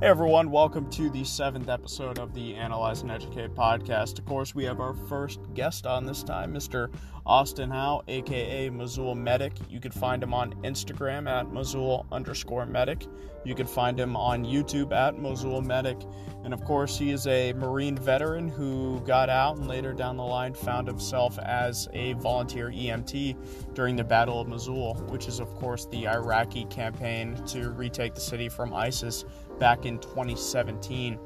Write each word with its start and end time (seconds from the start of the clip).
Hey 0.00 0.06
everyone, 0.06 0.52
welcome 0.52 0.88
to 0.90 1.10
the 1.10 1.24
seventh 1.24 1.68
episode 1.68 2.20
of 2.20 2.32
the 2.32 2.54
Analyze 2.54 3.02
and 3.02 3.10
Educate 3.10 3.52
podcast. 3.56 4.20
Of 4.20 4.26
course, 4.26 4.54
we 4.54 4.62
have 4.62 4.78
our 4.78 4.94
first 4.94 5.40
guest 5.54 5.88
on 5.88 6.06
this 6.06 6.22
time, 6.22 6.54
Mr. 6.54 6.88
Austin 7.26 7.68
Howe, 7.68 8.04
aka 8.06 8.70
Mosul 8.70 9.16
Medic. 9.16 9.54
You 9.68 9.80
can 9.80 9.90
find 9.90 10.22
him 10.22 10.32
on 10.32 10.52
Instagram 10.62 11.28
at 11.28 11.52
Mosul 11.52 12.06
underscore 12.12 12.64
medic. 12.64 13.08
You 13.44 13.56
can 13.56 13.66
find 13.66 13.98
him 13.98 14.14
on 14.14 14.44
YouTube 14.44 14.92
at 14.92 15.18
Mosul 15.18 15.62
Medic. 15.62 15.98
And 16.44 16.54
of 16.54 16.64
course, 16.64 16.96
he 16.96 17.10
is 17.10 17.26
a 17.26 17.52
Marine 17.54 17.96
veteran 17.96 18.48
who 18.48 19.00
got 19.00 19.28
out 19.28 19.56
and 19.56 19.66
later 19.66 19.92
down 19.92 20.16
the 20.16 20.22
line 20.22 20.54
found 20.54 20.86
himself 20.86 21.40
as 21.40 21.88
a 21.92 22.12
volunteer 22.14 22.68
EMT 22.68 23.74
during 23.74 23.96
the 23.96 24.04
Battle 24.04 24.40
of 24.40 24.46
Mosul, 24.46 24.94
which 25.08 25.26
is, 25.26 25.40
of 25.40 25.52
course, 25.56 25.86
the 25.86 26.06
Iraqi 26.06 26.66
campaign 26.66 27.34
to 27.46 27.70
retake 27.70 28.14
the 28.14 28.20
city 28.20 28.48
from 28.48 28.72
ISIS 28.72 29.24
back 29.58 29.86
in 29.86 29.98
2017. 29.98 31.18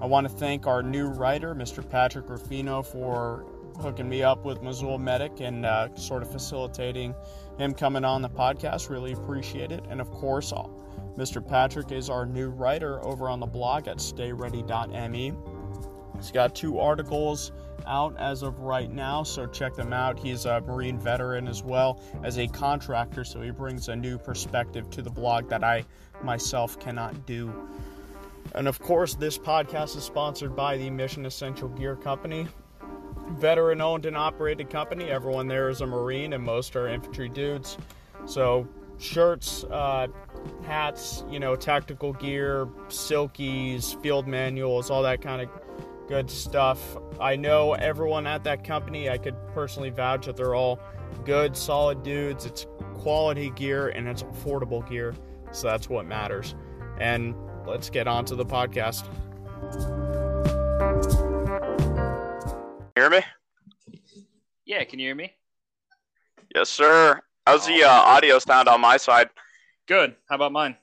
I 0.00 0.06
want 0.06 0.28
to 0.28 0.32
thank 0.32 0.66
our 0.66 0.82
new 0.82 1.06
writer, 1.06 1.54
Mr. 1.54 1.88
Patrick 1.88 2.28
Ruffino, 2.28 2.82
for 2.82 3.46
hooking 3.80 4.08
me 4.08 4.22
up 4.22 4.44
with 4.44 4.62
Mosul 4.62 4.98
Medic 4.98 5.40
and 5.40 5.66
uh, 5.66 5.94
sort 5.96 6.22
of 6.22 6.30
facilitating 6.30 7.14
him 7.58 7.74
coming 7.74 8.04
on 8.04 8.22
the 8.22 8.28
podcast. 8.30 8.90
Really 8.90 9.12
appreciate 9.12 9.72
it. 9.72 9.84
And 9.88 10.00
of 10.00 10.10
course, 10.10 10.52
Mr. 11.16 11.46
Patrick 11.46 11.92
is 11.92 12.10
our 12.10 12.26
new 12.26 12.48
writer 12.48 13.04
over 13.04 13.28
on 13.28 13.40
the 13.40 13.46
blog 13.46 13.88
at 13.88 13.98
stayready.me. 13.98 15.32
He's 16.16 16.30
got 16.30 16.54
two 16.54 16.78
articles 16.78 17.52
out 17.86 18.16
as 18.18 18.42
of 18.42 18.60
right 18.60 18.90
now, 18.90 19.22
so 19.22 19.46
check 19.46 19.74
them 19.74 19.92
out. 19.92 20.18
He's 20.18 20.44
a 20.44 20.60
Marine 20.60 20.98
veteran 20.98 21.48
as 21.48 21.62
well 21.62 22.00
as 22.22 22.38
a 22.38 22.46
contractor, 22.48 23.24
so 23.24 23.40
he 23.40 23.50
brings 23.50 23.88
a 23.88 23.96
new 23.96 24.18
perspective 24.18 24.90
to 24.90 25.02
the 25.02 25.10
blog 25.10 25.48
that 25.48 25.64
I 25.64 25.84
myself 26.22 26.78
cannot 26.78 27.26
do. 27.26 27.52
And 28.54 28.68
of 28.68 28.78
course, 28.78 29.14
this 29.14 29.36
podcast 29.36 29.96
is 29.96 30.04
sponsored 30.04 30.56
by 30.56 30.76
the 30.76 30.90
Mission 30.90 31.26
Essential 31.26 31.68
Gear 31.68 31.96
Company. 31.96 32.46
Veteran 33.32 33.80
owned 33.80 34.06
and 34.06 34.16
operated 34.16 34.70
company. 34.70 35.10
Everyone 35.10 35.48
there 35.48 35.68
is 35.68 35.80
a 35.80 35.86
Marine, 35.86 36.32
and 36.32 36.42
most 36.42 36.76
are 36.76 36.88
infantry 36.88 37.28
dudes. 37.28 37.76
So, 38.24 38.68
shirts, 38.98 39.64
uh, 39.64 40.06
hats, 40.64 41.24
you 41.28 41.40
know, 41.40 41.56
tactical 41.56 42.12
gear, 42.12 42.66
silkies, 42.88 44.00
field 44.02 44.26
manuals, 44.26 44.90
all 44.90 45.02
that 45.02 45.20
kind 45.20 45.42
of 45.42 45.48
good 46.08 46.30
stuff. 46.30 46.96
I 47.20 47.36
know 47.36 47.74
everyone 47.74 48.26
at 48.26 48.44
that 48.44 48.64
company, 48.64 49.10
I 49.10 49.18
could 49.18 49.34
personally 49.52 49.90
vouch 49.90 50.26
that 50.26 50.36
they're 50.36 50.54
all 50.54 50.78
good, 51.24 51.56
solid 51.56 52.02
dudes. 52.02 52.46
It's 52.46 52.66
quality 52.94 53.50
gear 53.50 53.88
and 53.88 54.08
it's 54.08 54.22
affordable 54.22 54.88
gear. 54.88 55.14
So 55.52 55.68
that's 55.68 55.88
what 55.88 56.06
matters. 56.06 56.54
And 56.98 57.34
let's 57.66 57.90
get 57.90 58.06
on 58.06 58.24
to 58.26 58.36
the 58.36 58.44
podcast. 58.44 59.04
Hear 62.94 63.10
me? 63.10 63.20
Yeah, 64.64 64.84
can 64.84 64.98
you 64.98 65.08
hear 65.08 65.14
me? 65.14 65.32
Yes, 66.54 66.68
sir. 66.68 67.20
How's 67.46 67.66
the 67.66 67.84
uh, 67.84 67.88
audio 67.88 68.38
sound 68.38 68.68
on 68.68 68.80
my 68.80 68.96
side? 68.96 69.28
Good. 69.86 70.16
How 70.28 70.36
about 70.36 70.52
mine? 70.52 70.76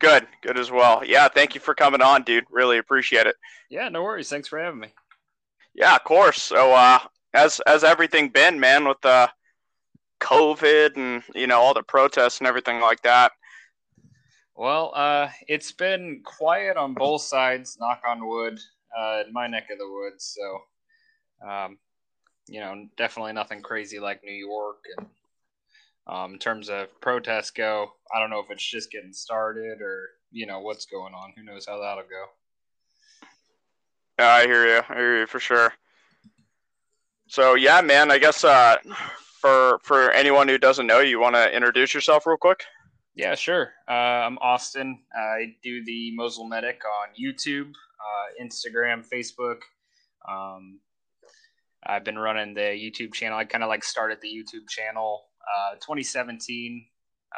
Good, 0.00 0.26
good 0.42 0.58
as 0.58 0.70
well. 0.70 1.02
Yeah, 1.04 1.28
thank 1.28 1.54
you 1.54 1.60
for 1.60 1.74
coming 1.74 2.02
on, 2.02 2.24
dude. 2.24 2.44
Really 2.50 2.78
appreciate 2.78 3.26
it. 3.26 3.36
Yeah, 3.72 3.88
no 3.88 4.02
worries. 4.02 4.28
Thanks 4.28 4.48
for 4.48 4.58
having 4.58 4.80
me. 4.80 4.88
Yeah, 5.74 5.96
of 5.96 6.04
course. 6.04 6.42
So, 6.42 6.74
uh, 6.74 6.98
as 7.32 7.58
as 7.66 7.84
everything 7.84 8.28
been, 8.28 8.60
man, 8.60 8.86
with 8.86 9.00
the 9.00 9.30
COVID 10.20 10.96
and 10.96 11.22
you 11.34 11.46
know 11.46 11.58
all 11.58 11.72
the 11.72 11.82
protests 11.82 12.38
and 12.38 12.46
everything 12.46 12.82
like 12.82 13.00
that. 13.00 13.32
Well, 14.54 14.92
uh, 14.94 15.30
it's 15.48 15.72
been 15.72 16.20
quiet 16.22 16.76
on 16.76 16.92
both 16.92 17.22
sides. 17.22 17.78
Knock 17.80 18.02
on 18.06 18.28
wood. 18.28 18.60
Uh, 18.94 19.22
in 19.26 19.32
my 19.32 19.46
neck 19.46 19.70
of 19.72 19.78
the 19.78 19.90
woods. 19.90 20.36
So, 20.38 21.48
um, 21.48 21.78
you 22.48 22.60
know, 22.60 22.88
definitely 22.98 23.32
nothing 23.32 23.62
crazy 23.62 23.98
like 23.98 24.22
New 24.22 24.34
York. 24.34 24.84
And 24.98 25.06
um, 26.06 26.34
in 26.34 26.38
terms 26.38 26.68
of 26.68 26.88
protests 27.00 27.52
go, 27.52 27.90
I 28.14 28.20
don't 28.20 28.28
know 28.28 28.40
if 28.40 28.50
it's 28.50 28.70
just 28.70 28.92
getting 28.92 29.14
started 29.14 29.80
or 29.80 30.10
you 30.30 30.44
know 30.44 30.60
what's 30.60 30.84
going 30.84 31.14
on. 31.14 31.32
Who 31.34 31.42
knows 31.42 31.64
how 31.64 31.80
that'll 31.80 32.02
go. 32.02 32.26
I 34.18 34.44
hear 34.46 34.66
you. 34.66 34.82
I 34.88 34.94
hear 34.94 35.20
you 35.20 35.26
for 35.26 35.40
sure. 35.40 35.72
So 37.28 37.54
yeah, 37.54 37.80
man. 37.80 38.10
I 38.10 38.18
guess 38.18 38.44
uh, 38.44 38.76
for 39.40 39.80
for 39.82 40.10
anyone 40.10 40.48
who 40.48 40.58
doesn't 40.58 40.86
know, 40.86 41.00
you 41.00 41.18
want 41.18 41.34
to 41.34 41.54
introduce 41.54 41.94
yourself 41.94 42.26
real 42.26 42.36
quick? 42.36 42.62
Yeah, 43.14 43.34
sure. 43.34 43.72
Uh, 43.88 43.92
I'm 44.24 44.38
Austin. 44.38 45.00
I 45.14 45.54
do 45.62 45.84
the 45.84 46.14
Mosul 46.14 46.46
Medic 46.48 46.80
on 46.84 47.08
YouTube, 47.18 47.70
uh, 47.70 48.42
Instagram, 48.42 49.04
Facebook. 49.06 49.60
Um, 50.26 50.80
I've 51.84 52.04
been 52.04 52.18
running 52.18 52.54
the 52.54 52.60
YouTube 52.60 53.12
channel. 53.12 53.36
I 53.36 53.44
kind 53.44 53.64
of 53.64 53.68
like 53.68 53.84
started 53.84 54.18
the 54.22 54.28
YouTube 54.28 54.68
channel 54.68 55.24
uh, 55.42 55.74
2017 55.74 56.86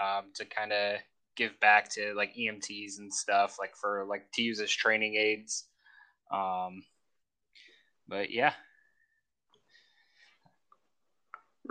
um, 0.00 0.26
to 0.34 0.44
kind 0.44 0.72
of 0.72 0.98
give 1.36 1.58
back 1.60 1.90
to 1.94 2.12
like 2.14 2.34
EMTs 2.36 2.98
and 2.98 3.12
stuff, 3.12 3.56
like 3.58 3.74
for 3.74 4.04
like 4.08 4.30
to 4.34 4.42
use 4.42 4.60
as 4.60 4.70
training 4.70 5.16
aids. 5.16 5.64
Um, 6.30 6.82
but 8.08 8.30
yeah. 8.30 8.52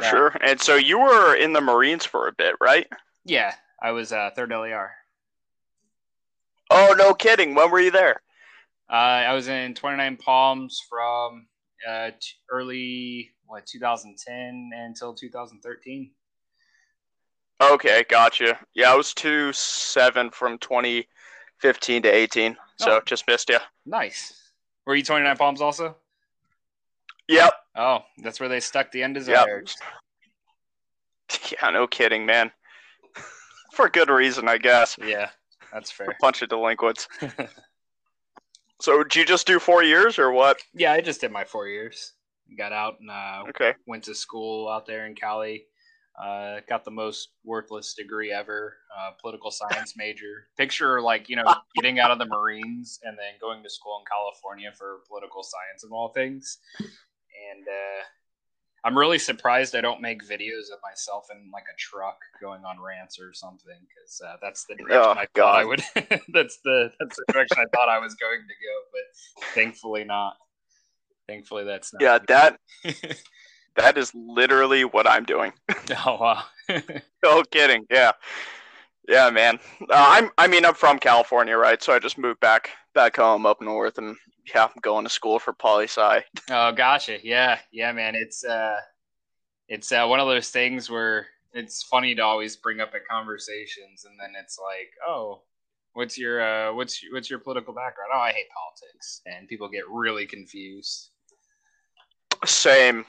Sure. 0.01 0.35
And 0.41 0.59
so 0.59 0.75
you 0.75 0.99
were 0.99 1.35
in 1.35 1.53
the 1.53 1.61
Marines 1.61 2.05
for 2.05 2.27
a 2.27 2.33
bit, 2.33 2.55
right? 2.59 2.87
Yeah, 3.25 3.53
I 3.81 3.91
was 3.91 4.11
uh, 4.11 4.31
third 4.35 4.49
LAR. 4.49 4.91
Oh, 6.71 6.95
no 6.97 7.13
kidding. 7.13 7.53
When 7.53 7.69
were 7.69 7.79
you 7.79 7.91
there? 7.91 8.21
Uh, 8.89 8.95
I 8.95 9.33
was 9.33 9.47
in 9.47 9.75
29 9.75 10.17
Palms 10.17 10.81
from 10.89 11.45
uh, 11.87 12.09
t- 12.19 12.33
early 12.49 13.29
what 13.45 13.65
2010 13.67 14.71
until 14.73 15.13
2013. 15.13 16.11
Okay, 17.61 18.03
gotcha. 18.09 18.57
Yeah, 18.73 18.91
I 18.91 18.95
was 18.95 19.13
two 19.13 19.53
seven 19.53 20.31
from 20.31 20.57
2015 20.57 22.01
to 22.01 22.09
18, 22.09 22.57
so 22.77 22.97
Oh. 22.97 23.01
just 23.05 23.27
missed 23.27 23.49
you. 23.49 23.59
Nice. 23.85 24.42
Were 24.85 24.95
you 24.95 25.03
29 25.03 25.38
Palms 25.38 25.61
also? 25.61 25.95
Yep. 27.27 27.53
Oh, 27.75 27.99
that's 28.23 28.39
where 28.39 28.49
they 28.49 28.59
stuck 28.59 28.91
the 28.91 29.01
end 29.03 29.16
Yep. 29.16 29.25
undesired. 29.27 29.71
Yeah, 31.51 31.69
no 31.71 31.88
kidding, 31.88 32.25
man. 32.25 32.51
For 33.73 33.89
good 33.89 34.09
reason, 34.09 34.47
I 34.47 34.57
guess. 34.57 34.95
Yeah, 35.03 35.29
that's 35.71 35.89
fair. 35.89 36.09
A 36.09 36.16
bunch 36.21 36.41
of 36.41 36.49
delinquents. 36.49 37.07
So, 38.81 39.01
did 39.01 39.16
you 39.16 39.23
just 39.23 39.47
do 39.47 39.59
four 39.59 39.81
years 39.81 40.19
or 40.19 40.31
what? 40.33 40.57
yeah, 40.73 40.91
I 40.91 41.00
just 41.00 41.21
did 41.21 41.31
my 41.31 41.45
four 41.45 41.69
years. 41.69 42.13
Got 42.57 42.73
out 42.73 43.00
and 43.00 43.09
uh, 43.09 43.45
Okay. 43.50 43.73
went 43.85 44.03
to 44.05 44.15
school 44.15 44.67
out 44.67 44.85
there 44.85 45.05
in 45.05 45.15
Cali. 45.15 45.67
Uh, 46.22 46.59
got 46.69 46.85
the 46.85 46.91
most 46.91 47.29
worthless 47.44 47.96
degree 47.96 48.31
ever, 48.31 48.75
uh, 48.96 49.12
political 49.19 49.50
science 49.50 49.94
major. 49.97 50.47
Picture 50.57 51.01
like 51.01 51.28
you 51.28 51.35
know 51.35 51.46
getting 51.75 52.00
out 52.00 52.12
of 52.12 52.19
the 52.19 52.25
Marines 52.25 53.00
and 53.03 53.18
then 53.18 53.34
going 53.41 53.63
to 53.63 53.69
school 53.69 54.00
in 54.00 54.06
California 54.06 54.72
for 54.78 55.00
political 55.07 55.44
science 55.44 55.84
of 55.84 55.91
all 55.91 56.09
things. 56.09 56.59
And 56.79 57.68
uh, 57.68 58.03
I'm 58.85 58.97
really 58.97 59.18
surprised 59.18 59.75
I 59.75 59.81
don't 59.81 60.01
make 60.01 60.24
videos 60.24 60.69
of 60.72 60.79
myself 60.84 61.28
in 61.31 61.50
like 61.51 61.63
a 61.63 61.78
truck 61.78 62.18
going 62.41 62.66
on 62.66 62.80
rants 62.81 63.18
or 63.19 63.34
something 63.34 63.78
because 63.88 64.22
uh, 64.25 64.35
that's 64.41 64.66
the 64.66 64.75
direction 64.75 65.00
Oh, 65.00 65.12
I 65.12 65.25
thought 65.34 65.56
I 65.56 65.66
would. 65.66 65.81
that's 66.34 66.59
the 66.63 66.91
that's 67.00 67.16
the 67.16 67.34
direction 67.34 67.57
I 67.59 67.66
thought 67.74 67.88
I 67.90 68.00
was 68.00 68.13
going 68.16 68.41
to 68.41 68.47
go, 68.47 68.81
but 68.91 69.45
thankfully 69.56 70.03
not. 70.03 70.35
Thankfully, 71.28 71.63
that's 71.63 71.94
not. 71.94 72.01
Yeah, 72.01 72.19
that 72.28 72.59
that 73.75 73.97
is 73.97 74.11
literally 74.13 74.85
what 74.85 75.07
I'm 75.07 75.25
doing. 75.25 75.53
oh 76.06 76.17
wow. 76.19 76.44
No 77.24 77.44
kidding. 77.44 77.86
Yeah. 77.89 78.12
Yeah, 79.07 79.30
man. 79.30 79.59
Uh, 79.81 79.86
I'm. 79.94 80.30
I 80.38 80.47
mean, 80.47 80.65
I'm 80.65 80.74
from 80.74 80.97
California, 81.00 81.57
right? 81.57 81.81
So 81.81 81.94
I 81.94 82.00
just 82.00 82.18
moved 82.18 82.39
back 82.39 82.69
back 82.94 83.18
home 83.18 83.45
up 83.45 83.62
north, 83.62 83.97
and 83.97 84.15
yeah, 84.53 84.63
I'm 84.63 84.81
going 84.81 85.03
to 85.03 85.09
school 85.09 85.39
for 85.39 85.53
poli 85.53 85.86
sci. 85.86 86.24
Oh, 86.50 86.71
gotcha. 86.71 87.18
Yeah, 87.24 87.59
yeah, 87.71 87.92
man. 87.92 88.15
It's 88.15 88.44
uh, 88.44 88.77
it's 89.68 89.92
uh, 89.92 90.06
one 90.06 90.19
of 90.19 90.27
those 90.27 90.50
things 90.50 90.89
where 90.89 91.27
it's 91.53 91.83
funny 91.83 92.15
to 92.15 92.21
always 92.21 92.56
bring 92.56 92.80
up 92.80 92.94
at 92.95 93.07
conversations, 93.09 94.06
and 94.06 94.18
then 94.19 94.33
it's 94.42 94.57
like, 94.57 94.92
oh, 95.06 95.42
what's 95.94 96.18
your 96.18 96.42
uh, 96.42 96.74
what's 96.74 97.01
what's 97.12 97.30
your 97.30 97.39
political 97.39 97.74
background? 97.74 98.12
Oh, 98.13 98.19
I 98.19 98.31
hate 98.31 98.47
politics, 98.53 99.21
and 99.25 99.47
people 99.47 99.68
get 99.69 99.83
really 99.89 100.25
confused. 100.25 101.09
Same. 102.45 103.06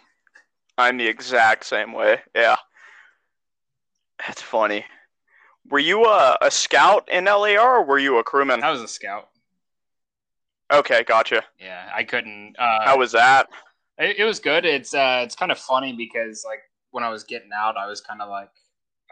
I'm 0.76 0.96
the 0.96 1.06
exact 1.06 1.64
same 1.64 1.92
way. 1.92 2.20
Yeah. 2.34 2.56
That's 4.26 4.42
funny. 4.42 4.84
Were 5.70 5.78
you 5.78 6.04
a, 6.04 6.36
a 6.40 6.50
scout 6.50 7.08
in 7.10 7.24
LAR 7.24 7.76
or 7.78 7.84
were 7.84 7.98
you 7.98 8.18
a 8.18 8.24
crewman? 8.24 8.62
I 8.62 8.70
was 8.70 8.82
a 8.82 8.88
scout. 8.88 9.28
Okay, 10.72 11.04
gotcha. 11.04 11.42
Yeah, 11.60 11.90
I 11.94 12.04
couldn't. 12.04 12.56
Uh, 12.58 12.84
How 12.84 12.98
was 12.98 13.12
that? 13.12 13.48
It, 13.98 14.18
it 14.18 14.24
was 14.24 14.40
good. 14.40 14.64
It's 14.64 14.94
uh, 14.94 15.20
it's 15.24 15.36
kind 15.36 15.52
of 15.52 15.58
funny 15.58 15.92
because 15.92 16.44
like 16.44 16.60
when 16.90 17.04
I 17.04 17.10
was 17.10 17.24
getting 17.24 17.50
out, 17.54 17.76
I 17.76 17.86
was 17.86 18.00
kind 18.00 18.20
of 18.20 18.28
like, 18.28 18.50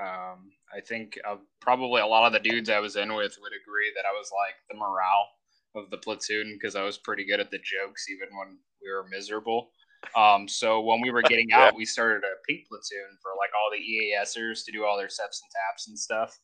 Um, 0.00 0.50
I 0.74 0.80
think 0.80 1.18
uh, 1.28 1.36
probably 1.60 2.00
a 2.00 2.06
lot 2.06 2.26
of 2.26 2.32
the 2.32 2.40
dudes 2.48 2.70
I 2.70 2.80
was 2.80 2.96
in 2.96 3.14
with 3.14 3.36
would 3.40 3.52
agree 3.52 3.92
that 3.94 4.04
I 4.06 4.12
was 4.12 4.30
like 4.32 4.54
the 4.70 4.76
morale 4.76 5.28
of 5.74 5.90
the 5.90 5.98
platoon 5.98 6.54
because 6.54 6.74
I 6.76 6.82
was 6.82 6.98
pretty 6.98 7.24
good 7.24 7.40
at 7.40 7.50
the 7.50 7.58
jokes 7.58 8.08
even 8.10 8.28
when 8.36 8.58
we 8.82 8.90
were 8.90 9.06
miserable. 9.10 9.70
Um, 10.16 10.48
so 10.48 10.80
when 10.80 11.00
we 11.00 11.10
were 11.10 11.22
getting 11.22 11.52
out, 11.52 11.74
we 11.74 11.84
started 11.84 12.24
a 12.24 12.34
pink 12.48 12.66
platoon 12.68 13.18
for 13.20 13.32
like 13.38 13.50
all 13.54 13.70
the 13.70 13.78
EASers 13.78 14.64
to 14.64 14.72
do 14.72 14.84
all 14.84 14.96
their 14.96 15.08
steps 15.08 15.42
and 15.42 15.50
taps 15.50 15.88
and 15.88 15.98
stuff. 15.98 16.38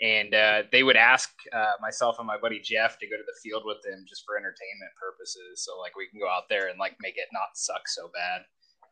And 0.00 0.34
uh, 0.34 0.62
they 0.70 0.82
would 0.82 0.96
ask 0.96 1.30
uh, 1.52 1.76
myself 1.80 2.16
and 2.18 2.26
my 2.26 2.38
buddy 2.38 2.60
Jeff 2.60 2.98
to 2.98 3.06
go 3.06 3.16
to 3.16 3.26
the 3.26 3.38
field 3.42 3.64
with 3.66 3.82
them 3.84 4.04
just 4.08 4.24
for 4.24 4.36
entertainment 4.36 4.92
purposes. 4.98 5.64
So 5.64 5.78
like 5.78 5.96
we 5.96 6.08
can 6.08 6.20
go 6.20 6.28
out 6.28 6.48
there 6.48 6.68
and 6.68 6.78
like 6.78 6.96
make 7.00 7.16
it 7.16 7.28
not 7.32 7.54
suck 7.54 7.86
so 7.86 8.10
bad. 8.14 8.42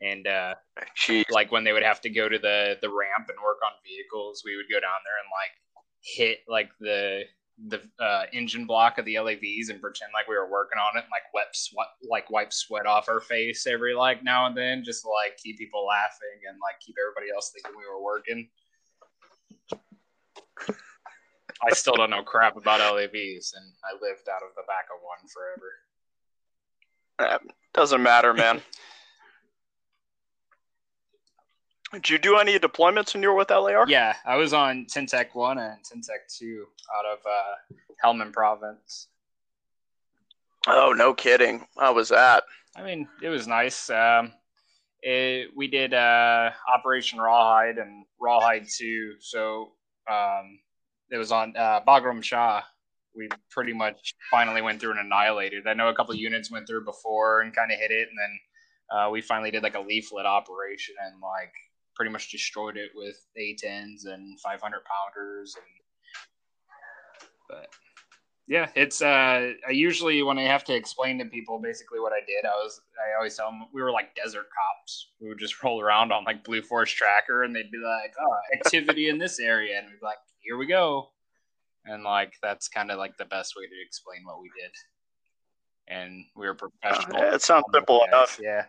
And 0.02 0.26
uh, 0.26 0.54
Jeez. 0.98 1.30
like 1.30 1.52
when 1.52 1.64
they 1.64 1.72
would 1.72 1.82
have 1.82 2.00
to 2.02 2.10
go 2.10 2.28
to 2.28 2.38
the 2.38 2.76
the 2.80 2.88
ramp 2.88 3.28
and 3.28 3.38
work 3.44 3.60
on 3.64 3.72
vehicles, 3.84 4.42
we 4.44 4.56
would 4.56 4.70
go 4.70 4.80
down 4.80 5.00
there 5.04 5.20
and 5.20 5.28
like 5.28 5.54
hit 6.02 6.38
like 6.48 6.70
the 6.80 7.24
the 7.68 7.80
uh, 7.98 8.24
engine 8.32 8.66
block 8.66 8.98
of 8.98 9.04
the 9.04 9.16
LAVs 9.16 9.70
and 9.70 9.80
pretend 9.80 10.10
like 10.14 10.28
we 10.28 10.36
were 10.36 10.50
working 10.50 10.78
on 10.78 10.96
it, 10.96 11.04
and, 11.04 11.10
like 11.10 11.22
wet 11.34 11.48
sweat, 11.54 11.88
like 12.08 12.30
wipe 12.30 12.52
sweat 12.52 12.86
off 12.86 13.08
our 13.08 13.20
face 13.20 13.66
every 13.66 13.94
like 13.94 14.22
now 14.24 14.46
and 14.46 14.56
then, 14.56 14.82
just 14.84 15.02
to, 15.02 15.08
like 15.08 15.36
keep 15.36 15.58
people 15.58 15.86
laughing 15.86 16.40
and 16.48 16.58
like 16.62 16.80
keep 16.80 16.96
everybody 17.00 17.32
else 17.34 17.52
thinking 17.52 17.72
we 17.76 17.84
were 17.84 18.02
working. 18.02 18.48
I 21.62 21.74
still 21.74 21.94
don't 21.94 22.10
know 22.10 22.22
crap 22.22 22.56
about 22.56 22.80
LAVs, 22.80 23.54
and 23.54 23.72
I 23.84 23.92
lived 24.00 24.28
out 24.28 24.42
of 24.42 24.54
the 24.56 24.62
back 24.66 24.86
of 24.94 25.00
one 25.02 25.28
forever. 25.28 25.74
Uh, 27.18 27.38
doesn't 27.74 28.02
matter, 28.02 28.32
man. 28.32 28.62
Did 31.92 32.08
you 32.08 32.18
do 32.18 32.36
any 32.36 32.58
deployments 32.58 33.14
when 33.14 33.22
you 33.22 33.30
were 33.30 33.34
with 33.34 33.50
LAR? 33.50 33.84
Yeah, 33.88 34.14
I 34.24 34.36
was 34.36 34.52
on 34.52 34.86
Tintec 34.86 35.34
1 35.34 35.58
and 35.58 35.78
Tintec 35.82 36.38
2 36.38 36.66
out 36.96 37.04
of 37.12 37.18
uh, 37.26 37.74
Helmand 38.04 38.32
Province. 38.32 39.08
Oh, 40.68 40.92
no 40.92 41.12
kidding. 41.12 41.66
How 41.78 41.94
was 41.94 42.10
that? 42.10 42.44
I 42.76 42.84
mean, 42.84 43.08
it 43.22 43.28
was 43.28 43.48
nice. 43.48 43.90
Um, 43.90 44.32
it, 45.02 45.48
we 45.56 45.66
did 45.66 45.92
uh, 45.92 46.50
Operation 46.72 47.18
Rawhide 47.18 47.78
and 47.78 48.04
Rawhide 48.20 48.66
2. 48.68 49.14
So 49.18 49.72
um, 50.08 50.60
it 51.10 51.16
was 51.16 51.32
on 51.32 51.56
uh, 51.56 51.80
Bagram 51.86 52.22
Shah. 52.22 52.62
We 53.16 53.28
pretty 53.50 53.72
much 53.72 54.14
finally 54.30 54.62
went 54.62 54.80
through 54.80 54.92
and 54.92 55.00
annihilated. 55.00 55.66
I 55.66 55.74
know 55.74 55.88
a 55.88 55.94
couple 55.94 56.14
units 56.14 56.52
went 56.52 56.68
through 56.68 56.84
before 56.84 57.40
and 57.40 57.54
kind 57.54 57.72
of 57.72 57.78
hit 57.78 57.90
it, 57.90 58.08
and 58.08 58.16
then 58.16 58.96
uh, 58.96 59.10
we 59.10 59.20
finally 59.20 59.50
did 59.50 59.64
like 59.64 59.74
a 59.74 59.80
leaflet 59.80 60.26
operation 60.26 60.94
and 61.04 61.20
like 61.20 61.52
pretty 62.00 62.10
much 62.10 62.30
destroyed 62.30 62.78
it 62.78 62.92
with 62.94 63.26
A10s 63.38 64.06
and 64.06 64.40
500 64.40 64.80
pounders 64.86 65.54
and 65.54 65.66
but 67.46 67.68
yeah, 68.48 68.70
it's 68.74 69.02
uh 69.02 69.52
I 69.68 69.70
usually 69.70 70.22
when 70.22 70.38
I 70.38 70.44
have 70.44 70.64
to 70.64 70.74
explain 70.74 71.18
to 71.18 71.26
people 71.26 71.58
basically 71.58 72.00
what 72.00 72.14
I 72.14 72.20
did, 72.26 72.46
I 72.46 72.54
was 72.54 72.80
I 72.96 73.18
always 73.18 73.36
tell 73.36 73.50
them 73.50 73.66
we 73.74 73.82
were 73.82 73.90
like 73.90 74.14
desert 74.14 74.46
cops. 74.46 75.10
We 75.20 75.28
would 75.28 75.38
just 75.38 75.62
roll 75.62 75.78
around 75.78 76.10
on 76.10 76.24
like 76.24 76.42
Blue 76.42 76.62
Force 76.62 76.90
tracker 76.90 77.42
and 77.42 77.54
they'd 77.54 77.70
be 77.70 77.76
like, 77.76 78.14
"Oh, 78.18 78.36
activity 78.54 79.10
in 79.10 79.18
this 79.18 79.38
area." 79.38 79.76
And 79.76 79.88
we'd 79.88 80.00
be 80.00 80.06
like, 80.06 80.16
"Here 80.38 80.56
we 80.56 80.66
go." 80.66 81.10
And 81.84 82.02
like 82.02 82.32
that's 82.40 82.66
kind 82.66 82.90
of 82.90 82.96
like 82.96 83.18
the 83.18 83.26
best 83.26 83.56
way 83.58 83.64
to 83.64 83.86
explain 83.86 84.22
what 84.24 84.40
we 84.40 84.50
did. 84.58 84.72
And 85.86 86.24
we 86.34 86.46
were 86.46 86.54
professional. 86.54 87.18
Yeah, 87.18 87.34
it 87.34 87.42
sounds 87.42 87.66
simple 87.74 88.04
enough. 88.04 88.40
Yeah. 88.42 88.64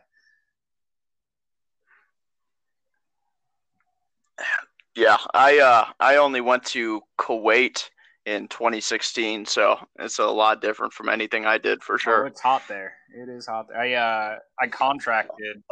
Yeah, 4.96 5.18
I 5.34 5.60
uh 5.60 5.86
I 6.00 6.18
only 6.18 6.42
went 6.42 6.66
to 6.68 7.02
Kuwait 7.18 7.90
in 8.26 8.48
2016, 8.50 9.46
so 9.46 9.78
it's 10.00 10.20
a 10.20 10.26
lot 10.26 10.62
different 10.62 10.94
from 10.94 11.10
anything 11.10 11.46
I 11.46 11.58
did 11.58 11.82
for 11.84 11.96
Oh, 11.96 11.98
sure. 11.98 12.26
it's 12.28 12.42
hot 12.42 12.62
there. 12.68 12.94
It 13.16 13.30
is 13.30 13.48
hot 13.48 13.68
there. 13.70 13.80
I 13.80 13.94
uh 13.94 14.36
I 14.62 14.68
contracted 14.68 15.64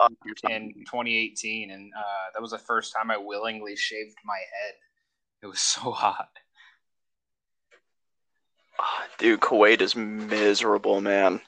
in 0.50 0.74
2018, 0.86 1.72
and 1.72 1.92
uh, 1.98 2.02
that 2.34 2.42
was 2.42 2.52
the 2.52 2.58
first 2.58 2.94
time 2.96 3.12
I 3.12 3.18
willingly 3.18 3.76
shaved 3.76 4.16
my 4.26 4.38
head. 4.38 4.74
It 5.44 5.48
was 5.48 5.60
so 5.60 5.92
hot. 5.92 6.30
Dude, 9.18 9.42
Kuwait 9.42 9.82
is 9.82 9.96
miserable, 9.96 11.02
man. 11.02 11.42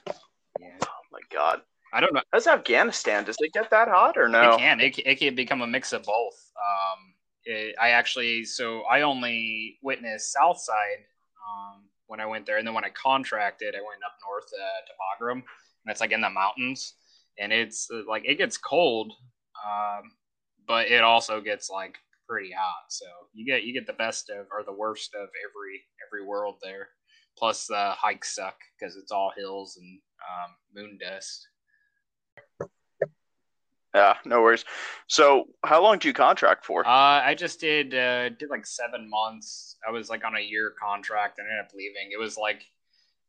Yeah. 0.60 0.68
Oh 0.82 0.88
my 1.10 1.20
god. 1.32 1.62
I 1.94 2.00
don't 2.00 2.12
know. 2.14 2.22
How's 2.32 2.46
Afghanistan? 2.46 3.24
Does 3.24 3.36
it 3.40 3.52
get 3.52 3.70
that 3.70 3.88
hot 3.88 4.16
or 4.18 4.28
no? 4.28 4.54
It 4.54 4.58
can. 4.58 4.80
It, 4.80 4.98
it 4.98 5.18
can 5.18 5.34
become 5.34 5.62
a 5.62 5.66
mix 5.66 5.92
of 5.92 6.02
both. 6.04 6.52
Um, 6.56 7.11
I 7.48 7.90
actually, 7.90 8.44
so 8.44 8.82
I 8.82 9.02
only 9.02 9.78
witnessed 9.82 10.32
Southside 10.32 11.04
um, 11.48 11.82
when 12.06 12.20
I 12.20 12.26
went 12.26 12.46
there, 12.46 12.58
and 12.58 12.66
then 12.66 12.74
when 12.74 12.84
I 12.84 12.90
contracted, 12.90 13.74
I 13.74 13.80
went 13.80 14.02
up 14.04 14.14
north 14.26 14.50
uh, 14.52 14.80
to 14.86 15.24
Bagram, 15.24 15.42
and 15.42 15.90
it's 15.90 16.00
like 16.00 16.12
in 16.12 16.20
the 16.20 16.30
mountains, 16.30 16.94
and 17.38 17.52
it's 17.52 17.88
uh, 17.92 18.02
like 18.08 18.24
it 18.24 18.38
gets 18.38 18.56
cold, 18.56 19.12
um, 19.66 20.12
but 20.66 20.88
it 20.90 21.02
also 21.02 21.40
gets 21.40 21.68
like 21.70 21.96
pretty 22.28 22.52
hot. 22.52 22.84
So 22.90 23.06
you 23.32 23.44
get 23.44 23.64
you 23.64 23.72
get 23.72 23.86
the 23.86 23.92
best 23.94 24.30
of 24.30 24.46
or 24.52 24.62
the 24.64 24.72
worst 24.72 25.14
of 25.14 25.28
every 25.28 25.82
every 26.06 26.26
world 26.26 26.56
there. 26.62 26.88
Plus 27.36 27.66
the 27.66 27.92
hikes 27.96 28.34
suck 28.34 28.56
because 28.78 28.96
it's 28.96 29.10
all 29.10 29.32
hills 29.36 29.78
and 29.80 30.00
um, 30.20 30.54
moon 30.74 30.98
dust. 31.00 31.48
Yeah, 33.94 34.14
no 34.24 34.40
worries. 34.40 34.64
So, 35.06 35.48
how 35.64 35.82
long 35.82 35.98
did 35.98 36.06
you 36.06 36.12
contract 36.14 36.64
for? 36.64 36.86
Uh, 36.86 36.90
I 36.90 37.34
just 37.34 37.60
did 37.60 37.94
uh, 37.94 38.30
did 38.30 38.48
like 38.48 38.64
seven 38.64 39.08
months. 39.08 39.76
I 39.86 39.90
was 39.90 40.08
like 40.08 40.24
on 40.24 40.34
a 40.36 40.40
year 40.40 40.72
contract 40.82 41.38
and 41.38 41.46
ended 41.46 41.66
up 41.66 41.72
leaving. 41.74 42.10
It 42.10 42.18
was 42.18 42.38
like 42.38 42.64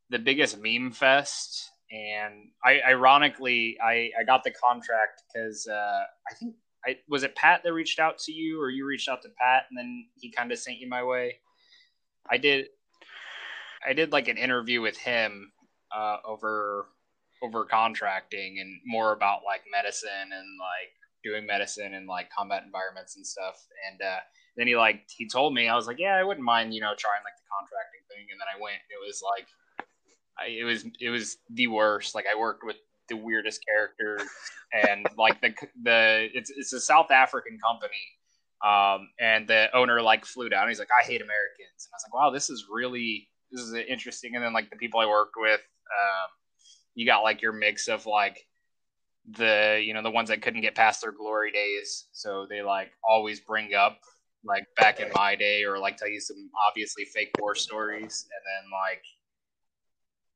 the 0.08 0.18
biggest 0.18 0.58
meme 0.58 0.90
fest, 0.90 1.70
and 1.90 2.48
I 2.64 2.80
ironically 2.88 3.76
I 3.82 4.10
I 4.18 4.24
got 4.24 4.42
the 4.42 4.52
contract 4.52 5.22
because 5.32 5.66
uh, 5.66 6.02
I 6.30 6.34
think 6.34 6.54
I 6.86 6.96
was 7.08 7.22
it 7.24 7.36
Pat 7.36 7.62
that 7.64 7.72
reached 7.72 7.98
out 7.98 8.18
to 8.20 8.32
you 8.32 8.60
or 8.60 8.70
you 8.70 8.86
reached 8.86 9.08
out 9.08 9.22
to 9.22 9.28
Pat 9.28 9.64
and 9.68 9.78
then 9.78 10.06
he 10.14 10.30
kind 10.30 10.50
of 10.50 10.58
sent 10.58 10.78
you 10.78 10.88
my 10.88 11.02
way. 11.02 11.40
I 12.30 12.38
did 12.38 12.66
I 13.86 13.92
did 13.92 14.12
like 14.12 14.28
an 14.28 14.38
interview 14.38 14.80
with 14.80 14.96
him 14.96 15.52
uh, 15.94 16.16
over 16.24 16.86
over 17.44 17.64
contracting 17.64 18.58
and 18.60 18.80
more 18.86 19.12
about 19.12 19.40
like 19.44 19.60
medicine 19.70 20.32
and 20.32 20.48
like 20.58 20.92
doing 21.22 21.46
medicine 21.46 21.94
and 21.94 22.06
like 22.06 22.30
combat 22.30 22.62
environments 22.64 23.16
and 23.16 23.26
stuff. 23.26 23.56
And 23.90 24.00
uh, 24.00 24.20
then 24.56 24.66
he 24.66 24.76
like 24.76 25.04
he 25.08 25.28
told 25.28 25.54
me 25.54 25.68
I 25.68 25.76
was 25.76 25.86
like, 25.86 25.98
yeah, 25.98 26.16
I 26.16 26.24
wouldn't 26.24 26.44
mind 26.44 26.74
you 26.74 26.80
know 26.80 26.94
trying 26.96 27.22
like 27.24 27.36
the 27.36 27.48
contracting 27.52 28.04
thing. 28.08 28.26
And 28.30 28.40
then 28.40 28.48
I 28.48 28.60
went. 28.60 28.80
It 28.88 29.00
was 29.04 29.22
like, 29.22 29.48
I, 30.38 30.46
it 30.48 30.64
was 30.64 30.84
it 31.00 31.10
was 31.10 31.36
the 31.50 31.66
worst. 31.66 32.14
Like 32.14 32.26
I 32.30 32.38
worked 32.38 32.64
with 32.64 32.76
the 33.08 33.16
weirdest 33.16 33.64
characters 33.66 34.22
and 34.72 35.06
like 35.18 35.40
the 35.40 35.54
the 35.82 36.28
it's 36.32 36.50
it's 36.50 36.72
a 36.72 36.80
South 36.80 37.10
African 37.10 37.58
company. 37.58 38.04
Um, 38.64 39.10
and 39.20 39.46
the 39.46 39.68
owner 39.76 40.00
like 40.00 40.24
flew 40.24 40.48
down. 40.48 40.68
He's 40.68 40.78
like, 40.78 40.88
I 40.88 41.04
hate 41.04 41.20
Americans. 41.20 41.84
And 41.84 41.92
I 41.92 41.96
was 41.96 42.04
like, 42.06 42.14
wow, 42.14 42.30
this 42.30 42.48
is 42.48 42.64
really 42.72 43.28
this 43.52 43.60
is 43.60 43.74
interesting. 43.74 44.34
And 44.34 44.44
then 44.44 44.54
like 44.54 44.70
the 44.70 44.76
people 44.76 45.00
I 45.00 45.06
worked 45.06 45.34
with, 45.36 45.60
um, 45.60 46.28
you 46.94 47.06
got 47.06 47.22
like 47.22 47.42
your 47.42 47.52
mix 47.52 47.88
of 47.88 48.06
like 48.06 48.46
the 49.30 49.82
you 49.84 49.94
know 49.94 50.02
the 50.02 50.10
ones 50.10 50.28
that 50.28 50.42
couldn't 50.42 50.60
get 50.60 50.74
past 50.74 51.00
their 51.02 51.12
glory 51.12 51.50
days. 51.50 52.06
So 52.12 52.46
they 52.48 52.62
like 52.62 52.92
always 53.08 53.40
bring 53.40 53.74
up 53.74 53.98
like 54.44 54.64
back 54.76 55.00
in 55.00 55.10
my 55.12 55.34
day 55.34 55.64
or 55.64 55.78
like 55.78 55.96
tell 55.96 56.08
you 56.08 56.20
some 56.20 56.50
obviously 56.68 57.04
fake 57.04 57.34
war 57.38 57.54
stories. 57.54 58.26
And 58.30 58.42
then 58.44 58.70
like 58.70 59.02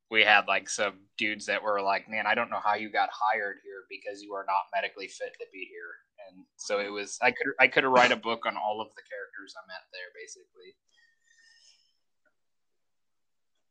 we 0.09 0.23
had 0.23 0.47
like 0.47 0.69
some 0.69 0.93
dudes 1.17 1.45
that 1.45 1.61
were 1.61 1.81
like 1.81 2.09
man 2.09 2.25
i 2.25 2.33
don't 2.33 2.49
know 2.49 2.61
how 2.63 2.73
you 2.73 2.89
got 2.89 3.09
hired 3.13 3.57
here 3.63 3.85
because 3.89 4.23
you 4.23 4.33
are 4.33 4.45
not 4.47 4.65
medically 4.73 5.07
fit 5.07 5.33
to 5.39 5.45
be 5.53 5.67
here. 5.69 5.93
And 6.29 6.45
so 6.57 6.79
it 6.79 6.89
was 6.91 7.17
i 7.21 7.31
could 7.31 7.47
i 7.59 7.67
could 7.67 7.85
write 7.85 8.11
a 8.11 8.17
book 8.17 8.45
on 8.45 8.57
all 8.57 8.81
of 8.81 8.89
the 8.95 9.05
characters 9.05 9.53
i 9.55 9.63
met 9.67 9.85
there 9.93 10.09
basically 10.17 10.75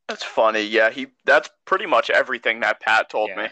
That's 0.09 0.25
funny. 0.25 0.63
Yeah, 0.63 0.91
he. 0.91 1.09
That's 1.25 1.51
pretty 1.67 1.87
much 1.87 2.09
everything 2.11 2.61
that 2.61 2.81
Pat 2.81 3.11
told 3.11 3.29
Yeah. 3.31 3.43
me. 3.43 3.49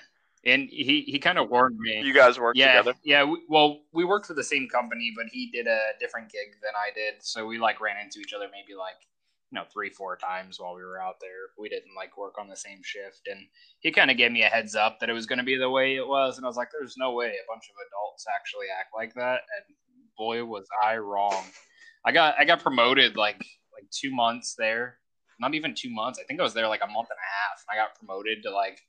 and 0.52 0.68
he 0.70 1.02
he 1.06 1.18
kind 1.18 1.38
of 1.38 1.50
warned 1.50 1.76
me 1.78 2.00
You 2.02 2.14
guys 2.14 2.38
work 2.38 2.54
yeah, 2.56 2.68
together. 2.80 2.94
Yeah, 3.04 3.24
we, 3.24 3.42
well, 3.48 3.80
we 3.92 4.04
worked 4.04 4.26
for 4.26 4.34
the 4.34 4.44
same 4.44 4.68
company, 4.68 5.12
but 5.16 5.26
he 5.30 5.50
did 5.50 5.66
a 5.66 5.80
different 6.00 6.30
gig 6.30 6.54
than 6.62 6.72
I 6.76 6.92
did, 6.94 7.14
so 7.20 7.46
we 7.46 7.58
like 7.58 7.80
ran 7.80 7.96
into 7.98 8.20
each 8.20 8.32
other 8.32 8.46
maybe 8.50 8.74
like 8.78 8.94
you 9.50 9.56
know 9.58 9.64
three 9.72 9.90
four 9.90 10.16
times 10.16 10.58
while 10.60 10.74
we 10.74 10.82
were 10.84 11.00
out 11.00 11.16
there. 11.20 11.50
We 11.58 11.68
didn't 11.68 11.94
like 11.96 12.16
work 12.16 12.38
on 12.38 12.48
the 12.48 12.56
same 12.56 12.78
shift, 12.82 13.22
and 13.26 13.40
he 13.80 13.90
kind 13.90 14.10
of 14.10 14.16
gave 14.16 14.30
me 14.32 14.42
a 14.44 14.46
heads 14.48 14.74
up 14.76 14.98
that 15.00 15.10
it 15.10 15.14
was 15.14 15.26
going 15.26 15.38
to 15.40 15.44
be 15.44 15.56
the 15.56 15.68
way 15.70 15.96
it 15.96 16.06
was, 16.06 16.36
and 16.38 16.46
I 16.46 16.48
was 16.48 16.56
like, 16.56 16.68
"There's 16.72 16.96
no 16.96 17.12
way 17.12 17.26
a 17.26 17.46
bunch 17.52 17.64
of 17.68 17.76
adults 17.86 18.24
actually 18.34 18.66
act 18.80 18.90
like 18.96 19.14
that." 19.14 19.40
And 19.56 19.76
boy, 20.16 20.44
was 20.44 20.66
I 20.82 20.96
wrong. 20.98 21.44
I 22.04 22.12
got 22.12 22.36
I 22.38 22.44
got 22.44 22.62
promoted 22.62 23.16
like 23.16 23.38
like 23.74 23.90
two 23.90 24.14
months 24.14 24.54
there, 24.56 24.98
not 25.38 25.54
even 25.54 25.74
two 25.74 25.90
months. 25.90 26.18
I 26.22 26.24
think 26.24 26.40
I 26.40 26.42
was 26.42 26.54
there 26.54 26.68
like 26.68 26.82
a 26.82 26.86
month 26.86 27.08
and 27.10 27.18
a 27.18 27.30
half. 27.50 27.64
I 27.70 27.76
got 27.76 27.98
promoted 27.98 28.42
to 28.44 28.50
like 28.50 28.80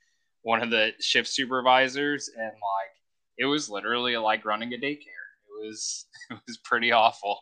one 0.43 0.61
of 0.61 0.69
the 0.69 0.91
shift 0.99 1.27
supervisors, 1.27 2.29
and 2.35 2.45
like 2.45 2.93
it 3.37 3.45
was 3.45 3.69
literally 3.69 4.17
like 4.17 4.45
running 4.45 4.73
a 4.73 4.77
daycare. 4.77 5.27
It 5.61 5.65
was 5.65 6.05
it 6.31 6.39
was 6.47 6.57
pretty 6.57 6.91
awful. 6.91 7.41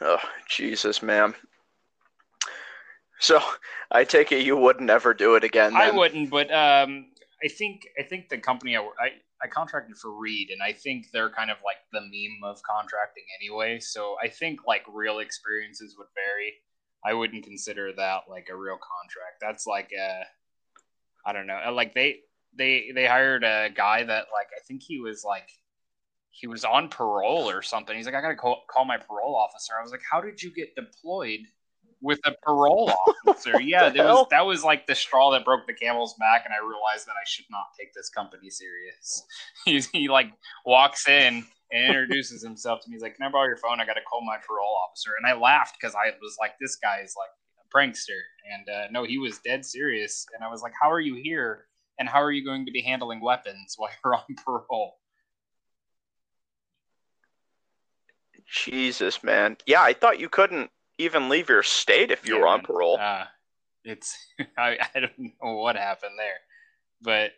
Oh 0.00 0.18
Jesus, 0.48 1.02
ma'am. 1.02 1.34
So 3.20 3.40
I 3.90 4.04
take 4.04 4.32
it 4.32 4.44
you 4.44 4.56
would 4.56 4.80
never 4.80 5.14
do 5.14 5.34
it 5.36 5.44
again. 5.44 5.72
Then. 5.72 5.80
I 5.80 5.90
wouldn't, 5.90 6.30
but 6.30 6.52
um, 6.52 7.06
I 7.42 7.48
think 7.48 7.86
I 7.98 8.02
think 8.02 8.28
the 8.28 8.38
company 8.38 8.76
I, 8.76 8.80
I 8.80 9.10
I 9.44 9.46
contracted 9.46 9.96
for 9.98 10.10
Reed, 10.18 10.48
and 10.50 10.62
I 10.62 10.72
think 10.72 11.10
they're 11.12 11.28
kind 11.28 11.50
of 11.50 11.58
like 11.62 11.76
the 11.92 12.00
meme 12.00 12.50
of 12.50 12.62
contracting 12.62 13.24
anyway. 13.38 13.78
So 13.78 14.16
I 14.22 14.28
think 14.28 14.60
like 14.66 14.84
real 14.90 15.18
experiences 15.18 15.96
would 15.98 16.06
vary. 16.14 16.54
I 17.04 17.12
wouldn't 17.12 17.44
consider 17.44 17.92
that 17.92 18.22
like 18.30 18.48
a 18.50 18.56
real 18.56 18.78
contract. 18.78 19.40
That's 19.42 19.66
like 19.66 19.90
a, 19.92 20.22
I 21.26 21.34
don't 21.34 21.46
know, 21.46 21.60
like 21.72 21.94
they 21.94 22.20
they 22.56 22.90
they 22.94 23.06
hired 23.06 23.44
a 23.44 23.68
guy 23.74 24.02
that 24.02 24.26
like 24.32 24.48
I 24.56 24.60
think 24.66 24.82
he 24.82 24.98
was 24.98 25.24
like 25.24 25.50
he 26.30 26.46
was 26.46 26.64
on 26.64 26.88
parole 26.88 27.50
or 27.50 27.60
something. 27.60 27.94
He's 27.94 28.06
like, 28.06 28.14
I 28.14 28.22
gotta 28.22 28.34
call, 28.36 28.64
call 28.68 28.86
my 28.86 28.96
parole 28.96 29.36
officer. 29.36 29.74
I 29.78 29.82
was 29.82 29.92
like, 29.92 30.02
how 30.10 30.20
did 30.20 30.42
you 30.42 30.52
get 30.52 30.74
deployed 30.74 31.40
with 32.04 32.20
a 32.24 32.32
parole 32.42 32.92
officer? 33.26 33.60
yeah, 33.60 33.88
that 33.88 34.04
was 34.04 34.26
that 34.30 34.46
was 34.46 34.62
like 34.62 34.86
the 34.86 34.94
straw 34.94 35.32
that 35.32 35.44
broke 35.44 35.66
the 35.66 35.72
camel's 35.72 36.14
back, 36.14 36.44
and 36.44 36.54
I 36.54 36.58
realized 36.58 37.06
that 37.06 37.14
I 37.20 37.24
should 37.26 37.46
not 37.50 37.66
take 37.78 37.92
this 37.94 38.10
company 38.10 38.50
serious. 38.50 39.24
he, 39.64 39.82
he 39.92 40.08
like 40.08 40.30
walks 40.64 41.08
in 41.08 41.44
and 41.72 41.88
introduces 41.88 42.42
himself 42.42 42.80
to 42.82 42.90
me. 42.90 42.94
He's 42.94 43.02
like, 43.02 43.16
"Can 43.16 43.26
I 43.26 43.30
borrow 43.30 43.46
your 43.46 43.56
phone? 43.56 43.80
I 43.80 43.86
got 43.86 43.94
to 43.94 44.02
call 44.02 44.24
my 44.24 44.36
parole 44.46 44.76
officer." 44.86 45.12
And 45.18 45.26
I 45.26 45.36
laughed 45.36 45.76
because 45.80 45.94
I 45.94 46.10
was 46.20 46.36
like, 46.38 46.52
"This 46.60 46.76
guy 46.76 47.00
is 47.02 47.14
like 47.18 47.30
a 47.58 47.76
prankster," 47.76 48.20
and 48.52 48.68
uh, 48.68 48.86
no, 48.92 49.04
he 49.04 49.18
was 49.18 49.38
dead 49.38 49.64
serious. 49.64 50.26
And 50.34 50.44
I 50.44 50.48
was 50.48 50.62
like, 50.62 50.72
"How 50.80 50.90
are 50.90 51.00
you 51.00 51.14
here?" 51.14 51.66
And 51.98 52.08
how 52.08 52.20
are 52.20 52.32
you 52.32 52.44
going 52.44 52.66
to 52.66 52.72
be 52.72 52.82
handling 52.82 53.20
weapons 53.20 53.74
while 53.78 53.90
you're 54.04 54.14
on 54.14 54.24
parole? 54.44 54.98
Jesus, 58.46 59.22
man. 59.22 59.56
Yeah, 59.66 59.82
I 59.82 59.94
thought 59.94 60.20
you 60.20 60.28
couldn't 60.28 60.70
even 60.98 61.28
leave 61.28 61.48
your 61.48 61.62
state 61.62 62.10
if 62.10 62.26
you 62.26 62.34
yeah, 62.34 62.40
were 62.40 62.46
on 62.46 62.62
parole. 62.62 62.98
Uh, 63.00 63.24
it's 63.84 64.16
I, 64.58 64.78
I 64.94 65.00
don't 65.00 65.18
know 65.18 65.56
what 65.56 65.76
happened 65.76 66.14
there, 66.18 66.40
but 67.02 67.32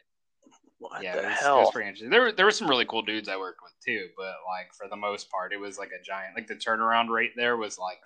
what 0.79 1.03
yeah, 1.03 1.17
the 1.17 1.23
it 1.23 1.29
was, 1.29 1.39
hell? 1.39 1.57
It 1.57 1.61
was 1.61 1.71
pretty 1.71 1.89
interesting. 1.89 2.11
There, 2.11 2.33
there 2.33 2.47
were 2.47 2.53
some 2.53 2.69
really 2.69 2.85
cool 2.85 3.03
dudes 3.03 3.29
I 3.29 3.37
worked 3.37 3.61
with 3.63 3.73
too, 3.85 4.09
but 4.17 4.35
like 4.47 4.73
for 4.75 4.89
the 4.89 4.97
most 4.97 5.31
part, 5.31 5.53
it 5.53 5.61
was 5.61 5.79
like 5.79 5.91
a 5.99 6.03
giant. 6.05 6.35
Like 6.35 6.47
the 6.47 6.55
turnaround 6.55 7.09
rate 7.09 7.33
there 7.37 7.57
was 7.57 7.79
like 7.79 7.99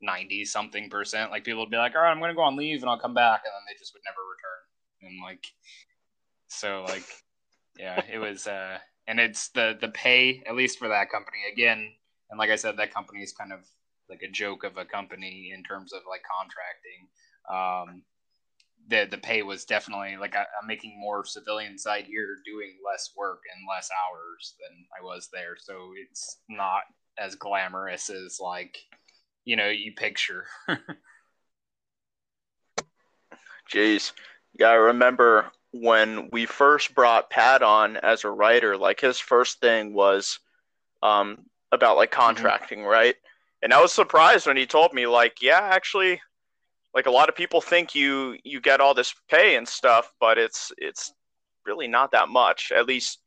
ninety 0.00 0.44
something 0.44 0.90
percent. 0.90 1.30
Like 1.30 1.44
people 1.44 1.60
would 1.60 1.70
be 1.70 1.76
like, 1.76 1.94
"All 1.94 2.02
right, 2.02 2.10
I'm 2.10 2.20
gonna 2.20 2.34
go 2.34 2.42
on 2.42 2.56
leave 2.56 2.82
and 2.82 2.90
I'll 2.90 2.98
come 2.98 3.14
back," 3.14 3.42
and 3.44 3.52
then 3.52 3.62
they 3.68 3.78
just 3.78 3.94
would 3.94 4.02
never 4.04 4.20
return. 4.20 5.14
And 5.14 5.22
like, 5.22 5.44
so 6.48 6.84
like, 6.88 7.04
yeah, 7.78 8.02
it 8.12 8.18
was. 8.18 8.46
uh 8.46 8.78
And 9.06 9.20
it's 9.20 9.48
the 9.50 9.76
the 9.80 9.88
pay 9.88 10.42
at 10.46 10.56
least 10.56 10.78
for 10.78 10.88
that 10.88 11.10
company 11.10 11.38
again. 11.52 11.92
And 12.30 12.38
like 12.38 12.50
I 12.50 12.56
said, 12.56 12.76
that 12.78 12.92
company 12.92 13.22
is 13.22 13.32
kind 13.32 13.52
of 13.52 13.60
like 14.14 14.28
a 14.28 14.32
joke 14.32 14.64
of 14.64 14.76
a 14.76 14.84
company 14.84 15.52
in 15.54 15.62
terms 15.62 15.92
of 15.92 16.02
like 16.08 16.22
contracting. 16.22 17.08
Um, 17.50 18.02
the 18.88 19.08
the 19.10 19.18
pay 19.18 19.42
was 19.42 19.64
definitely 19.64 20.16
like 20.18 20.36
I, 20.36 20.40
am 20.40 20.66
making 20.66 20.98
more 20.98 21.24
civilian 21.24 21.78
side 21.78 22.04
here, 22.04 22.38
doing 22.44 22.76
less 22.84 23.10
work 23.16 23.40
and 23.54 23.66
less 23.68 23.88
hours 23.90 24.54
than 24.60 24.84
I 24.98 25.02
was 25.04 25.28
there. 25.32 25.56
So 25.58 25.92
it's 25.96 26.38
not 26.48 26.82
as 27.18 27.34
glamorous 27.34 28.10
as 28.10 28.38
like 28.40 28.78
you 29.44 29.56
know 29.56 29.68
you 29.68 29.92
picture. 29.94 30.44
Jeez, 33.72 34.12
you 34.52 34.58
gotta 34.58 34.80
remember 34.80 35.50
when 35.72 36.28
we 36.30 36.46
first 36.46 36.94
brought 36.94 37.30
Pat 37.30 37.62
on 37.62 37.96
as 37.96 38.24
a 38.24 38.30
writer, 38.30 38.76
like 38.76 39.00
his 39.00 39.18
first 39.18 39.60
thing 39.60 39.94
was 39.94 40.38
um, 41.02 41.46
about 41.72 41.96
like 41.96 42.10
mm-hmm. 42.10 42.20
contracting, 42.20 42.80
mm-hmm. 42.80 42.88
right? 42.88 43.16
And 43.64 43.72
I 43.72 43.80
was 43.80 43.94
surprised 43.94 44.46
when 44.46 44.58
he 44.58 44.66
told 44.66 44.92
me, 44.92 45.06
like, 45.06 45.40
yeah, 45.40 45.58
actually, 45.62 46.20
like 46.94 47.06
a 47.06 47.10
lot 47.10 47.30
of 47.30 47.34
people 47.34 47.62
think 47.62 47.94
you 47.94 48.36
you 48.44 48.60
get 48.60 48.78
all 48.78 48.92
this 48.92 49.14
pay 49.30 49.56
and 49.56 49.66
stuff, 49.66 50.12
but 50.20 50.36
it's 50.36 50.70
it's 50.76 51.14
really 51.64 51.88
not 51.88 52.12
that 52.12 52.28
much, 52.28 52.72
at 52.76 52.86
least 52.86 53.20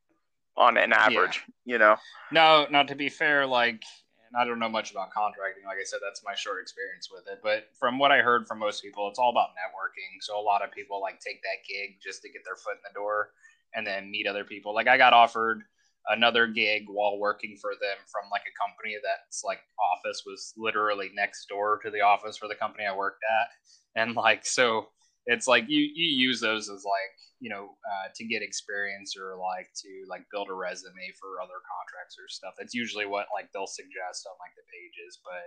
on 0.55 0.77
an 0.77 0.93
average, 0.93 1.43
yeah. 1.65 1.73
you 1.73 1.79
know. 1.79 1.95
No, 2.31 2.67
not 2.69 2.87
to 2.89 2.95
be 2.95 3.09
fair, 3.09 3.47
like 3.47 3.81
and 4.27 4.39
I 4.39 4.45
don't 4.45 4.59
know 4.59 4.69
much 4.69 4.91
about 4.91 5.11
contracting. 5.11 5.65
Like 5.65 5.77
I 5.81 5.85
said, 5.85 5.99
that's 6.03 6.21
my 6.23 6.35
short 6.35 6.61
experience 6.61 7.09
with 7.11 7.23
it. 7.31 7.39
But 7.41 7.69
from 7.79 7.97
what 7.97 8.11
I 8.11 8.19
heard 8.19 8.47
from 8.47 8.59
most 8.59 8.83
people, 8.83 9.07
it's 9.07 9.17
all 9.17 9.31
about 9.31 9.49
networking. 9.49 10.21
So 10.21 10.39
a 10.39 10.41
lot 10.41 10.63
of 10.63 10.71
people 10.71 11.01
like 11.01 11.19
take 11.19 11.41
that 11.41 11.65
gig 11.67 11.97
just 11.99 12.21
to 12.21 12.29
get 12.29 12.43
their 12.45 12.55
foot 12.55 12.75
in 12.75 12.83
the 12.83 12.93
door 12.93 13.31
and 13.73 13.87
then 13.87 14.11
meet 14.11 14.27
other 14.27 14.43
people. 14.43 14.75
Like 14.75 14.87
I 14.87 14.97
got 14.99 15.13
offered 15.13 15.63
another 16.09 16.47
gig 16.47 16.83
while 16.87 17.19
working 17.19 17.57
for 17.61 17.71
them 17.81 17.97
from 18.11 18.29
like 18.31 18.43
a 18.47 18.57
company 18.59 18.95
that's 19.03 19.43
like 19.43 19.59
office 19.93 20.23
was 20.25 20.53
literally 20.57 21.09
next 21.13 21.47
door 21.47 21.79
to 21.83 21.91
the 21.91 22.01
office 22.01 22.37
for 22.37 22.47
the 22.47 22.55
company 22.55 22.85
I 22.85 22.95
worked 22.95 23.23
at. 23.23 24.01
And 24.01 24.15
like, 24.15 24.45
so 24.45 24.87
it's 25.25 25.47
like 25.47 25.65
you, 25.67 25.79
you 25.79 26.07
use 26.07 26.39
those 26.39 26.69
as 26.69 26.83
like, 26.85 27.13
you 27.39 27.49
know, 27.49 27.75
uh, 27.85 28.07
to 28.15 28.25
get 28.25 28.41
experience 28.41 29.15
or 29.17 29.37
like 29.37 29.69
to 29.83 29.89
like 30.09 30.23
build 30.31 30.49
a 30.49 30.53
resume 30.53 31.13
for 31.19 31.41
other 31.41 31.59
contracts 31.67 32.15
or 32.17 32.27
stuff. 32.29 32.53
That's 32.57 32.73
usually 32.73 33.05
what 33.05 33.27
like 33.33 33.51
they'll 33.53 33.67
suggest 33.67 34.25
on 34.25 34.35
like 34.39 34.55
the 34.55 34.65
pages. 34.71 35.19
But 35.21 35.45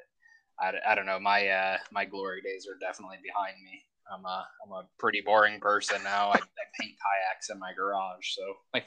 I, 0.60 0.92
I 0.92 0.94
don't 0.94 1.06
know. 1.06 1.18
My, 1.18 1.48
uh, 1.48 1.78
my 1.90 2.04
glory 2.04 2.42
days 2.42 2.66
are 2.68 2.78
definitely 2.78 3.18
behind 3.24 3.56
me. 3.64 3.82
I'm 4.12 4.24
a 4.24 4.46
I'm 4.64 4.72
a 4.72 4.86
pretty 4.98 5.20
boring 5.24 5.60
person 5.60 6.02
now. 6.02 6.28
I, 6.28 6.36
I 6.36 6.64
paint 6.80 6.96
kayaks 6.98 7.50
in 7.50 7.58
my 7.58 7.72
garage, 7.76 8.34
so 8.34 8.42
like 8.74 8.86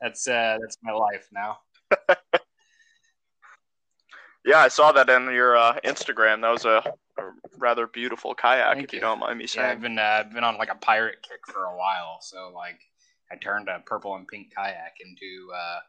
that's 0.00 0.26
uh, 0.28 0.58
that's 0.60 0.78
my 0.82 0.92
life 0.92 1.28
now. 1.32 1.58
yeah, 4.44 4.58
I 4.58 4.68
saw 4.68 4.92
that 4.92 5.08
in 5.08 5.24
your 5.32 5.56
uh, 5.56 5.78
Instagram. 5.84 6.42
That 6.42 6.50
was 6.50 6.64
a, 6.64 6.82
a 7.18 7.22
rather 7.58 7.86
beautiful 7.86 8.34
kayak, 8.34 8.74
Thank 8.74 8.84
if 8.88 8.92
you. 8.92 8.98
you. 8.98 9.00
don't 9.00 9.20
mind 9.20 9.38
me 9.38 9.46
saying. 9.46 9.66
Yeah, 9.66 9.72
I've 9.72 9.80
been 9.80 9.98
uh, 9.98 10.24
been 10.32 10.44
on 10.44 10.58
like 10.58 10.70
a 10.70 10.76
pirate 10.76 11.18
kick 11.22 11.40
for 11.46 11.64
a 11.64 11.76
while, 11.76 12.18
so 12.20 12.52
like 12.54 12.78
I 13.32 13.36
turned 13.36 13.68
a 13.68 13.80
purple 13.80 14.14
and 14.16 14.28
pink 14.28 14.52
kayak 14.54 14.96
into 15.04 15.50
uh, 15.52 15.80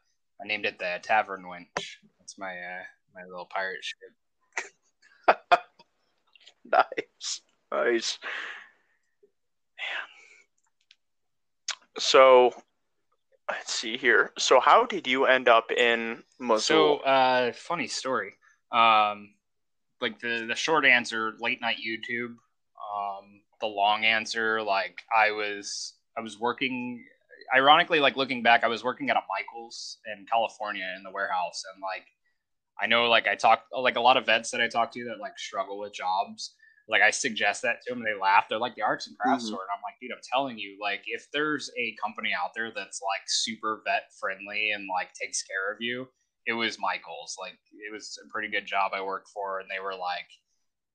I 0.41 0.47
named 0.47 0.65
it 0.65 0.79
the 0.79 0.99
Tavern 1.01 1.47
Winch. 1.47 1.99
That's 2.19 2.37
my 2.37 2.51
uh, 2.51 2.83
my 3.13 3.23
little 3.25 3.45
pirate 3.45 3.83
ship. 3.83 3.97
nice, 6.65 7.41
nice. 7.83 8.19
So 11.97 12.51
let's 13.49 13.73
see 13.73 13.97
here. 13.97 14.31
So 14.37 14.59
how 14.59 14.85
did 14.85 15.07
you 15.07 15.25
end 15.25 15.47
up 15.47 15.71
in 15.71 16.23
Mosul? 16.39 16.59
So 16.59 17.05
uh, 17.05 17.53
funny 17.53 17.87
story. 17.87 18.33
Um, 18.71 19.33
like 20.01 20.19
the 20.19 20.45
the 20.47 20.55
short 20.55 20.85
answer, 20.85 21.33
late 21.39 21.61
night 21.61 21.77
YouTube. 21.77 22.35
Um, 22.95 23.41
the 23.61 23.67
long 23.67 24.03
answer, 24.03 24.61
like 24.61 25.01
I 25.15 25.31
was 25.31 25.93
I 26.17 26.21
was 26.21 26.39
working. 26.39 27.03
Ironically, 27.55 27.99
like 27.99 28.17
looking 28.17 28.41
back, 28.41 28.63
I 28.63 28.67
was 28.67 28.83
working 28.83 29.09
at 29.11 29.15
a 29.15 29.21
Michaels 29.29 29.99
in 30.07 30.25
California 30.25 30.85
in 30.97 31.03
the 31.03 31.11
warehouse, 31.11 31.63
and 31.73 31.81
like 31.81 32.05
I 32.81 32.87
know, 32.87 33.07
like 33.07 33.27
I 33.27 33.35
talk 33.35 33.63
like 33.71 33.95
a 33.95 34.01
lot 34.01 34.17
of 34.17 34.25
vets 34.25 34.51
that 34.51 34.61
I 34.61 34.67
talk 34.67 34.91
to 34.93 35.05
that 35.05 35.21
like 35.21 35.37
struggle 35.37 35.79
with 35.79 35.93
jobs 35.93 36.55
like 36.87 37.01
I 37.01 37.09
suggest 37.09 37.63
that 37.63 37.81
to 37.81 37.93
them, 37.93 37.99
and 37.99 38.07
they 38.07 38.19
laugh. 38.19 38.45
They're 38.47 38.59
like 38.59 38.75
the 38.75 38.83
arts 38.83 39.07
and 39.07 39.17
crafts 39.17 39.45
mm-hmm. 39.45 39.53
store, 39.53 39.61
and 39.63 39.73
I'm 39.73 39.81
like, 39.83 39.95
dude, 39.99 40.11
I'm 40.11 40.21
telling 40.31 40.57
you, 40.57 40.77
like 40.81 41.01
if 41.07 41.25
there's 41.33 41.71
a 41.77 41.95
company 42.03 42.31
out 42.31 42.51
there 42.55 42.71
that's 42.75 43.01
like 43.01 43.23
super 43.27 43.81
vet 43.85 44.03
friendly 44.19 44.71
and 44.71 44.87
like 44.87 45.09
takes 45.13 45.41
care 45.43 45.73
of 45.73 45.77
you, 45.79 46.07
it 46.45 46.53
was 46.53 46.77
Michaels. 46.79 47.35
Like 47.39 47.57
it 47.73 47.91
was 47.91 48.19
a 48.23 48.29
pretty 48.29 48.49
good 48.49 48.65
job 48.65 48.91
I 48.93 49.01
worked 49.01 49.29
for, 49.29 49.59
and 49.59 49.69
they 49.69 49.83
were 49.83 49.95
like, 49.95 50.29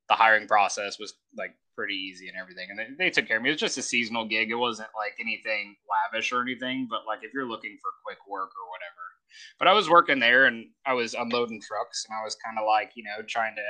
the 0.09 0.15
hiring 0.15 0.47
process 0.47 0.99
was 0.99 1.15
like 1.37 1.55
pretty 1.75 1.95
easy 1.95 2.29
and 2.29 2.37
everything, 2.39 2.69
and 2.71 2.79
they, 2.79 2.87
they 2.99 3.11
took 3.11 3.27
care 3.27 3.39
of 3.39 3.43
me. 3.43 3.49
It 3.49 3.55
was 3.55 3.61
just 3.61 3.79
a 3.79 3.83
seasonal 3.83 4.27
gig. 4.27 4.51
It 4.51 4.55
wasn't 4.55 4.91
like 4.97 5.15
anything 5.21 5.75
lavish 5.91 6.31
or 6.31 6.43
anything, 6.43 6.87
but 6.89 7.07
like 7.07 7.21
if 7.23 7.33
you're 7.35 7.49
looking 7.49 7.79
for 7.83 7.91
quick 8.07 8.19
work 8.29 8.51
or 8.55 8.71
whatever. 8.71 9.07
But 9.59 9.69
I 9.69 9.73
was 9.73 9.89
working 9.89 10.19
there 10.19 10.47
and 10.47 10.67
I 10.87 10.95
was 10.95 11.15
unloading 11.15 11.61
trucks, 11.63 12.07
and 12.09 12.17
I 12.17 12.25
was 12.25 12.37
kind 12.45 12.59
of 12.59 12.67
like, 12.67 12.93
you 12.95 13.03
know, 13.03 13.25
trying 13.27 13.57
to 13.57 13.63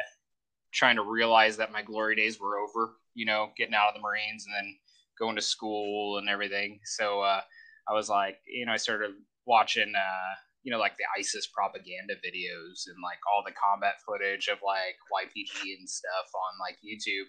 trying 0.72 0.96
to 0.96 1.02
realize 1.02 1.56
that 1.56 1.72
my 1.72 1.82
glory 1.82 2.16
days 2.16 2.40
were 2.40 2.58
over, 2.58 2.94
you 3.14 3.26
know, 3.26 3.50
getting 3.56 3.74
out 3.74 3.88
of 3.88 3.94
the 3.94 4.00
Marines 4.00 4.46
and 4.46 4.54
then 4.54 4.76
going 5.18 5.36
to 5.36 5.42
school 5.42 6.18
and 6.18 6.28
everything. 6.28 6.80
So 6.84 7.20
uh, 7.20 7.40
I 7.88 7.92
was 7.92 8.08
like, 8.08 8.38
you 8.46 8.66
know, 8.66 8.72
I 8.72 8.76
started 8.76 9.10
watching, 9.46 9.92
uh, 9.96 10.34
you 10.62 10.70
know, 10.70 10.78
like 10.78 10.96
the 10.96 11.04
ISIS 11.18 11.46
propaganda 11.46 12.14
videos 12.16 12.86
and 12.86 12.96
like 13.02 13.18
all 13.32 13.42
the 13.44 13.52
combat 13.52 13.94
footage 14.06 14.48
of 14.48 14.58
like 14.64 14.96
YPG 15.12 15.78
and 15.78 15.88
stuff 15.88 16.30
on 16.34 16.58
like 16.60 16.76
YouTube. 16.84 17.28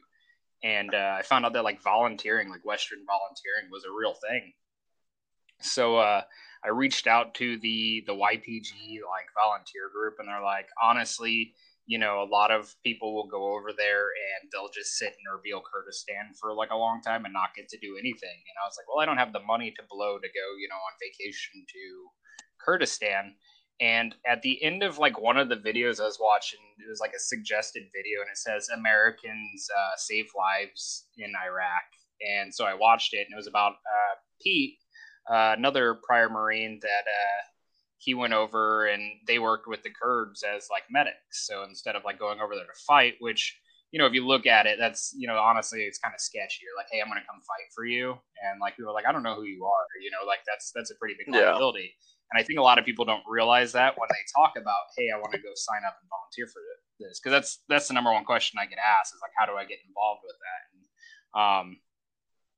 And 0.64 0.94
uh, 0.94 1.16
I 1.18 1.24
found 1.24 1.46
out 1.46 1.54
that 1.54 1.64
like 1.64 1.82
volunteering, 1.82 2.50
like 2.50 2.64
Western 2.64 3.00
volunteering, 3.06 3.72
was 3.72 3.86
a 3.86 3.92
real 3.92 4.14
thing. 4.30 4.54
So 5.62 5.98
uh, 5.98 6.22
I 6.64 6.70
reached 6.70 7.08
out 7.08 7.34
to 7.36 7.58
the 7.60 8.04
the 8.06 8.14
YPG 8.14 9.00
like 9.02 9.28
volunteer 9.36 9.90
group, 9.92 10.16
and 10.20 10.28
they're 10.28 10.44
like, 10.44 10.68
honestly, 10.82 11.54
you 11.86 11.98
know, 11.98 12.22
a 12.22 12.30
lot 12.30 12.52
of 12.52 12.74
people 12.84 13.14
will 13.14 13.28
go 13.28 13.58
over 13.58 13.72
there 13.76 14.08
and 14.14 14.50
they'll 14.52 14.72
just 14.74 14.98
sit 14.98 15.14
in 15.14 15.26
Erbil 15.28 15.62
Kurdistan 15.64 16.34
for 16.40 16.54
like 16.54 16.72
a 16.72 16.78
long 16.78 17.02
time 17.02 17.26
and 17.26 17.34
not 17.34 17.56
get 17.56 17.70
to 17.70 17.80
do 17.80 17.98
anything. 17.98 18.38
And 18.48 18.58
I 18.62 18.68
was 18.68 18.78
like, 18.78 18.88
well, 18.88 19.02
I 19.02 19.06
don't 19.06 19.18
have 19.18 19.34
the 19.34 19.46
money 19.46 19.72
to 19.76 19.84
blow 19.90 20.18
to 20.18 20.28
go, 20.28 20.46
you 20.60 20.70
know, 20.70 20.76
on 20.76 21.02
vacation 21.02 21.66
to 21.68 21.84
Kurdistan. 22.64 23.36
And 23.82 24.14
at 24.28 24.44
the 24.44 24.62
end 24.64 24.84
of 24.84 25.00
like 25.00 25.20
one 25.20 25.38
of 25.38 25.50
the 25.50 25.56
videos 25.56 26.00
I 26.00 26.06
was 26.06 26.20
watching, 26.22 26.60
it 26.78 26.88
was 26.88 27.00
like 27.00 27.14
a 27.16 27.20
suggested 27.20 27.84
video, 27.96 28.22
and 28.22 28.30
it 28.30 28.38
says 28.38 28.70
Americans 28.70 29.68
uh, 29.76 29.98
save 29.98 30.28
lives 30.38 31.08
in 31.18 31.34
Iraq. 31.44 31.82
And 32.22 32.54
so 32.54 32.66
I 32.66 32.76
watched 32.76 33.16
it, 33.16 33.26
and 33.26 33.34
it 33.34 33.42
was 33.42 33.48
about 33.48 33.72
uh, 33.72 34.16
Pete, 34.40 34.78
uh, 35.28 35.56
another 35.58 35.98
prior 36.06 36.30
Marine 36.30 36.80
that 36.84 37.10
uh, 37.10 37.42
he 38.02 38.16
went 38.16 38.34
over, 38.34 38.88
and 38.88 39.04
they 39.28 39.38
worked 39.38 39.68
with 39.68 39.84
the 39.84 39.92
Kurds 39.92 40.42
as 40.44 40.68
like 40.72 40.84
medics. 40.90 41.46
So 41.46 41.64
instead 41.64 41.96
of 41.96 42.04
like 42.04 42.18
going 42.18 42.40
over 42.42 42.56
there 42.56 42.66
to 42.66 42.84
fight, 42.88 43.16
which 43.20 43.56
you 43.92 44.00
know, 44.00 44.08
if 44.08 44.14
you 44.14 44.26
look 44.26 44.48
at 44.48 44.66
it, 44.66 44.80
that's 44.80 45.14
you 45.16 45.28
know, 45.28 45.38
honestly, 45.38 45.82
it's 45.84 46.00
kind 46.00 46.16
of 46.16 46.20
sketchy. 46.20 46.64
You're 46.64 46.78
like, 46.78 46.88
hey, 46.92 47.00
I'm 47.02 47.08
gonna 47.08 47.28
come 47.30 47.40
fight 47.46 47.70
for 47.76 47.86
you, 47.86 48.18
and 48.42 48.60
like 48.60 48.76
people 48.76 48.90
are 48.90 48.94
like, 48.94 49.06
I 49.06 49.12
don't 49.12 49.22
know 49.22 49.36
who 49.36 49.44
you 49.44 49.66
are. 49.66 49.86
You 50.02 50.10
know, 50.10 50.26
like 50.26 50.40
that's 50.48 50.72
that's 50.74 50.90
a 50.90 50.96
pretty 50.96 51.16
big 51.20 51.34
liability. 51.34 51.94
Yeah. 51.94 52.08
And 52.32 52.42
I 52.42 52.44
think 52.44 52.58
a 52.58 52.64
lot 52.64 52.80
of 52.80 52.86
people 52.86 53.06
don't 53.06 53.24
realize 53.28 53.74
that 53.74 54.00
when 54.00 54.08
they 54.10 54.24
talk 54.34 54.54
about, 54.56 54.88
hey, 54.98 55.10
I 55.14 55.20
want 55.20 55.34
to 55.34 55.38
go 55.38 55.52
sign 55.54 55.82
up 55.86 55.98
and 56.02 56.10
volunteer 56.10 56.48
for 56.48 56.62
this, 56.98 57.20
because 57.20 57.36
that's 57.36 57.60
that's 57.70 57.88
the 57.90 57.94
number 57.94 58.12
one 58.12 58.26
question 58.26 58.58
I 58.58 58.66
get 58.66 58.80
asked 58.80 59.14
is 59.14 59.22
like, 59.22 59.36
how 59.38 59.46
do 59.46 59.60
I 59.60 59.66
get 59.66 59.80
involved 59.86 60.22
with 60.26 60.40
that? 60.42 60.62
And 60.72 60.82
um, 61.38 61.78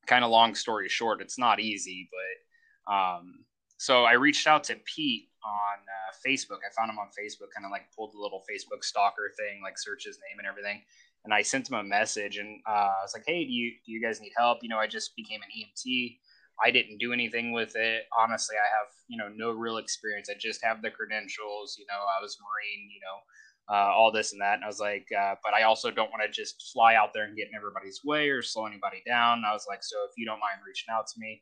kind 0.05 0.23
of 0.23 0.31
long 0.31 0.55
story 0.55 0.87
short, 0.87 1.19
it's 1.19 1.39
not 1.39 1.59
easy, 1.59 2.07
but 2.13 2.93
um, 2.93 3.43
so 3.77 4.05
I 4.05 4.13
reached 4.13 4.47
out 4.47 4.65
to 4.65 4.77
Pete 4.85 5.29
on 5.45 5.77
uh, 5.83 6.11
Facebook. 6.25 6.63
I 6.63 6.71
found 6.73 6.89
him 6.89 6.97
on 6.97 7.11
Facebook, 7.13 7.53
kind 7.55 7.67
of 7.67 7.71
like 7.71 7.91
pulled 7.95 8.13
the 8.13 8.19
little 8.19 8.43
Facebook 8.49 8.83
stalker 8.83 9.31
thing, 9.37 9.61
like 9.61 9.77
search 9.77 10.05
his 10.05 10.17
name 10.17 10.39
and 10.39 10.47
everything 10.47 10.81
and 11.25 11.33
I 11.33 11.41
sent 11.41 11.69
him 11.69 11.77
a 11.77 11.83
message 11.83 12.37
and 12.37 12.59
uh, 12.67 12.91
I 12.99 13.01
was 13.01 13.13
like, 13.13 13.23
"Hey, 13.25 13.45
do 13.45 13.51
you 13.51 13.71
do 13.85 13.91
you 13.91 14.01
guys 14.01 14.19
need 14.19 14.33
help? 14.37 14.59
You 14.61 14.69
know, 14.69 14.77
I 14.77 14.87
just 14.87 15.15
became 15.15 15.39
an 15.41 15.49
EMT. 15.55 16.17
I 16.63 16.69
didn't 16.69 16.99
do 16.99 17.13
anything 17.13 17.51
with 17.51 17.75
it. 17.75 18.03
Honestly, 18.17 18.55
I 18.57 18.67
have 18.67 18.91
you 19.07 19.17
know 19.17 19.29
no 19.33 19.51
real 19.51 19.77
experience. 19.77 20.29
I 20.29 20.35
just 20.39 20.63
have 20.63 20.81
the 20.81 20.91
credentials. 20.91 21.77
You 21.79 21.85
know, 21.87 21.95
I 21.95 22.21
was 22.21 22.37
Marine. 22.41 22.89
You 22.91 22.99
know, 23.01 23.75
uh, 23.75 23.91
all 23.91 24.11
this 24.11 24.33
and 24.33 24.41
that. 24.41 24.55
And 24.55 24.63
I 24.63 24.67
was 24.67 24.79
like, 24.79 25.07
uh, 25.17 25.35
but 25.43 25.53
I 25.53 25.63
also 25.63 25.91
don't 25.91 26.11
want 26.11 26.23
to 26.23 26.29
just 26.29 26.71
fly 26.73 26.95
out 26.95 27.11
there 27.13 27.23
and 27.23 27.37
get 27.37 27.47
in 27.47 27.55
everybody's 27.55 28.01
way 28.03 28.29
or 28.29 28.41
slow 28.41 28.65
anybody 28.65 29.01
down. 29.07 29.43
I 29.47 29.53
was 29.53 29.65
like, 29.67 29.83
so 29.83 29.97
if 30.03 30.11
you 30.17 30.25
don't 30.25 30.39
mind 30.39 30.59
reaching 30.65 30.91
out 30.91 31.07
to 31.07 31.19
me. 31.19 31.41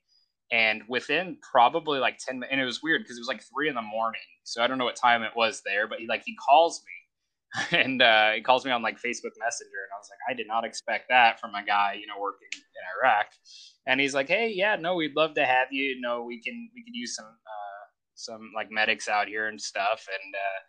And 0.51 0.83
within 0.89 1.37
probably 1.49 1.99
like 1.99 2.17
10 2.17 2.39
minutes, 2.39 2.51
and 2.51 2.61
it 2.61 2.65
was 2.65 2.83
weird 2.83 3.03
because 3.03 3.17
it 3.17 3.21
was 3.21 3.27
like 3.27 3.41
three 3.41 3.69
in 3.69 3.75
the 3.75 3.81
morning. 3.81 4.19
So 4.43 4.61
I 4.61 4.67
don't 4.67 4.77
know 4.77 4.85
what 4.85 4.97
time 4.97 5.23
it 5.23 5.31
was 5.35 5.61
there, 5.65 5.87
but 5.87 5.99
he 5.99 6.07
like, 6.07 6.23
he 6.25 6.35
calls 6.35 6.81
me 6.85 6.91
and 7.71 8.01
uh, 8.01 8.31
he 8.31 8.41
calls 8.41 8.65
me 8.65 8.71
on 8.71 8.81
like 8.81 8.95
Facebook 8.95 9.35
Messenger, 9.39 9.81
and 9.83 9.91
I 9.93 9.97
was 9.97 10.09
like, 10.09 10.19
I 10.29 10.33
did 10.33 10.47
not 10.47 10.63
expect 10.63 11.05
that 11.09 11.39
from 11.39 11.53
a 11.55 11.63
guy, 11.63 11.97
you 11.99 12.07
know, 12.07 12.19
working 12.19 12.47
in 12.53 13.09
Iraq. 13.09 13.27
And 13.87 13.99
he's 13.99 14.13
like, 14.13 14.27
Hey, 14.27 14.53
yeah, 14.55 14.75
no, 14.77 14.95
we'd 14.95 15.15
love 15.15 15.33
to 15.35 15.45
have 15.45 15.67
you. 15.71 15.83
You 15.83 16.01
know, 16.01 16.23
we 16.23 16.41
can 16.41 16.69
we 16.73 16.83
could 16.83 16.95
use 16.95 17.15
some 17.15 17.25
uh, 17.25 17.83
some 18.15 18.51
like 18.55 18.71
medics 18.71 19.09
out 19.09 19.27
here 19.27 19.47
and 19.47 19.59
stuff. 19.59 20.07
And 20.07 20.35
uh, 20.35 20.59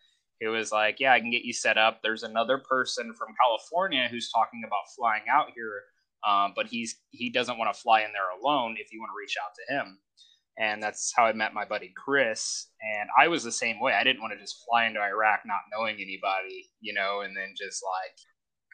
it 0.41 0.49
was 0.49 0.73
like, 0.73 0.99
Yeah, 0.99 1.13
I 1.13 1.21
can 1.21 1.31
get 1.31 1.45
you 1.45 1.53
set 1.53 1.79
up. 1.79 2.01
There's 2.03 2.25
another 2.25 2.59
person 2.59 3.15
from 3.15 3.29
California 3.41 4.09
who's 4.11 4.31
talking 4.31 4.63
about 4.67 4.91
flying 4.97 5.25
out 5.31 5.49
here, 5.55 5.83
um, 6.27 6.53
but 6.55 6.67
he's 6.67 6.97
he 7.11 7.31
doesn't 7.31 7.59
want 7.59 7.75
to 7.75 7.81
fly 7.81 8.03
in 8.03 8.13
there 8.13 8.31
alone. 8.41 8.77
If 8.79 8.93
you 8.93 9.01
want 9.01 9.11
to 9.11 9.19
reach 9.19 9.37
out 9.43 9.53
to 9.55 9.75
him 9.75 9.99
and 10.59 10.83
that's 10.83 11.13
how 11.17 11.25
I 11.25 11.33
met 11.33 11.55
my 11.55 11.65
buddy 11.65 11.93
Chris. 11.97 12.67
And 12.83 13.09
I 13.19 13.29
was 13.29 13.43
the 13.43 13.53
same 13.53 13.81
way. 13.81 13.95
I 13.95 14.05
didn't 14.05 14.21
want 14.21 14.35
to 14.35 14.39
just 14.39 14.65
fly 14.69 14.87
into 14.87 15.01
Iraq 15.01 15.41
not 15.47 15.61
knowing 15.73 15.97
anybody, 15.97 16.71
you 16.81 16.93
know, 16.93 17.23
and 17.23 17.37
then 17.37 17.55
just 17.57 17.83
like 17.83 18.17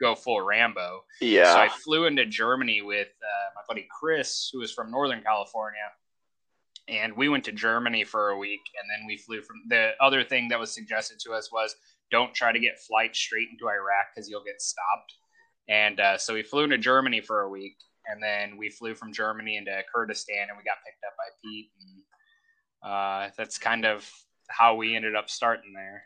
go 0.00 0.14
full 0.14 0.40
Rambo. 0.40 1.04
Yeah. 1.20 1.52
So 1.52 1.60
I 1.60 1.68
flew 1.68 2.06
into 2.06 2.26
Germany 2.26 2.82
with 2.82 3.08
uh, 3.08 3.50
my 3.54 3.62
buddy 3.68 3.86
Chris, 3.98 4.50
who 4.52 4.60
was 4.60 4.72
from 4.72 4.90
Northern 4.90 5.22
California. 5.22 5.80
And 6.88 7.16
we 7.16 7.28
went 7.28 7.44
to 7.44 7.52
Germany 7.52 8.04
for 8.04 8.30
a 8.30 8.38
week, 8.38 8.62
and 8.80 8.88
then 8.88 9.06
we 9.06 9.18
flew 9.18 9.42
from 9.42 9.56
the 9.68 9.90
other 10.00 10.24
thing 10.24 10.48
that 10.48 10.58
was 10.58 10.72
suggested 10.72 11.18
to 11.20 11.32
us 11.32 11.52
was 11.52 11.76
don't 12.10 12.32
try 12.32 12.50
to 12.50 12.58
get 12.58 12.80
flights 12.80 13.18
straight 13.18 13.48
into 13.52 13.68
Iraq 13.68 14.06
because 14.14 14.28
you'll 14.28 14.44
get 14.44 14.62
stopped. 14.62 15.12
And 15.68 16.00
uh, 16.00 16.18
so 16.18 16.34
we 16.34 16.42
flew 16.42 16.64
into 16.64 16.78
Germany 16.78 17.20
for 17.20 17.42
a 17.42 17.48
week, 17.48 17.76
and 18.06 18.22
then 18.22 18.56
we 18.56 18.70
flew 18.70 18.94
from 18.94 19.12
Germany 19.12 19.56
into 19.56 19.82
Kurdistan, 19.94 20.48
and 20.48 20.56
we 20.56 20.64
got 20.64 20.78
picked 20.84 21.04
up 21.06 21.14
by 21.16 21.28
Pete, 21.44 21.70
and 21.80 22.90
uh, 22.90 23.30
that's 23.36 23.58
kind 23.58 23.84
of 23.84 24.10
how 24.48 24.76
we 24.76 24.96
ended 24.96 25.14
up 25.14 25.28
starting 25.28 25.74
there. 25.74 26.02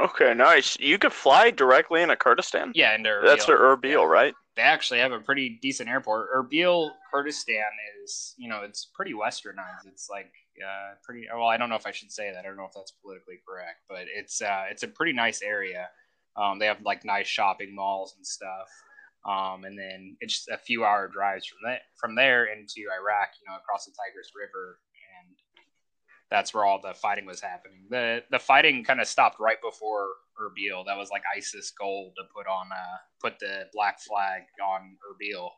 Okay, 0.00 0.32
nice. 0.32 0.78
You 0.78 0.96
could 0.96 1.12
fly 1.12 1.50
directly 1.50 2.02
into 2.02 2.16
Kurdistan. 2.16 2.70
Yeah, 2.74 2.94
into 2.94 3.10
Erbil. 3.10 3.26
That's 3.26 3.46
Erbil, 3.46 3.82
yeah. 3.82 4.04
right? 4.04 4.34
They 4.54 4.62
actually 4.62 5.00
have 5.00 5.12
a 5.12 5.18
pretty 5.18 5.58
decent 5.60 5.88
airport. 5.88 6.28
Erbil, 6.32 6.90
Kurdistan 7.12 7.64
is, 8.02 8.34
you 8.38 8.48
know, 8.48 8.62
it's 8.62 8.88
pretty 8.94 9.12
westernized. 9.12 9.86
It's 9.86 10.08
like 10.08 10.30
uh, 10.64 10.94
pretty. 11.02 11.26
Well, 11.32 11.48
I 11.48 11.56
don't 11.56 11.68
know 11.68 11.76
if 11.76 11.86
I 11.86 11.92
should 11.92 12.12
say 12.12 12.32
that. 12.32 12.40
I 12.40 12.48
don't 12.48 12.56
know 12.56 12.66
if 12.66 12.74
that's 12.74 12.92
politically 13.02 13.40
correct, 13.46 13.82
but 13.88 14.04
it's 14.14 14.40
uh, 14.42 14.64
it's 14.70 14.82
a 14.82 14.88
pretty 14.88 15.12
nice 15.12 15.42
area. 15.42 15.88
Um, 16.36 16.58
they 16.58 16.66
have 16.66 16.82
like 16.82 17.04
nice 17.04 17.26
shopping 17.26 17.74
malls 17.74 18.14
and 18.16 18.26
stuff. 18.26 18.68
Um, 19.28 19.64
and 19.64 19.76
then 19.78 20.16
it's 20.20 20.46
a 20.48 20.56
few 20.56 20.84
hour 20.84 21.08
drives 21.08 21.46
from 21.46 21.58
that 21.66 21.80
from 21.96 22.14
there 22.14 22.46
into 22.46 22.86
Iraq, 22.88 23.30
you 23.40 23.50
know, 23.50 23.56
across 23.56 23.84
the 23.84 23.92
Tigris 23.92 24.30
River, 24.34 24.78
and 25.18 25.36
that's 26.30 26.54
where 26.54 26.64
all 26.64 26.80
the 26.80 26.94
fighting 26.94 27.26
was 27.26 27.40
happening. 27.40 27.86
the 27.90 28.22
The 28.30 28.38
fighting 28.38 28.84
kind 28.84 29.00
of 29.00 29.08
stopped 29.08 29.40
right 29.40 29.60
before 29.60 30.08
Erbil. 30.40 30.86
That 30.86 30.96
was 30.96 31.10
like 31.10 31.22
ISIS 31.36 31.72
goal 31.72 32.12
to 32.16 32.22
put 32.34 32.46
on 32.46 32.68
uh, 32.72 32.96
put 33.20 33.38
the 33.40 33.66
black 33.74 34.00
flag 34.00 34.42
on 34.64 34.96
Erbil. 35.10 35.50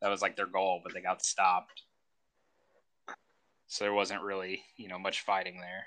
That 0.00 0.08
was 0.08 0.22
like 0.22 0.36
their 0.36 0.46
goal, 0.46 0.80
but 0.84 0.94
they 0.94 1.00
got 1.00 1.24
stopped. 1.24 1.82
So 3.68 3.84
there 3.84 3.92
wasn't 3.92 4.22
really, 4.22 4.62
you 4.76 4.88
know, 4.88 4.98
much 4.98 5.20
fighting 5.20 5.60
there. 5.60 5.84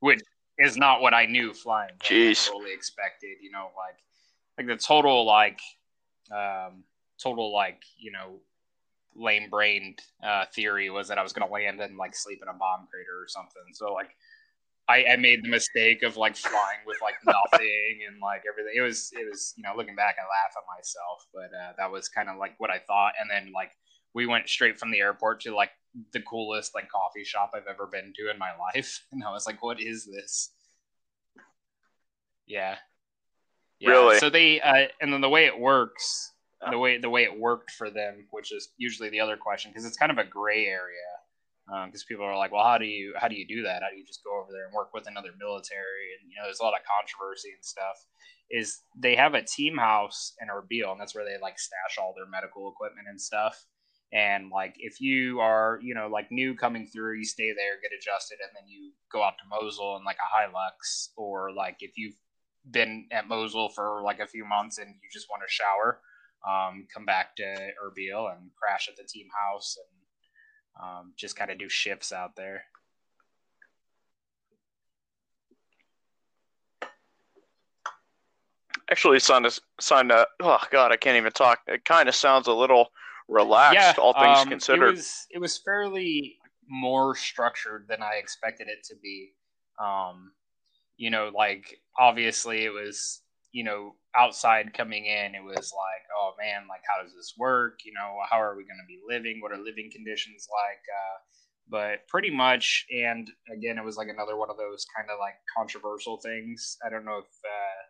Which 0.00 0.20
is 0.58 0.76
not 0.76 1.00
what 1.00 1.14
I 1.14 1.26
knew 1.26 1.52
flying. 1.52 1.92
Jeez. 2.00 2.48
I 2.48 2.52
totally 2.52 2.72
expected, 2.72 3.36
you 3.40 3.50
know, 3.50 3.68
like 3.76 3.96
like 4.58 4.66
the 4.66 4.82
total 4.82 5.24
like 5.24 5.60
um 6.34 6.84
total 7.22 7.52
like, 7.52 7.82
you 7.98 8.10
know, 8.10 8.40
lame 9.14 9.50
brained 9.50 10.00
uh 10.24 10.46
theory 10.54 10.88
was 10.90 11.08
that 11.08 11.18
I 11.18 11.22
was 11.22 11.32
gonna 11.32 11.50
land 11.50 11.80
and 11.80 11.96
like 11.96 12.16
sleep 12.16 12.40
in 12.42 12.48
a 12.48 12.54
bomb 12.54 12.88
crater 12.90 13.20
or 13.20 13.28
something. 13.28 13.74
So 13.74 13.92
like 13.92 14.16
I, 14.88 15.04
I 15.12 15.16
made 15.16 15.44
the 15.44 15.48
mistake 15.48 16.02
of 16.02 16.16
like 16.16 16.36
flying 16.36 16.80
with 16.86 16.98
like 17.00 17.14
nothing 17.24 18.00
and 18.08 18.20
like 18.20 18.42
everything. 18.50 18.72
It 18.76 18.80
was 18.80 19.12
it 19.12 19.28
was 19.30 19.54
you 19.56 19.62
know 19.62 19.74
looking 19.76 19.94
back 19.94 20.16
I 20.18 20.22
laugh 20.22 20.54
at 20.56 20.64
myself, 20.74 21.26
but 21.32 21.56
uh, 21.56 21.72
that 21.78 21.92
was 21.92 22.08
kind 22.08 22.28
of 22.28 22.38
like 22.38 22.54
what 22.58 22.70
I 22.70 22.78
thought. 22.78 23.12
And 23.20 23.30
then 23.30 23.52
like 23.52 23.72
we 24.14 24.26
went 24.26 24.48
straight 24.48 24.78
from 24.78 24.90
the 24.90 25.00
airport 25.00 25.40
to 25.40 25.54
like 25.54 25.70
the 26.12 26.20
coolest 26.20 26.74
like 26.74 26.88
coffee 26.90 27.24
shop 27.24 27.52
I've 27.54 27.66
ever 27.68 27.86
been 27.86 28.12
to 28.16 28.30
in 28.30 28.38
my 28.38 28.50
life, 28.74 29.04
and 29.12 29.22
I 29.24 29.30
was 29.30 29.46
like, 29.46 29.62
"What 29.62 29.80
is 29.80 30.06
this?" 30.06 30.50
Yeah, 32.46 32.76
yeah. 33.78 33.90
Really? 33.90 34.18
So 34.18 34.30
they 34.30 34.60
uh, 34.60 34.88
and 35.00 35.12
then 35.12 35.20
the 35.20 35.28
way 35.28 35.46
it 35.46 35.58
works, 35.58 36.32
the 36.70 36.78
way 36.78 36.98
the 36.98 37.10
way 37.10 37.24
it 37.24 37.38
worked 37.38 37.72
for 37.72 37.90
them, 37.90 38.26
which 38.30 38.52
is 38.52 38.70
usually 38.78 39.10
the 39.10 39.20
other 39.20 39.36
question, 39.36 39.70
because 39.70 39.84
it's 39.84 39.96
kind 39.96 40.12
of 40.12 40.18
a 40.18 40.24
gray 40.24 40.66
area. 40.66 40.98
Because 41.86 42.02
um, 42.02 42.06
people 42.08 42.24
are 42.24 42.36
like, 42.36 42.52
"Well, 42.52 42.64
how 42.64 42.76
do 42.76 42.84
you 42.84 43.14
how 43.16 43.28
do 43.28 43.36
you 43.36 43.46
do 43.46 43.62
that? 43.62 43.82
How 43.82 43.90
do 43.90 43.96
you 43.96 44.04
just 44.04 44.24
go 44.24 44.40
over 44.40 44.50
there 44.50 44.66
and 44.66 44.74
work 44.74 44.92
with 44.92 45.06
another 45.06 45.30
military?" 45.38 46.18
And 46.18 46.28
you 46.28 46.36
know, 46.36 46.44
there's 46.44 46.60
a 46.60 46.64
lot 46.64 46.74
of 46.74 46.84
controversy 46.84 47.50
and 47.54 47.64
stuff. 47.64 48.04
Is 48.50 48.82
they 48.98 49.14
have 49.14 49.34
a 49.34 49.42
team 49.42 49.78
house 49.78 50.34
in 50.42 50.48
Erbil, 50.48 50.90
and 50.90 51.00
that's 51.00 51.14
where 51.14 51.24
they 51.24 51.40
like 51.40 51.58
stash 51.58 51.98
all 51.98 52.12
their 52.14 52.28
medical 52.28 52.70
equipment 52.70 53.06
and 53.08 53.18
stuff 53.18 53.64
and 54.12 54.50
like 54.50 54.74
if 54.78 55.00
you 55.00 55.40
are 55.40 55.78
you 55.82 55.94
know 55.94 56.08
like 56.08 56.30
new 56.30 56.54
coming 56.54 56.86
through 56.86 57.16
you 57.16 57.24
stay 57.24 57.52
there 57.52 57.80
get 57.82 57.96
adjusted 57.96 58.38
and 58.42 58.50
then 58.54 58.68
you 58.68 58.92
go 59.10 59.22
out 59.22 59.34
to 59.38 59.48
mosul 59.48 59.96
and 59.96 60.04
like 60.04 60.18
a 60.18 60.36
hilux 60.36 61.08
or 61.16 61.52
like 61.52 61.76
if 61.80 61.92
you've 61.96 62.16
been 62.70 63.06
at 63.10 63.26
mosul 63.26 63.68
for 63.70 64.02
like 64.02 64.20
a 64.20 64.26
few 64.26 64.44
months 64.44 64.78
and 64.78 64.88
you 64.88 65.08
just 65.12 65.28
want 65.30 65.42
to 65.42 65.52
shower 65.52 66.00
um, 66.48 66.86
come 66.92 67.04
back 67.04 67.36
to 67.36 67.42
erbil 67.42 68.32
and 68.32 68.50
crash 68.56 68.88
at 68.88 68.96
the 68.96 69.04
team 69.08 69.28
house 69.32 69.76
and 69.78 70.02
um, 70.82 71.12
just 71.16 71.36
kind 71.36 71.50
of 71.50 71.58
do 71.58 71.68
shifts 71.68 72.12
out 72.12 72.34
there. 72.36 72.64
Actually 78.90 79.20
sound 79.20 79.46
sound 79.80 80.12
uh, 80.12 80.26
oh 80.40 80.58
god 80.70 80.92
i 80.92 80.96
can't 80.96 81.16
even 81.16 81.32
talk. 81.32 81.60
It 81.66 81.84
kind 81.84 82.08
of 82.08 82.14
sounds 82.14 82.46
a 82.46 82.52
little 82.52 82.88
relaxed, 83.32 83.96
yeah, 83.98 84.02
all 84.02 84.12
things 84.12 84.38
um, 84.38 84.48
considered. 84.48 84.88
It 84.88 84.96
was, 84.96 85.26
it 85.30 85.38
was 85.38 85.58
fairly 85.58 86.36
more 86.68 87.14
structured 87.16 87.86
than 87.88 88.02
I 88.02 88.14
expected 88.16 88.68
it 88.68 88.84
to 88.84 88.94
be. 89.02 89.32
Um, 89.82 90.32
you 90.96 91.10
know, 91.10 91.30
like 91.34 91.80
obviously 91.98 92.64
it 92.64 92.72
was, 92.72 93.22
you 93.52 93.64
know, 93.64 93.96
outside 94.14 94.74
coming 94.74 95.06
in, 95.06 95.34
it 95.34 95.42
was 95.42 95.72
like, 95.72 96.04
oh 96.16 96.32
man, 96.38 96.68
like 96.68 96.82
how 96.88 97.02
does 97.02 97.14
this 97.14 97.34
work? 97.38 97.80
You 97.84 97.92
know, 97.92 98.18
how 98.30 98.40
are 98.40 98.56
we 98.56 98.64
going 98.64 98.80
to 98.80 98.86
be 98.86 99.00
living? 99.08 99.40
What 99.40 99.52
are 99.52 99.58
living 99.58 99.90
conditions 99.92 100.46
like? 100.50 100.82
Uh, 100.86 101.18
but 101.68 102.06
pretty 102.08 102.30
much, 102.30 102.86
and 102.94 103.28
again, 103.52 103.78
it 103.78 103.84
was 103.84 103.96
like 103.96 104.08
another 104.08 104.36
one 104.36 104.50
of 104.50 104.56
those 104.56 104.84
kind 104.94 105.08
of 105.10 105.18
like 105.18 105.34
controversial 105.56 106.18
things. 106.18 106.76
I 106.84 106.90
don't 106.90 107.04
know 107.04 107.18
if 107.18 107.32
uh, 107.44 107.82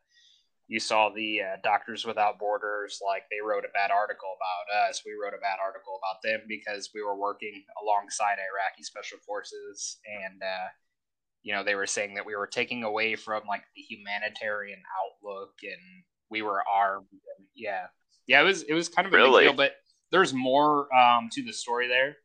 you 0.69 0.81
saw 0.81 1.11
the 1.11 1.41
uh, 1.43 1.57
Doctors 1.63 2.05
Without 2.05 2.39
Borders, 2.39 3.01
like 3.07 3.25
they 3.31 3.41
wrote 3.47 3.65
a 3.65 3.73
bad 3.75 3.91
article 3.91 4.29
about 4.37 4.89
us. 4.89 5.03
We 5.05 5.13
wrote 5.13 5.35
a 5.37 5.41
bad 5.41 5.59
article 5.63 5.99
about 5.99 6.23
them 6.23 6.47
because 6.49 6.91
we 6.95 7.03
were 7.03 7.17
working 7.17 7.63
alongside 7.83 8.37
Iraqi 8.39 8.83
special 8.83 9.19
forces, 9.27 9.99
and 10.07 10.41
uh, 10.43 10.69
you 11.43 11.53
know 11.55 11.65
they 11.65 11.75
were 11.75 11.87
saying 11.87 12.15
that 12.15 12.27
we 12.27 12.37
were 12.37 12.47
taking 12.47 12.85
away 12.85 13.17
from 13.17 13.43
like 13.49 13.65
the 13.77 13.83
humanitarian 13.83 14.81
outlook, 15.01 15.53
and 15.63 16.05
we 16.31 16.43
were 16.43 16.63
armed. 16.73 17.07
And, 17.11 17.47
yeah, 17.55 17.87
yeah, 18.27 18.41
it 18.41 18.45
was 18.45 18.63
it 18.63 18.75
was 18.75 18.89
kind 18.89 19.07
of 19.07 19.13
a 19.13 19.17
Really? 19.17 19.45
big 19.45 19.51
deal, 19.51 19.57
but 19.57 19.73
there's 20.11 20.33
more 20.33 20.95
um, 20.95 21.29
to 21.33 21.43
the 21.43 21.53
story 21.53 21.89
there. 21.89 22.17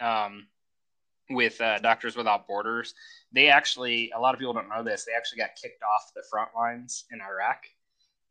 Um, 0.00 0.46
with 1.30 1.60
uh, 1.60 1.78
Doctors 1.78 2.16
Without 2.16 2.46
Borders, 2.46 2.94
they 3.32 3.48
actually 3.48 4.10
a 4.16 4.20
lot 4.20 4.34
of 4.34 4.38
people 4.38 4.54
don't 4.54 4.68
know 4.68 4.84
this. 4.84 5.04
They 5.04 5.12
actually 5.16 5.38
got 5.38 5.50
kicked 5.60 5.82
off 5.82 6.12
the 6.14 6.22
front 6.30 6.50
lines 6.54 7.04
in 7.10 7.20
Iraq, 7.20 7.64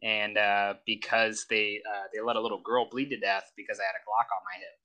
and 0.03 0.38
uh, 0.38 0.75
because 0.86 1.45
they 1.49 1.81
uh, 1.88 2.03
they 2.13 2.21
let 2.21 2.36
a 2.36 2.41
little 2.41 2.62
girl 2.62 2.88
bleed 2.89 3.10
to 3.10 3.17
death 3.17 3.51
because 3.55 3.79
I 3.79 3.84
had 3.84 3.95
a 3.95 4.05
Glock 4.05 4.29
on 4.36 4.43
my 4.45 4.58
hip, 4.60 4.79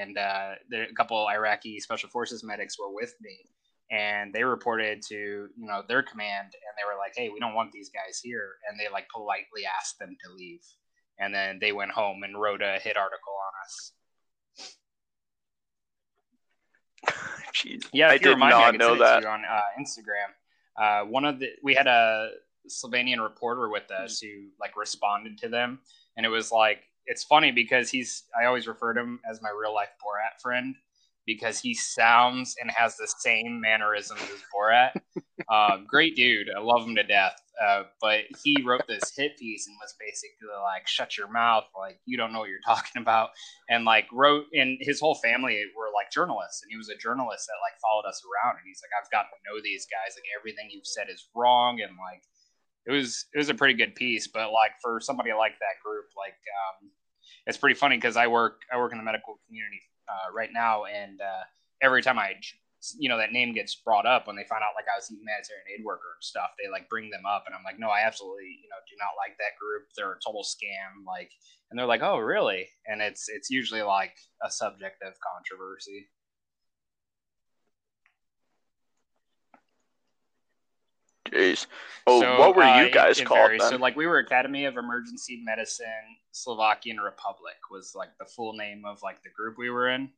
and 0.00 0.18
uh, 0.18 0.54
there, 0.68 0.84
a 0.84 0.94
couple 0.94 1.26
Iraqi 1.28 1.80
special 1.80 2.08
forces 2.08 2.44
medics 2.44 2.78
were 2.78 2.92
with 2.92 3.14
me, 3.20 3.38
and 3.90 4.32
they 4.32 4.44
reported 4.44 5.02
to 5.08 5.14
you 5.14 5.66
know 5.66 5.82
their 5.88 6.02
command, 6.02 6.52
and 6.52 6.74
they 6.76 6.84
were 6.86 6.98
like, 6.98 7.12
"Hey, 7.16 7.30
we 7.30 7.40
don't 7.40 7.54
want 7.54 7.72
these 7.72 7.90
guys 7.90 8.20
here," 8.22 8.56
and 8.68 8.78
they 8.78 8.92
like 8.92 9.08
politely 9.08 9.62
asked 9.78 9.98
them 9.98 10.16
to 10.24 10.32
leave, 10.32 10.62
and 11.18 11.34
then 11.34 11.58
they 11.60 11.72
went 11.72 11.92
home 11.92 12.22
and 12.22 12.40
wrote 12.40 12.62
a 12.62 12.78
hit 12.82 12.96
article 12.96 13.32
on 13.32 13.52
us. 13.64 13.92
Jeez. 17.54 17.86
Yeah, 17.92 18.08
I 18.08 18.18
did 18.18 18.30
remind 18.30 18.56
me, 18.56 18.62
I 18.62 18.70
not 18.72 18.78
know 18.78 18.88
send 18.88 19.00
it 19.00 19.04
to 19.04 19.20
that. 19.20 19.26
on 19.26 19.44
uh, 19.44 19.60
Instagram. 19.80 20.32
Uh, 20.76 21.06
one 21.06 21.24
of 21.24 21.38
the 21.38 21.50
we 21.62 21.74
had 21.74 21.86
a 21.86 22.30
Slovenian 22.68 23.22
reporter 23.22 23.68
with 23.68 23.90
us 23.90 24.20
who 24.20 24.48
like 24.60 24.76
responded 24.76 25.38
to 25.38 25.48
them, 25.48 25.78
and 26.16 26.26
it 26.26 26.30
was 26.30 26.50
like 26.50 26.84
it's 27.06 27.22
funny 27.22 27.52
because 27.52 27.90
he's 27.90 28.24
I 28.38 28.46
always 28.46 28.66
refer 28.66 28.92
to 28.94 29.00
him 29.00 29.20
as 29.28 29.40
my 29.40 29.50
real 29.50 29.74
life 29.74 29.90
Borat 30.02 30.40
friend 30.40 30.74
because 31.26 31.60
he 31.60 31.74
sounds 31.74 32.54
and 32.60 32.70
has 32.70 32.96
the 32.96 33.08
same 33.18 33.60
mannerisms 33.60 34.20
as 34.20 34.42
Borat. 34.54 34.92
um, 35.48 35.86
great 35.88 36.16
dude, 36.16 36.48
I 36.56 36.60
love 36.60 36.86
him 36.86 36.94
to 36.96 37.02
death. 37.02 37.36
Uh, 37.64 37.84
but 38.00 38.22
he 38.42 38.60
wrote 38.66 38.82
this 38.88 39.12
hit 39.16 39.36
piece 39.38 39.68
and 39.68 39.76
was 39.80 39.94
basically 40.00 40.48
like, 40.60 40.88
"Shut 40.88 41.16
your 41.16 41.30
mouth! 41.30 41.62
Like 41.78 42.00
you 42.04 42.16
don't 42.16 42.32
know 42.32 42.40
what 42.40 42.48
you're 42.48 42.58
talking 42.66 43.00
about." 43.00 43.30
and 43.68 43.84
like 43.84 44.06
wrote 44.12 44.46
and 44.52 44.78
his 44.80 45.00
whole 45.00 45.14
family 45.16 45.62
were 45.76 45.88
like 45.94 46.10
journalists 46.10 46.62
and 46.62 46.70
he 46.70 46.76
was 46.76 46.88
a 46.88 46.96
journalist 46.96 47.46
that 47.46 47.62
like 47.64 47.78
followed 47.80 48.08
us 48.08 48.20
around 48.24 48.56
and 48.56 48.66
he's 48.66 48.82
like 48.84 48.92
i've 48.92 49.10
gotten 49.10 49.30
to 49.32 49.40
know 49.48 49.60
these 49.62 49.86
guys 49.86 50.16
like 50.16 50.28
everything 50.38 50.68
you've 50.70 50.86
said 50.86 51.06
is 51.08 51.28
wrong 51.34 51.80
and 51.80 51.96
like 51.96 52.22
it 52.86 52.92
was 52.92 53.26
it 53.32 53.38
was 53.38 53.48
a 53.48 53.54
pretty 53.54 53.74
good 53.74 53.94
piece 53.94 54.28
but 54.28 54.52
like 54.52 54.72
for 54.82 55.00
somebody 55.00 55.32
like 55.32 55.56
that 55.60 55.80
group 55.84 56.04
like 56.16 56.36
um 56.68 56.90
it's 57.46 57.58
pretty 57.58 57.74
funny 57.74 57.96
because 57.96 58.16
i 58.16 58.26
work 58.26 58.60
i 58.72 58.76
work 58.76 58.92
in 58.92 58.98
the 58.98 59.04
medical 59.04 59.40
community 59.46 59.80
uh, 60.08 60.32
right 60.32 60.50
now 60.52 60.84
and 60.84 61.20
uh, 61.20 61.44
every 61.82 62.02
time 62.02 62.18
i 62.18 62.34
you 62.98 63.08
know 63.08 63.16
that 63.16 63.32
name 63.32 63.54
gets 63.54 63.74
brought 63.76 64.04
up 64.04 64.26
when 64.26 64.36
they 64.36 64.44
find 64.44 64.60
out 64.60 64.76
like 64.76 64.84
i 64.92 64.96
was 64.96 65.08
a 65.08 65.16
humanitarian 65.16 65.64
aid 65.72 65.84
worker 65.84 66.20
and 66.20 66.24
stuff 66.24 66.52
they 66.60 66.68
like 66.68 66.88
bring 66.92 67.08
them 67.08 67.24
up 67.24 67.44
and 67.46 67.54
i'm 67.56 67.64
like 67.64 67.80
no 67.80 67.88
i 67.88 68.04
absolutely 68.04 68.60
you 68.60 68.68
know 68.68 68.76
do 68.84 68.96
not 69.00 69.16
like 69.16 69.32
that 69.40 69.56
group 69.56 69.88
they're 69.96 70.12
a 70.12 70.20
total 70.20 70.44
scam 70.44 71.00
like 71.08 71.32
and 71.74 71.78
they're 71.80 71.86
like, 71.88 72.02
"Oh, 72.02 72.18
really?" 72.18 72.68
And 72.86 73.02
it's 73.02 73.28
it's 73.28 73.50
usually 73.50 73.82
like 73.82 74.14
a 74.44 74.48
subject 74.48 75.02
of 75.02 75.14
controversy. 75.18 76.08
Jeez. 81.30 81.66
Oh, 82.06 82.20
So, 82.20 82.38
what 82.38 82.54
were 82.54 82.62
uh, 82.62 82.82
you 82.82 82.90
guys 82.90 83.18
it 83.18 83.26
called 83.26 83.50
then? 83.52 83.60
So, 83.60 83.76
like, 83.76 83.96
we 83.96 84.06
were 84.06 84.18
Academy 84.18 84.66
of 84.66 84.76
Emergency 84.76 85.42
Medicine 85.44 85.86
Slovakian 86.32 86.98
Republic 86.98 87.56
was 87.70 87.94
like 87.94 88.10
the 88.18 88.26
full 88.26 88.54
name 88.54 88.84
of 88.84 89.02
like 89.02 89.22
the 89.22 89.30
group 89.30 89.56
we 89.56 89.70
were 89.70 89.88
in, 89.90 90.10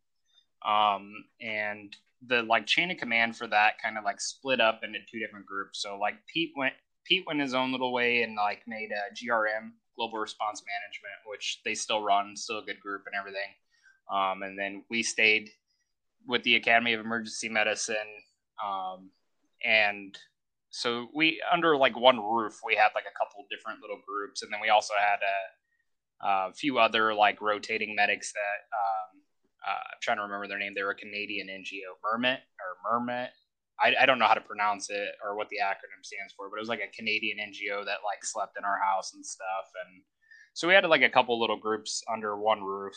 um, 0.66 1.12
and 1.40 1.94
the 2.26 2.42
like 2.42 2.66
chain 2.66 2.90
of 2.90 2.96
command 2.96 3.36
for 3.36 3.46
that 3.46 3.80
kind 3.80 3.98
of 3.98 4.04
like 4.04 4.20
split 4.20 4.60
up 4.60 4.80
into 4.82 4.98
two 5.10 5.20
different 5.20 5.46
groups. 5.46 5.80
So, 5.80 5.98
like, 5.98 6.14
Pete 6.32 6.52
went 6.56 6.74
Pete 7.04 7.24
went 7.26 7.40
his 7.40 7.54
own 7.54 7.70
little 7.70 7.92
way 7.92 8.22
and 8.22 8.34
like 8.34 8.62
made 8.66 8.90
a 8.90 9.14
GRM 9.14 9.70
Global 9.96 10.18
Response 10.18 10.62
Management, 10.66 11.30
which 11.30 11.60
they 11.64 11.74
still 11.74 12.02
run, 12.02 12.36
still 12.36 12.58
a 12.58 12.64
good 12.64 12.80
group 12.80 13.04
and 13.06 13.14
everything. 13.18 13.54
Um, 14.12 14.42
and 14.42 14.58
then 14.58 14.84
we 14.90 15.02
stayed 15.02 15.50
with 16.26 16.42
the 16.42 16.56
Academy 16.56 16.92
of 16.92 17.00
Emergency 17.00 17.48
Medicine, 17.48 17.96
um, 18.64 19.10
and 19.64 20.16
so 20.70 21.08
we 21.14 21.42
under 21.52 21.76
like 21.76 21.98
one 21.98 22.18
roof 22.18 22.60
we 22.64 22.74
had 22.74 22.90
like 22.94 23.04
a 23.04 23.18
couple 23.18 23.44
different 23.50 23.80
little 23.80 24.00
groups, 24.06 24.42
and 24.42 24.52
then 24.52 24.60
we 24.60 24.68
also 24.68 24.94
had 24.98 25.20
a, 25.22 26.48
a 26.48 26.52
few 26.52 26.78
other 26.78 27.14
like 27.14 27.40
rotating 27.40 27.94
medics 27.94 28.32
that 28.32 28.58
um, 28.74 29.22
uh, 29.66 29.82
I'm 29.92 30.00
trying 30.02 30.18
to 30.18 30.22
remember 30.22 30.48
their 30.48 30.58
name. 30.58 30.72
They 30.74 30.82
were 30.82 30.90
a 30.90 30.94
Canadian 30.94 31.48
NGO, 31.48 31.96
Mermet 32.04 32.40
or 32.60 32.76
Mermet. 32.84 33.30
I, 33.78 33.94
I 34.00 34.06
don't 34.06 34.18
know 34.18 34.26
how 34.26 34.34
to 34.34 34.40
pronounce 34.40 34.88
it 34.88 35.10
or 35.22 35.36
what 35.36 35.48
the 35.50 35.58
acronym 35.62 36.02
stands 36.02 36.32
for, 36.34 36.48
but 36.48 36.56
it 36.56 36.60
was 36.60 36.68
like 36.68 36.80
a 36.80 36.96
Canadian 36.96 37.38
NGO 37.38 37.84
that 37.84 37.98
like 38.04 38.24
slept 38.24 38.56
in 38.58 38.64
our 38.64 38.78
house 38.80 39.12
and 39.14 39.24
stuff, 39.24 39.68
and 39.84 40.02
so 40.54 40.66
we 40.66 40.74
had 40.74 40.84
like 40.86 41.02
a 41.02 41.10
couple 41.10 41.38
little 41.38 41.58
groups 41.58 42.02
under 42.12 42.36
one 42.36 42.62
roof. 42.62 42.96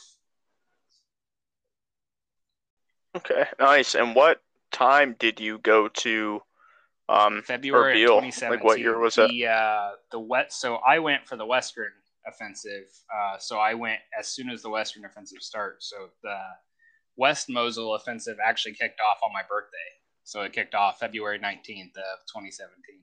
Okay, 3.18 3.46
nice. 3.60 3.96
And 3.96 4.16
what 4.16 4.42
time 4.72 5.16
did 5.20 5.40
you 5.40 5.58
go 5.58 5.88
to 5.90 6.42
um 7.10 7.42
February 7.42 8.04
of 8.04 8.10
2017. 8.10 8.50
Like 8.58 8.64
what 8.64 8.80
year 8.80 9.00
was 9.00 9.18
it? 9.18 9.30
The 9.30 9.48
uh, 9.48 9.90
the 10.12 10.20
wet. 10.20 10.54
So 10.54 10.76
I 10.78 11.00
went 11.00 11.28
for 11.28 11.36
the 11.36 11.46
Western 11.46 11.92
offensive. 12.28 12.86
Uh, 13.14 13.38
so 13.40 13.58
I 13.58 13.74
went 13.74 14.00
as 14.18 14.28
soon 14.28 14.50
as 14.50 14.62
the 14.62 14.70
Western 14.70 15.06
offensive 15.06 15.42
starts. 15.42 15.90
So 15.90 16.10
the 16.24 16.38
West 17.18 17.50
Mosul 17.50 17.96
offensive 17.96 18.38
actually 18.44 18.76
kicked 18.76 19.00
off 19.02 19.18
on 19.24 19.34
my 19.34 19.42
birthday. 19.50 19.78
So 20.24 20.42
it 20.42 20.54
kicked 20.54 20.76
off 20.76 21.00
February 21.00 21.40
nineteenth 21.40 21.98
of 21.98 22.26
2017. 22.28 23.00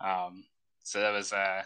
Um, 0.00 0.44
so 0.82 1.00
that 1.00 1.12
was 1.12 1.32
a 1.32 1.64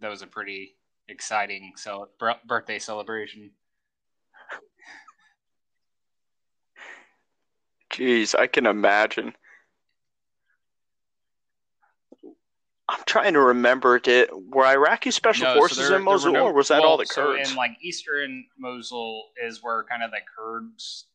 that 0.00 0.08
was 0.08 0.22
a 0.22 0.26
pretty 0.26 0.76
exciting 1.08 1.72
cel- 1.76 2.10
bir- 2.18 2.40
birthday 2.46 2.78
celebration. 2.78 3.52
Jeez, 7.92 8.38
I 8.38 8.46
can 8.46 8.66
imagine. 8.66 9.34
I'm 12.90 13.02
trying 13.06 13.34
to 13.34 13.40
remember. 13.40 13.98
Did 13.98 14.30
were 14.32 14.66
Iraqi 14.66 15.10
special 15.12 15.44
No, 15.46 15.54
forces 15.54 15.78
there- 15.78 15.88
there 15.90 15.98
in 15.98 16.04
Mosul, 16.04 16.32
no- 16.32 16.46
or 16.46 16.52
was 16.52 16.68
that 16.68 16.80
well, 16.80 16.90
all 16.90 16.96
the 16.96 17.06
Kurds? 17.06 17.48
so 17.48 17.50
in 17.52 17.56
like 17.56 17.72
eastern 17.80 18.46
Mosul 18.58 19.30
is 19.42 19.62
where 19.62 19.84
kind 19.84 20.02
of 20.02 20.10
the 20.10 20.20
Kurds 20.36 21.06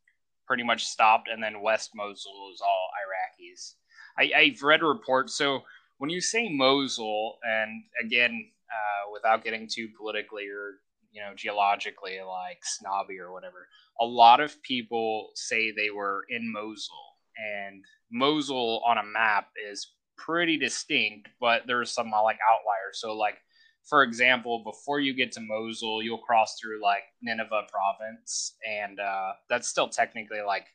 pretty 0.47 0.63
much 0.63 0.85
stopped, 0.85 1.27
and 1.27 1.43
then 1.43 1.61
West 1.61 1.91
Mosul 1.93 2.51
is 2.53 2.61
all 2.61 2.89
Iraqis. 3.05 3.75
I, 4.17 4.31
I've 4.35 4.61
read 4.63 4.81
reports. 4.83 5.35
So 5.35 5.63
when 5.97 6.09
you 6.09 6.21
say 6.21 6.47
Mosul, 6.49 7.39
and 7.43 7.83
again, 8.03 8.51
uh, 8.71 9.11
without 9.11 9.43
getting 9.43 9.67
too 9.67 9.89
politically 9.97 10.47
or 10.47 10.79
you 11.11 11.21
know 11.21 11.33
geologically 11.35 12.19
like 12.21 12.59
snobby 12.63 13.19
or 13.19 13.31
whatever, 13.33 13.67
a 13.99 14.05
lot 14.05 14.39
of 14.39 14.61
people 14.63 15.31
say 15.35 15.71
they 15.71 15.89
were 15.89 16.25
in 16.29 16.51
Mosul, 16.53 17.17
and 17.37 17.83
Mosul 18.11 18.81
on 18.87 18.97
a 18.97 19.03
map 19.03 19.49
is 19.69 19.91
pretty 20.17 20.57
distinct, 20.57 21.29
but 21.39 21.63
there's 21.67 21.91
some 21.91 22.11
like 22.11 22.39
outliers. 22.51 22.99
So 22.99 23.15
like 23.15 23.37
for 23.85 24.01
example, 24.01 24.63
before 24.63 24.99
you 24.99 25.13
get 25.13 25.31
to 25.33 25.41
Mosul, 25.41 26.01
you'll 26.01 26.17
cross 26.17 26.57
through 26.59 26.81
like 26.81 27.03
Nineveh 27.21 27.67
province, 27.71 28.55
and 28.67 28.99
uh, 28.99 29.33
that's 29.49 29.67
still 29.67 29.87
technically 29.87 30.41
like 30.41 30.65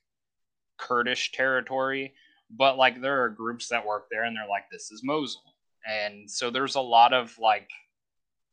Kurdish 0.79 1.33
territory. 1.33 2.14
But 2.50 2.79
like 2.79 3.00
there 3.00 3.22
are 3.22 3.29
groups 3.29 3.68
that 3.68 3.85
work 3.85 4.07
there, 4.11 4.24
and 4.24 4.37
they're 4.37 4.48
like, 4.48 4.64
"This 4.70 4.92
is 4.92 5.03
Mosul," 5.03 5.42
and 5.87 6.31
so 6.31 6.50
there's 6.50 6.76
a 6.76 6.81
lot 6.81 7.12
of 7.12 7.37
like 7.38 7.68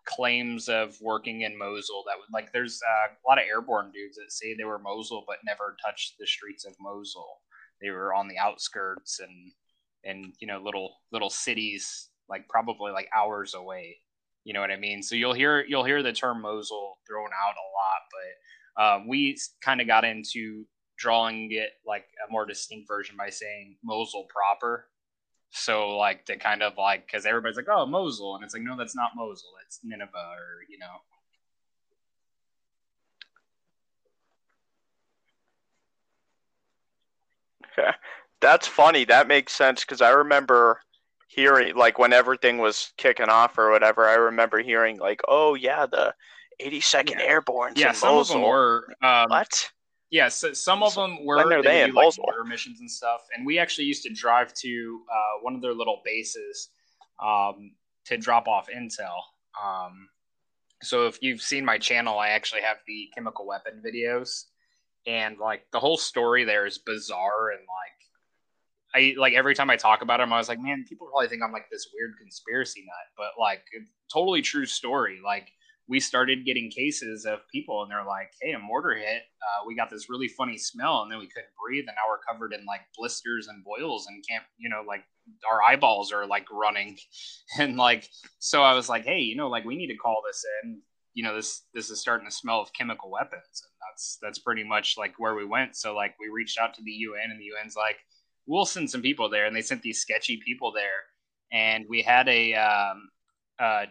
claims 0.05 0.69
of 0.69 0.99
working 1.01 1.41
in 1.41 1.57
Mosul 1.57 2.03
that 2.07 2.17
would 2.17 2.33
like. 2.33 2.51
There's 2.51 2.81
uh, 2.81 3.13
a 3.13 3.25
lot 3.29 3.37
of 3.37 3.45
airborne 3.47 3.91
dudes 3.91 4.17
that 4.17 4.31
say 4.31 4.55
they 4.55 4.63
were 4.63 4.79
Mosul, 4.79 5.23
but 5.27 5.37
never 5.45 5.75
touched 5.85 6.15
the 6.19 6.25
streets 6.25 6.65
of 6.65 6.75
Mosul. 6.79 7.41
They 7.79 7.91
were 7.91 8.13
on 8.13 8.27
the 8.27 8.39
outskirts 8.39 9.19
and 9.19 9.51
and 10.07 10.33
you 10.39 10.47
know 10.47 10.61
little 10.63 10.95
little 11.11 11.29
cities 11.29 12.09
like 12.29 12.47
probably 12.47 12.91
like 12.91 13.09
hours 13.15 13.53
away 13.53 13.97
you 14.47 14.53
know 14.53 14.61
what 14.61 14.71
I 14.71 14.77
mean? 14.77 15.03
So 15.03 15.15
you'll 15.15 15.33
hear 15.33 15.65
you'll 15.67 15.83
hear 15.83 16.01
the 16.01 16.13
term 16.13 16.41
Mosul 16.41 16.99
thrown 17.05 17.27
out 17.33 17.55
a 17.57 17.67
lot, 17.75 18.01
but 18.15 18.81
um, 18.81 19.07
we 19.09 19.37
kind 19.59 19.81
of 19.81 19.87
got 19.87 20.05
into 20.05 20.65
drawing 20.95 21.51
it 21.51 21.71
like 21.85 22.05
a 22.25 22.31
more 22.31 22.45
distinct 22.45 22.87
version 22.87 23.17
by 23.17 23.29
saying 23.29 23.75
Mosul 23.83 24.25
proper. 24.29 24.87
So 25.49 25.97
like 25.97 26.23
to 26.27 26.37
kind 26.37 26.63
of 26.63 26.77
like 26.77 27.05
because 27.05 27.25
everybody's 27.25 27.57
like, 27.57 27.67
oh 27.69 27.85
Mosul, 27.85 28.35
and 28.35 28.43
it's 28.45 28.53
like 28.53 28.63
no, 28.63 28.77
that's 28.77 28.95
not 28.95 29.17
Mosul, 29.17 29.49
it's 29.65 29.81
Nineveh, 29.83 30.15
or 30.15 30.63
you 30.69 30.77
know. 30.79 30.95
That's 38.41 38.67
funny. 38.67 39.05
That 39.05 39.27
makes 39.27 39.53
sense 39.53 39.81
because 39.81 40.01
I 40.01 40.09
remember 40.11 40.81
hearing 41.27 41.75
like 41.75 41.97
when 41.99 42.13
everything 42.13 42.57
was 42.57 42.93
kicking 42.97 43.29
off 43.29 43.57
or 43.57 43.71
whatever. 43.71 44.07
I 44.07 44.15
remember 44.15 44.59
hearing 44.59 44.97
like, 44.99 45.21
"Oh 45.27 45.55
yeah, 45.55 45.85
the 45.85 46.13
82nd 46.59 47.19
Yeah. 47.19 47.25
Airborne." 47.25 47.73
Yeah, 47.75 47.91
some 47.93 48.15
of 48.17 48.27
them 48.27 48.41
were. 48.43 48.87
Um, 49.01 49.29
What? 49.29 49.71
Yeah, 50.09 50.29
so 50.29 50.53
some 50.53 50.83
of 50.83 50.95
them 50.95 51.25
were 51.25 51.35
When 51.35 51.51
are 51.51 51.61
they 51.61 51.67
they 51.69 51.81
in 51.83 51.89
do, 51.89 51.95
like 51.95 52.05
Mosul? 52.05 52.23
border 52.25 52.45
missions 52.45 52.79
and 52.79 52.89
stuff, 52.89 53.21
and 53.35 53.45
we 53.45 53.59
actually 53.59 53.85
used 53.85 54.03
to 54.03 54.13
drive 54.13 54.53
to 54.53 55.01
uh, 55.11 55.41
one 55.41 55.53
of 55.55 55.61
their 55.61 55.73
little 55.73 56.01
bases 56.05 56.69
um, 57.21 57.71
to 58.05 58.17
drop 58.17 58.47
off 58.47 58.69
intel. 58.69 59.17
Um, 59.61 60.07
so 60.81 61.07
if 61.07 61.17
you've 61.21 61.41
seen 61.41 61.65
my 61.65 61.77
channel, 61.77 62.19
I 62.19 62.29
actually 62.29 62.61
have 62.61 62.77
the 62.87 63.09
chemical 63.15 63.45
weapon 63.45 63.81
videos, 63.85 64.45
and 65.05 65.37
like 65.39 65.65
the 65.71 65.79
whole 65.79 65.97
story 65.97 66.45
there 66.45 66.65
is 66.65 66.77
bizarre 66.77 67.49
and 67.49 67.61
like. 67.61 67.96
I 68.95 69.15
like 69.17 69.33
every 69.33 69.53
time 69.53 69.69
I 69.69 69.75
talk 69.75 70.01
about 70.01 70.19
him, 70.19 70.31
I 70.33 70.37
was 70.37 70.49
like, 70.49 70.59
man, 70.59 70.85
people 70.87 71.07
probably 71.07 71.27
think 71.27 71.41
I'm 71.43 71.51
like 71.51 71.69
this 71.71 71.87
weird 71.93 72.13
conspiracy 72.17 72.81
nut, 72.85 72.95
but 73.17 73.41
like, 73.41 73.63
totally 74.11 74.41
true 74.41 74.65
story. 74.65 75.19
Like, 75.23 75.49
we 75.87 75.99
started 75.99 76.45
getting 76.45 76.69
cases 76.69 77.25
of 77.25 77.39
people 77.51 77.81
and 77.81 77.89
they're 77.89 78.05
like 78.05 78.31
hey 78.41 78.51
a 78.51 78.59
mortar 78.59 78.95
hit. 78.95 79.23
Uh, 79.41 79.65
we 79.65 79.75
got 79.75 79.89
this 79.89 80.09
really 80.09 80.27
funny 80.27 80.57
smell 80.57 81.01
and 81.01 81.11
then 81.11 81.19
we 81.19 81.27
couldn't 81.27 81.51
breathe 81.61 81.85
and 81.87 81.95
now 81.95 82.09
we're 82.09 82.33
covered 82.33 82.53
in 82.53 82.65
like 82.65 82.81
blisters 82.97 83.47
and 83.47 83.63
boils 83.63 84.07
and 84.07 84.23
can't 84.29 84.43
you 84.57 84.69
know 84.69 84.83
like 84.87 85.03
our 85.49 85.61
eyeballs 85.63 86.11
are 86.11 86.25
like 86.25 86.45
running. 86.51 86.97
And 87.59 87.77
like 87.77 88.07
so 88.39 88.61
i 88.61 88.73
was 88.73 88.89
like 88.89 89.05
hey 89.05 89.19
you 89.19 89.35
know 89.35 89.47
like 89.47 89.65
we 89.65 89.75
need 89.75 89.87
to 89.87 89.97
call 89.97 90.21
this 90.27 90.43
in. 90.63 90.81
You 91.13 91.23
know 91.23 91.35
this 91.35 91.63
this 91.73 91.89
is 91.89 91.99
starting 91.99 92.27
to 92.27 92.35
smell 92.35 92.61
of 92.61 92.73
chemical 92.73 93.09
weapons. 93.09 93.63
And 93.63 93.71
that's 93.89 94.17
that's 94.21 94.39
pretty 94.39 94.63
much 94.63 94.95
like 94.97 95.15
where 95.17 95.35
we 95.35 95.45
went. 95.45 95.75
So 95.75 95.95
like 95.95 96.15
we 96.19 96.29
reached 96.29 96.59
out 96.59 96.73
to 96.75 96.81
the 96.83 96.91
un 96.91 97.31
and 97.31 97.39
the 97.39 97.49
un's 97.61 97.75
like 97.75 97.97
we'll 98.47 98.65
send 98.65 98.89
some 98.89 99.01
people 99.01 99.29
there 99.29 99.45
and 99.45 99.55
they 99.55 99.61
sent 99.61 99.81
these 99.81 99.99
sketchy 99.99 100.41
people 100.45 100.71
there 100.71 101.03
and 101.51 101.85
we 101.89 102.01
had 102.01 102.27
a 102.27 102.53
um, 102.55 103.09
uh, 103.59 103.85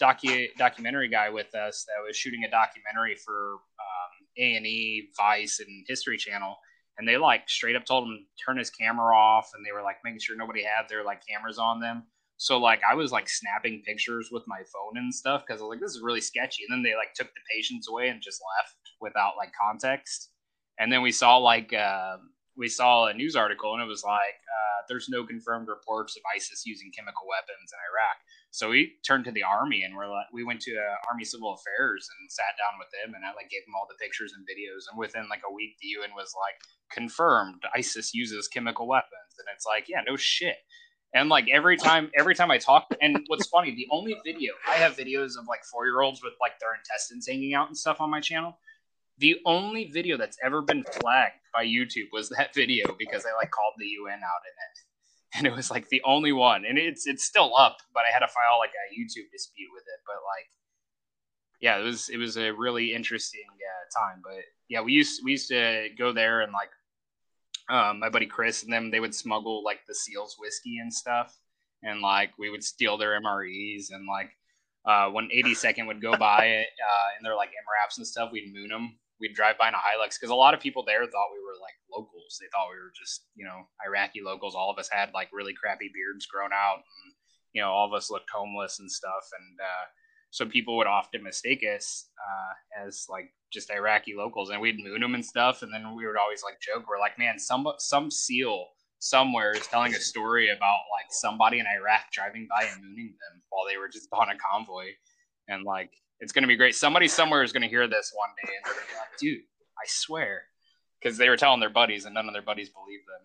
docu 0.00 0.48
documentary 0.56 1.08
guy 1.08 1.28
with 1.28 1.54
us 1.54 1.84
that 1.84 2.06
was 2.06 2.16
shooting 2.16 2.44
a 2.44 2.50
documentary 2.50 3.16
for 3.16 3.54
um, 3.54 4.26
A 4.38 4.56
and 4.56 4.66
E, 4.66 5.08
Vice, 5.16 5.60
and 5.60 5.84
History 5.88 6.16
Channel, 6.16 6.56
and 6.98 7.06
they 7.06 7.16
like 7.16 7.48
straight 7.48 7.76
up 7.76 7.84
told 7.84 8.04
him 8.04 8.26
turn 8.44 8.58
his 8.58 8.70
camera 8.70 9.14
off, 9.14 9.50
and 9.54 9.64
they 9.64 9.72
were 9.72 9.82
like 9.82 9.96
making 10.04 10.20
sure 10.20 10.36
nobody 10.36 10.62
had 10.62 10.88
their 10.88 11.04
like 11.04 11.22
cameras 11.26 11.58
on 11.58 11.80
them. 11.80 12.04
So 12.36 12.58
like 12.58 12.80
I 12.88 12.94
was 12.94 13.12
like 13.12 13.28
snapping 13.28 13.82
pictures 13.84 14.30
with 14.32 14.44
my 14.46 14.58
phone 14.58 14.96
and 14.96 15.14
stuff 15.14 15.44
because 15.46 15.60
I 15.60 15.64
was 15.64 15.70
like 15.70 15.80
this 15.80 15.94
is 15.94 16.02
really 16.02 16.20
sketchy, 16.20 16.64
and 16.68 16.72
then 16.72 16.82
they 16.82 16.96
like 16.96 17.12
took 17.14 17.28
the 17.28 17.40
patients 17.54 17.88
away 17.88 18.08
and 18.08 18.22
just 18.22 18.40
left 18.58 18.76
without 19.00 19.34
like 19.36 19.52
context, 19.60 20.30
and 20.78 20.92
then 20.92 21.02
we 21.02 21.12
saw 21.12 21.36
like. 21.36 21.72
Uh, 21.72 22.18
we 22.60 22.68
saw 22.68 23.06
a 23.06 23.14
news 23.14 23.34
article 23.34 23.72
and 23.72 23.82
it 23.82 23.88
was 23.88 24.04
like 24.04 24.36
uh, 24.44 24.84
there's 24.86 25.08
no 25.08 25.24
confirmed 25.24 25.66
reports 25.66 26.14
of 26.14 26.22
ISIS 26.36 26.66
using 26.66 26.92
chemical 26.92 27.24
weapons 27.26 27.72
in 27.72 27.78
Iraq. 27.88 28.20
So 28.50 28.68
we 28.68 29.00
turned 29.00 29.24
to 29.24 29.32
the 29.32 29.42
army 29.42 29.82
and 29.82 29.96
we're 29.96 30.12
like, 30.12 30.26
we 30.30 30.44
went 30.44 30.60
to 30.68 30.76
uh, 30.76 31.08
Army 31.08 31.24
Civil 31.24 31.56
Affairs 31.56 32.06
and 32.12 32.30
sat 32.30 32.52
down 32.60 32.76
with 32.78 32.92
them 32.92 33.14
and 33.16 33.24
I 33.24 33.32
like 33.32 33.48
gave 33.48 33.64
them 33.64 33.72
all 33.74 33.88
the 33.88 33.96
pictures 33.96 34.34
and 34.36 34.44
videos. 34.44 34.84
And 34.92 35.00
within 35.00 35.24
like 35.30 35.40
a 35.48 35.52
week, 35.52 35.80
the 35.80 35.88
UN 35.96 36.10
was 36.14 36.36
like 36.36 36.60
confirmed 36.92 37.64
ISIS 37.74 38.12
uses 38.12 38.46
chemical 38.46 38.86
weapons. 38.86 39.32
And 39.40 39.48
it's 39.56 39.64
like, 39.64 39.88
yeah, 39.88 40.04
no 40.06 40.16
shit. 40.16 40.60
And 41.14 41.30
like 41.30 41.48
every 41.48 41.78
time, 41.78 42.10
every 42.18 42.34
time 42.34 42.50
I 42.50 42.58
talk, 42.58 42.92
and 43.00 43.24
what's 43.28 43.48
funny, 43.48 43.74
the 43.74 43.88
only 43.90 44.20
video 44.22 44.52
I 44.68 44.74
have 44.74 44.96
videos 44.96 45.40
of 45.40 45.48
like 45.48 45.64
four 45.64 45.86
year 45.86 46.02
olds 46.02 46.22
with 46.22 46.34
like 46.40 46.60
their 46.60 46.76
intestines 46.76 47.26
hanging 47.26 47.54
out 47.54 47.68
and 47.68 47.76
stuff 47.76 48.02
on 48.02 48.10
my 48.10 48.20
channel. 48.20 48.58
The 49.20 49.36
only 49.44 49.84
video 49.84 50.16
that's 50.16 50.38
ever 50.42 50.62
been 50.62 50.82
flagged 50.82 51.34
by 51.52 51.66
YouTube 51.66 52.08
was 52.10 52.30
that 52.30 52.54
video 52.54 52.96
because 52.98 53.26
I 53.26 53.36
like 53.36 53.50
called 53.50 53.74
the 53.78 53.86
UN 53.86 54.14
out 54.14 54.44
in 54.46 54.56
it. 54.56 54.78
And 55.32 55.46
it 55.46 55.54
was 55.54 55.70
like 55.70 55.88
the 55.90 56.00
only 56.04 56.32
one. 56.32 56.64
And 56.64 56.78
it's 56.78 57.06
it's 57.06 57.24
still 57.24 57.54
up 57.56 57.76
but 57.94 58.02
i 58.08 58.12
had 58.12 58.20
to 58.20 58.26
file 58.26 58.58
like 58.58 58.72
a 58.72 58.94
youtube 58.94 59.30
dispute 59.30 59.68
with 59.72 59.82
it. 59.82 60.00
But 60.06 60.16
like 60.26 60.48
yeah 61.60 61.78
it 61.78 61.84
was 61.84 62.08
it 62.08 62.16
was 62.16 62.36
a 62.38 62.50
really 62.50 62.94
interesting 62.94 63.46
uh, 63.46 64.00
time. 64.00 64.22
But 64.24 64.42
yeah 64.68 64.80
we 64.80 64.92
used 64.92 65.20
we 65.22 65.32
used 65.32 65.48
to 65.48 65.88
go 65.98 66.12
there 66.12 66.40
and 66.40 66.52
like 66.52 66.70
um, 67.68 68.00
my 68.00 68.08
buddy 68.08 68.26
chris 68.26 68.64
and 68.64 68.72
them 68.72 68.90
they 68.90 69.00
would 69.00 69.14
smuggle 69.14 69.62
like 69.62 69.80
the 69.86 69.94
seals 69.94 70.36
whiskey 70.38 70.78
and 70.78 70.92
stuff. 70.92 71.36
And 71.82 72.00
like 72.00 72.30
we 72.38 72.48
would 72.48 72.64
steal 72.64 72.96
their 72.96 73.20
mres 73.20 73.92
and 73.92 74.06
like 74.08 74.30
uh, 74.86 75.10
when 75.10 75.28
82nd 75.28 75.86
would 75.86 76.00
go 76.00 76.16
by 76.16 76.46
it 76.46 76.68
uh, 76.68 77.08
and 77.16 77.24
they're 77.24 77.36
like 77.36 77.50
mraps 77.50 77.98
and 77.98 78.06
stuff 78.06 78.30
we'd 78.32 78.52
moon 78.52 78.70
them 78.70 78.96
we'd 79.20 79.34
drive 79.34 79.58
by 79.58 79.68
in 79.68 79.74
a 79.74 79.78
Hilux 79.78 80.18
because 80.18 80.30
a 80.30 80.34
lot 80.34 80.54
of 80.54 80.60
people 80.60 80.84
there 80.84 81.00
thought 81.00 81.32
we 81.32 81.44
were 81.44 81.60
like 81.60 81.76
locals. 81.92 82.38
They 82.40 82.46
thought 82.52 82.70
we 82.70 82.80
were 82.80 82.92
just, 82.98 83.26
you 83.34 83.44
know, 83.44 83.68
Iraqi 83.86 84.20
locals. 84.24 84.54
All 84.54 84.70
of 84.70 84.78
us 84.78 84.88
had 84.90 85.12
like 85.12 85.28
really 85.32 85.52
crappy 85.52 85.90
beards 85.92 86.26
grown 86.26 86.52
out, 86.52 86.76
and 86.76 87.14
you 87.52 87.62
know, 87.62 87.68
all 87.68 87.86
of 87.86 87.92
us 87.92 88.10
looked 88.10 88.30
homeless 88.30 88.80
and 88.80 88.90
stuff. 88.90 89.28
And 89.38 89.60
uh, 89.60 89.86
so 90.30 90.46
people 90.46 90.76
would 90.78 90.86
often 90.86 91.22
mistake 91.22 91.62
us 91.62 92.08
uh, 92.18 92.86
as 92.86 93.06
like 93.08 93.32
just 93.52 93.70
Iraqi 93.70 94.14
locals, 94.16 94.50
and 94.50 94.60
we'd 94.60 94.82
moon 94.82 95.00
them 95.00 95.14
and 95.14 95.24
stuff. 95.24 95.62
And 95.62 95.72
then 95.72 95.94
we 95.94 96.06
would 96.06 96.16
always 96.16 96.42
like 96.42 96.60
joke, 96.60 96.84
we're 96.88 96.98
like, 96.98 97.18
man, 97.18 97.38
some 97.38 97.66
some 97.78 98.10
seal 98.10 98.66
somewhere 99.02 99.52
is 99.52 99.66
telling 99.66 99.94
a 99.94 100.00
story 100.00 100.50
about 100.50 100.80
like 100.96 101.10
somebody 101.10 101.58
in 101.58 101.66
Iraq 101.66 102.10
driving 102.12 102.46
by 102.50 102.66
and 102.66 102.82
mooning 102.82 103.06
them 103.08 103.42
while 103.48 103.66
they 103.68 103.78
were 103.78 103.88
just 103.88 104.08
on 104.12 104.30
a 104.30 104.38
convoy, 104.38 104.86
and 105.48 105.64
like 105.64 105.90
it's 106.20 106.32
going 106.32 106.42
to 106.42 106.48
be 106.48 106.56
great. 106.56 106.74
Somebody 106.74 107.08
somewhere 107.08 107.42
is 107.42 107.52
going 107.52 107.62
to 107.62 107.68
hear 107.68 107.86
this 107.88 108.12
one 108.14 108.28
day 108.44 108.52
and 108.56 108.64
they're 108.64 108.74
going 108.74 108.86
to 108.86 108.92
be 108.92 108.98
like, 108.98 109.18
dude, 109.18 109.40
I 109.78 109.86
swear. 109.86 110.42
Because 111.00 111.16
they 111.16 111.28
were 111.30 111.36
telling 111.38 111.60
their 111.60 111.70
buddies 111.70 112.04
and 112.04 112.14
none 112.14 112.26
of 112.28 112.34
their 112.34 112.42
buddies 112.42 112.68
believed 112.70 113.04
them. 113.08 113.20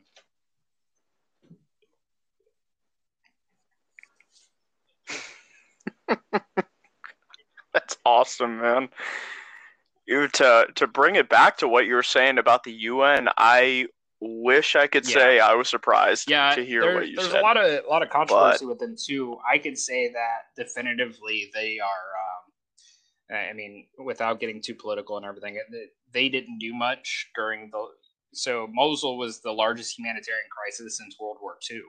That's 7.74 7.98
awesome, 8.06 8.62
man. 8.62 8.90
You 10.06 10.28
to 10.30 10.68
to 10.76 10.88
bring 10.88 11.16
it 11.16 11.30
back 11.30 11.58
to 11.58 11.68
what 11.68 11.86
you 11.86 11.96
were 11.96 12.04
saying 12.04 12.38
about 12.38 12.64
the 12.64 12.72
UN. 12.72 13.28
I 13.38 13.88
wish 14.22 14.76
I 14.76 14.88
could 14.88 15.08
Yeah. 15.08 15.14
say 15.16 15.40
I 15.40 15.54
was 15.56 15.68
surprised 15.68 16.30
Yeah, 16.30 16.56
to 16.56 16.64
hear 16.64 16.82
there- 16.82 16.96
what 16.96 17.08
you 17.10 17.16
there's 17.18 17.32
said. 17.32 17.40
a 17.42 17.44
lot 17.44 17.58
of 17.58 17.84
a 17.84 17.88
lot 17.88 18.02
of 18.04 18.10
controversy 18.10 18.66
with 18.66 18.80
them 18.80 18.96
too. 18.96 19.38
I 19.50 19.58
could 19.58 19.78
say 19.78 20.08
that 20.10 20.56
definitively 20.56 21.52
they 21.54 21.80
are. 21.80 21.88
Um, 21.88 22.35
I 23.32 23.54
mean, 23.54 23.88
without 24.04 24.40
getting 24.40 24.62
too 24.62 24.76
political 24.76 25.18
and 25.18 25.26
everything, 25.26 25.60
they 26.14 26.30
didn't 26.30 26.60
do 26.60 26.74
much 26.74 27.32
during 27.36 27.70
the. 27.72 27.88
So 28.34 28.68
Mosul 28.72 29.18
was 29.18 29.42
the 29.42 29.52
largest 29.52 29.98
humanitarian 29.98 30.48
crisis 30.52 30.98
since 30.98 31.16
World 31.20 31.38
War 31.42 31.58
II. 31.72 31.82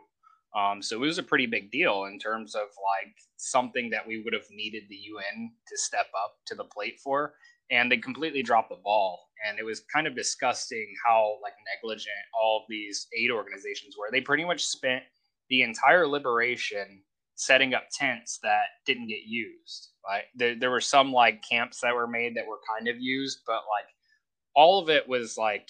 Um, 0.57 0.81
so 0.81 0.97
it 0.97 1.07
was 1.07 1.19
a 1.19 1.23
pretty 1.23 1.47
big 1.47 1.71
deal 1.71 2.05
in 2.05 2.19
terms 2.19 2.55
of 2.55 2.63
like 2.63 3.15
something 3.37 3.91
that 3.91 4.07
we 4.07 4.23
would 4.23 4.33
have 4.33 4.47
needed 4.51 4.85
the 4.89 4.97
UN 4.97 5.51
to 5.69 5.77
step 5.77 6.07
up 6.25 6.37
to 6.47 6.55
the 6.55 6.65
plate 6.65 6.99
for, 7.05 7.35
and 7.71 7.93
they 7.93 7.99
completely 7.99 8.43
dropped 8.43 8.71
the 8.71 8.81
ball. 8.83 9.29
And 9.47 9.59
it 9.59 9.65
was 9.65 9.83
kind 9.93 10.07
of 10.07 10.17
disgusting 10.17 10.87
how 11.05 11.39
like 11.43 11.53
negligent 11.75 12.15
all 12.41 12.61
of 12.61 12.67
these 12.71 13.07
aid 13.19 13.31
organizations 13.31 13.97
were. 13.99 14.09
They 14.11 14.23
pretty 14.23 14.45
much 14.45 14.65
spent 14.65 15.03
the 15.51 15.63
entire 15.63 16.07
liberation 16.07 17.03
setting 17.35 17.75
up 17.75 17.85
tents 17.93 18.39
that 18.43 18.65
didn't 18.87 19.09
get 19.09 19.27
used. 19.27 19.91
Like 20.09 20.25
there, 20.35 20.55
there 20.59 20.71
were 20.71 20.81
some 20.81 21.13
like 21.13 21.43
camps 21.49 21.81
that 21.81 21.95
were 21.95 22.07
made 22.07 22.37
that 22.37 22.47
were 22.47 22.61
kind 22.77 22.89
of 22.89 23.01
used, 23.01 23.41
but 23.47 23.63
like 23.71 23.87
all 24.55 24.81
of 24.81 24.89
it 24.89 25.09
was 25.09 25.37
like 25.37 25.69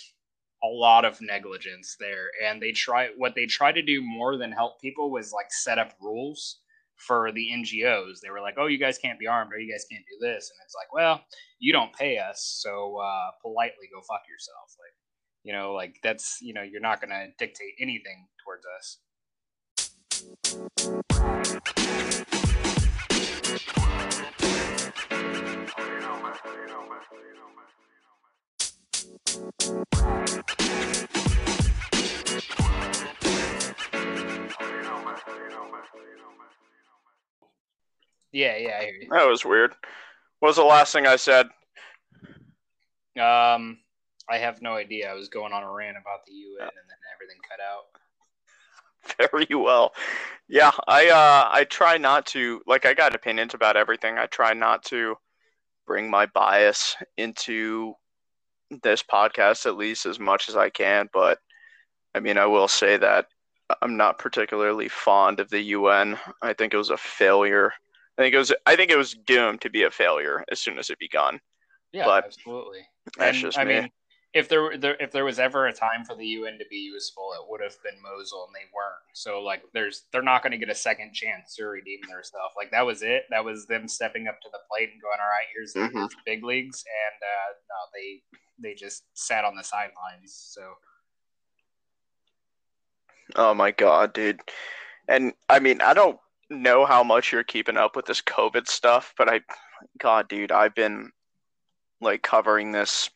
a 0.63 0.69
lot 0.69 1.05
of 1.05 1.21
negligence 1.21 1.97
there. 1.99 2.29
And 2.45 2.61
they 2.61 2.73
try 2.73 3.09
what 3.17 3.35
they 3.35 3.47
try 3.47 3.73
to 3.73 3.83
do 3.83 4.03
more 4.03 4.37
than 4.37 4.53
help 4.53 4.81
people 4.81 5.11
was 5.11 5.33
like 5.33 5.53
set 5.53 5.79
up 5.79 5.95
rules 6.01 6.61
for 6.97 7.31
the 7.33 7.51
ngos 7.53 8.21
they 8.23 8.31
were 8.31 8.41
like 8.41 8.55
oh 8.57 8.69
you 8.69 8.79
guys 8.79 8.97
can't 8.97 9.19
be 9.19 9.27
armed 9.27 9.53
or 9.53 9.59
you 9.59 9.71
guys 9.71 9.85
can't 9.91 10.05
do 10.07 10.17
this. 10.19 10.51
And 10.51 10.59
it's 10.65 10.75
like 10.75 10.93
well 10.93 11.23
you 11.59 11.73
don't 11.73 11.93
pay 11.93 12.19
us 12.19 12.59
so 12.63 12.97
uh, 12.97 13.31
politely 13.43 13.89
go 13.93 14.01
fuck 14.01 14.23
yourself. 14.29 14.75
Like 14.79 14.95
you 15.45 15.53
know 15.53 15.75
like 15.75 15.97
that's 16.03 16.39
you 16.41 16.53
know 16.53 16.63
you're 16.63 16.81
not 16.81 17.01
going 17.01 17.11
to 17.11 17.29
dictate 17.39 17.75
anything 17.81 18.27
towards 18.43 18.65
us 18.79 18.99
yeah 38.33 38.57
yeah 38.57 38.79
i 38.79 38.85
hear 38.85 38.95
you 39.03 39.09
That 39.11 39.27
was 39.27 39.45
weird. 39.45 39.75
What 40.41 40.51
was 40.51 40.57
the 40.57 40.65
last 40.65 40.93
thing 40.93 41.07
I 41.07 41.17
said? 41.17 41.47
Um, 43.19 43.79
I 44.29 44.37
have 44.39 44.61
no 44.61 44.75
idea. 44.75 45.11
I 45.11 45.15
was 45.15 45.29
going 45.29 45.53
on 45.53 45.63
a 45.63 45.73
rant 45.73 45.97
about 45.97 46.27
the 46.27 46.33
UN, 46.33 46.63
and 46.63 46.71
then 46.71 46.99
everything 47.15 47.39
cut 47.49 47.61
out. 47.61 47.87
Very 49.33 49.55
well. 49.55 49.95
Yeah, 50.49 50.73
I 50.87 51.09
uh 51.09 51.49
I 51.51 51.65
try 51.65 51.97
not 51.97 52.27
to 52.27 52.61
like 52.67 52.85
I 52.85 52.95
got 52.95 53.15
opinions 53.15 53.55
about 53.55 53.77
everything. 53.77 54.19
I 54.19 54.27
try 54.27 54.53
not 54.53 54.85
to 54.85 55.17
bring 55.87 56.11
my 56.11 56.27
bias 56.27 56.97
into 57.17 57.95
this 58.83 59.03
podcast 59.03 59.67
at 59.67 59.77
least 59.77 60.07
as 60.07 60.19
much 60.19 60.49
as 60.49 60.57
I 60.57 60.71
can, 60.71 61.09
but 61.13 61.39
I 62.15 62.21
mean 62.21 62.39
I 62.39 62.47
will 62.47 62.69
say 62.69 62.97
that 62.97 63.27
I'm 63.83 63.97
not 63.97 64.19
particularly 64.19 64.89
fond 64.89 65.41
of 65.41 65.51
the 65.51 65.61
UN. 65.61 66.19
I 66.43 66.53
think 66.53 66.73
it 66.75 66.79
was 66.79 66.91
a 66.91 66.97
failure. 66.97 67.73
I 68.19 68.23
think 68.23 68.35
it 68.35 68.39
was 68.39 68.53
I 68.65 68.77
think 68.77 68.91
it 68.91 68.97
was 68.99 69.15
doomed 69.15 69.61
to 69.63 69.71
be 69.71 69.85
a 69.85 69.91
failure 69.91 70.45
as 70.51 70.61
soon 70.61 70.79
as 70.79 70.91
it 70.91 70.99
began. 70.99 71.41
Yeah, 71.93 72.05
But 72.07 72.25
absolutely. 72.25 72.81
That's 73.17 73.37
And, 73.37 73.45
just 73.47 73.59
I 73.59 73.65
me. 73.65 73.81
mean, 73.81 73.91
if 74.35 74.49
there, 74.49 74.77
there 74.77 74.97
if 75.01 75.13
there 75.13 75.25
was 75.25 75.39
ever 75.39 75.67
a 75.67 75.73
time 75.73 76.05
for 76.05 76.15
the 76.15 76.27
UN 76.27 76.59
to 76.59 76.65
be 76.69 76.77
useful, 76.77 77.31
it 77.35 77.49
would 77.49 77.61
have 77.63 77.77
been 77.83 78.01
Mosul, 78.03 78.47
and 78.47 78.55
they 78.55 78.69
weren't. 78.75 79.01
So 79.15 79.41
like, 79.41 79.63
there's 79.73 80.05
they're 80.13 80.23
not 80.23 80.43
going 80.43 80.53
to 80.53 80.59
get 80.59 80.69
a 80.69 80.75
second 80.75 81.15
chance 81.15 81.55
to 81.57 81.65
redeem 81.67 82.01
their 82.09 82.23
stuff. 82.23 82.53
Like 82.57 82.71
that 82.73 82.85
was 82.85 83.03
it. 83.03 83.25
That 83.31 83.45
was 83.45 83.67
them 83.67 83.89
stepping 83.89 84.29
up 84.29 84.41
to 84.43 84.49
the 84.53 84.59
plate 84.71 84.91
and 84.93 85.01
going, 85.01 85.19
"All 85.21 85.27
right, 85.27 85.47
here's 85.55 85.73
the, 85.73 85.81
Mhm. 85.81 86.11
big 86.27 86.45
leagues," 86.45 86.85
and 86.85 87.23
uh, 87.23 87.53
no, 87.69 87.75
they 87.95 88.23
they 88.59 88.75
just 88.75 89.05
sat 89.15 89.45
on 89.45 89.55
the 89.57 89.65
sidelines. 89.65 90.35
So 90.35 90.75
Oh 93.35 93.55
my 93.55 93.71
god, 93.71 94.13
dude. 94.13 94.41
And 95.09 95.33
I 95.49 95.59
mean, 95.59 95.81
I 95.81 95.95
don't 95.95 96.19
know 96.51 96.85
how 96.87 97.03
much 97.03 97.33
you're 97.33 97.43
keeping 97.45 97.77
up 97.77 97.97
with 97.97 98.07
this 98.07 98.21
COVID 98.23 98.69
stuff, 98.69 99.15
but 99.19 99.29
I 99.29 99.41
god, 99.99 100.29
dude, 100.29 100.53
I've 100.53 100.75
been 100.75 101.11
like 102.01 102.23
covering 102.23 102.73
this 102.73 103.11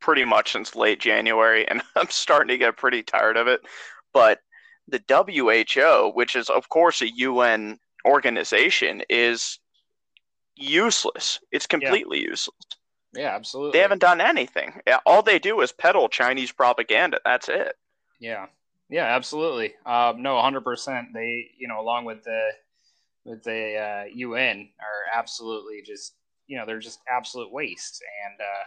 pretty 0.00 0.24
much 0.24 0.52
since 0.52 0.74
late 0.74 1.00
January 1.00 1.66
and 1.68 1.82
I'm 1.96 2.10
starting 2.10 2.48
to 2.48 2.58
get 2.58 2.76
pretty 2.76 3.02
tired 3.02 3.36
of 3.36 3.46
it. 3.46 3.60
But 4.12 4.40
the 4.88 5.02
WHO, 5.08 6.12
which 6.14 6.34
is 6.34 6.50
of 6.50 6.68
course 6.68 7.00
a 7.00 7.10
UN 7.10 7.78
organization, 8.06 9.02
is 9.08 9.58
useless. 10.56 11.40
It's 11.52 11.66
completely 11.66 12.20
useless. 12.20 12.56
yeah, 13.14 13.34
absolutely. 13.34 13.78
They 13.78 13.82
haven't 13.82 14.00
done 14.00 14.20
anything. 14.20 14.80
All 15.06 15.22
they 15.22 15.38
do 15.38 15.60
is 15.60 15.72
peddle 15.72 16.08
Chinese 16.08 16.52
propaganda. 16.52 17.20
That's 17.24 17.48
it. 17.48 17.74
Yeah, 18.20 18.46
yeah, 18.90 19.04
absolutely. 19.04 19.74
Um, 19.86 20.22
no, 20.22 20.40
hundred 20.40 20.64
percent. 20.64 21.08
They, 21.14 21.50
you 21.58 21.68
know, 21.68 21.80
along 21.80 22.04
with 22.04 22.24
the 22.24 22.50
with 23.24 23.42
the 23.44 23.76
uh, 23.76 24.04
UN, 24.12 24.68
are 24.80 25.18
absolutely 25.18 25.82
just, 25.84 26.14
you 26.46 26.56
know, 26.58 26.66
they're 26.66 26.80
just 26.80 27.00
absolute 27.08 27.52
waste. 27.52 28.02
And 28.26 28.40
uh, 28.40 28.64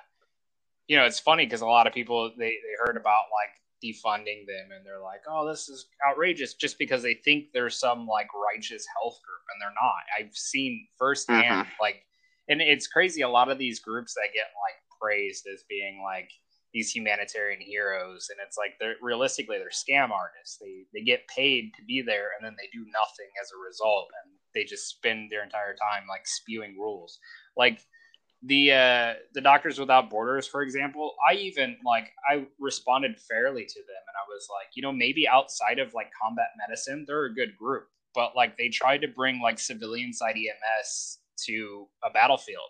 you 0.88 0.98
know, 0.98 1.06
it's 1.06 1.20
funny 1.20 1.46
because 1.46 1.62
a 1.62 1.68
lot 1.68 1.88
of 1.88 1.94
people 1.94 2.32
they 2.38 2.50
they 2.50 2.86
heard 2.86 2.98
about 2.98 3.26
like 3.32 3.50
defunding 3.84 4.46
them, 4.48 4.72
and 4.76 4.86
they're 4.86 5.02
like, 5.02 5.22
oh, 5.30 5.48
this 5.48 5.70
is 5.70 5.88
outrageous, 6.08 6.54
just 6.54 6.80
because 6.80 7.04
they 7.04 7.16
think 7.26 7.46
there's 7.54 7.80
some 7.80 8.08
like 8.08 8.28
righteous 8.34 8.86
health 8.98 9.20
group, 9.24 9.44
and 9.54 9.62
they're 9.62 9.70
not. 9.82 10.04
I've 10.20 10.36
seen 10.36 10.88
firsthand, 10.98 11.46
mm-hmm. 11.46 11.82
like, 11.82 12.04
and 12.50 12.62
it's 12.62 12.88
crazy. 12.88 13.22
A 13.22 13.30
lot 13.30 13.50
of 13.50 13.58
these 13.58 13.80
groups 13.80 14.14
that 14.16 14.34
get 14.34 14.48
like 14.64 14.80
praised 15.02 15.48
as 15.54 15.64
being 15.70 16.02
like 16.04 16.30
these 16.74 16.90
humanitarian 16.90 17.62
heroes 17.62 18.28
and 18.32 18.40
it's 18.46 18.58
like 18.58 18.74
they're 18.80 18.96
realistically 19.02 19.58
they're 19.58 19.70
scam 19.70 20.10
artists 20.10 20.58
they 20.60 20.86
they 20.92 21.04
get 21.06 21.28
paid 21.28 21.72
to 21.76 21.84
be 21.86 22.02
there 22.02 22.30
and 22.36 22.44
then 22.44 22.56
they 22.58 22.68
do 22.74 22.84
nothing 22.92 23.30
as 23.42 23.52
a 23.52 23.66
result 23.66 24.08
and 24.24 24.34
they 24.56 24.64
just 24.64 24.90
spend 24.90 25.30
their 25.30 25.44
entire 25.44 25.76
time 25.76 26.04
like 26.10 26.26
spewing 26.26 26.76
rules 26.78 27.20
like 27.56 27.80
the 28.46 28.72
uh 28.72 29.14
the 29.34 29.42
doctors 29.42 29.80
without 29.80 30.10
borders 30.10 30.48
for 30.48 30.62
example 30.62 31.14
i 31.30 31.34
even 31.34 31.78
like 31.86 32.12
i 32.30 32.46
responded 32.60 33.18
fairly 33.18 33.64
to 33.66 33.80
them 33.80 34.04
and 34.08 34.16
i 34.18 34.26
was 34.28 34.48
like 34.50 34.68
you 34.76 34.82
know 34.82 34.92
maybe 34.92 35.28
outside 35.28 35.80
of 35.80 35.94
like 35.94 36.12
combat 36.22 36.48
medicine 36.58 37.06
they're 37.08 37.26
a 37.26 37.34
good 37.34 37.56
group 37.58 37.88
but 38.14 38.36
like 38.36 38.58
they 38.58 38.70
tried 38.70 39.00
to 39.00 39.08
bring 39.08 39.42
like 39.42 39.60
civilian 39.60 40.12
side 40.12 40.36
ems 40.36 41.20
to 41.38 41.88
a 42.04 42.10
battlefield 42.10 42.70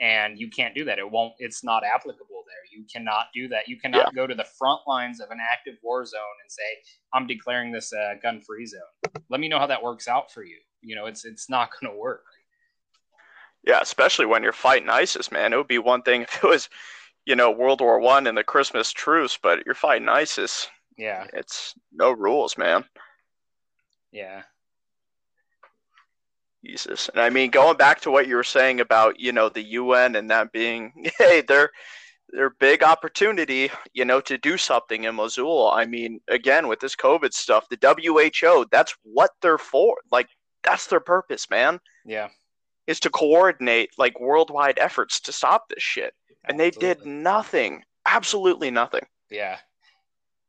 and 0.00 0.38
you 0.38 0.50
can't 0.50 0.74
do 0.74 0.84
that. 0.84 0.98
It 0.98 1.10
won't 1.10 1.34
it's 1.38 1.62
not 1.62 1.84
applicable 1.84 2.42
there. 2.46 2.78
You 2.78 2.84
cannot 2.92 3.26
do 3.32 3.48
that. 3.48 3.68
You 3.68 3.78
cannot 3.78 4.14
go 4.14 4.26
to 4.26 4.34
the 4.34 4.46
front 4.58 4.80
lines 4.86 5.20
of 5.20 5.30
an 5.30 5.38
active 5.40 5.74
war 5.82 6.04
zone 6.04 6.20
and 6.42 6.50
say 6.50 6.62
i'm 7.14 7.26
declaring 7.26 7.72
this 7.72 7.92
a 7.92 8.14
gun 8.22 8.40
free 8.40 8.66
zone. 8.66 8.80
Let 9.30 9.40
me 9.40 9.48
know 9.48 9.58
how 9.58 9.66
that 9.66 9.82
works 9.82 10.08
out 10.08 10.32
for 10.32 10.42
you. 10.44 10.58
You 10.80 10.96
know 10.96 11.06
it's 11.06 11.24
it's 11.24 11.48
not 11.48 11.70
going 11.80 11.92
to 11.92 11.98
work 11.98 12.24
Yeah, 13.64 13.78
especially 13.80 14.26
when 14.26 14.42
you're 14.42 14.52
fighting 14.52 14.88
ISIS, 14.88 15.30
man. 15.30 15.52
It 15.52 15.56
would 15.56 15.68
be 15.68 15.78
one 15.78 16.02
thing 16.02 16.22
if 16.22 16.42
it 16.42 16.46
was, 16.46 16.68
you 17.24 17.36
know, 17.36 17.50
World 17.50 17.80
War 17.80 18.00
One 18.00 18.26
and 18.26 18.36
the 18.36 18.44
Christmas 18.44 18.92
truce, 18.92 19.38
but 19.40 19.64
you're 19.64 19.74
fighting 19.74 20.08
ISIS. 20.08 20.68
yeah 20.96 21.26
It's 21.32 21.74
no 21.92 22.10
rules, 22.10 22.58
man. 22.58 22.84
yeah 24.10 24.42
Jesus. 26.64 27.08
And 27.08 27.20
I 27.20 27.30
mean, 27.30 27.50
going 27.50 27.76
back 27.76 28.00
to 28.02 28.10
what 28.10 28.28
you 28.28 28.36
were 28.36 28.44
saying 28.44 28.80
about, 28.80 29.18
you 29.18 29.32
know, 29.32 29.48
the 29.48 29.62
UN 29.62 30.14
and 30.14 30.30
that 30.30 30.52
being, 30.52 30.92
hey, 31.18 31.42
they're 31.42 31.70
their 32.32 32.50
big 32.50 32.82
opportunity, 32.82 33.70
you 33.92 34.04
know, 34.04 34.20
to 34.22 34.38
do 34.38 34.56
something 34.56 35.04
in 35.04 35.14
Mosul. 35.14 35.70
I 35.70 35.84
mean, 35.84 36.20
again, 36.28 36.66
with 36.66 36.80
this 36.80 36.96
COVID 36.96 37.32
stuff, 37.34 37.68
the 37.68 37.78
WHO, 37.82 38.66
that's 38.70 38.94
what 39.02 39.32
they're 39.42 39.58
for. 39.58 39.98
Like, 40.10 40.28
that's 40.62 40.86
their 40.86 41.00
purpose, 41.00 41.50
man, 41.50 41.78
yeah 42.04 42.28
is 42.86 43.00
to 43.00 43.10
coordinate 43.10 43.90
like 43.98 44.18
worldwide 44.20 44.78
efforts 44.78 45.20
to 45.20 45.32
stop 45.32 45.68
this 45.68 45.82
shit. 45.82 46.14
And 46.44 46.58
they 46.58 46.70
did 46.70 47.06
nothing. 47.06 47.84
Absolutely 48.06 48.70
nothing. 48.70 49.06
yeah 49.30 49.58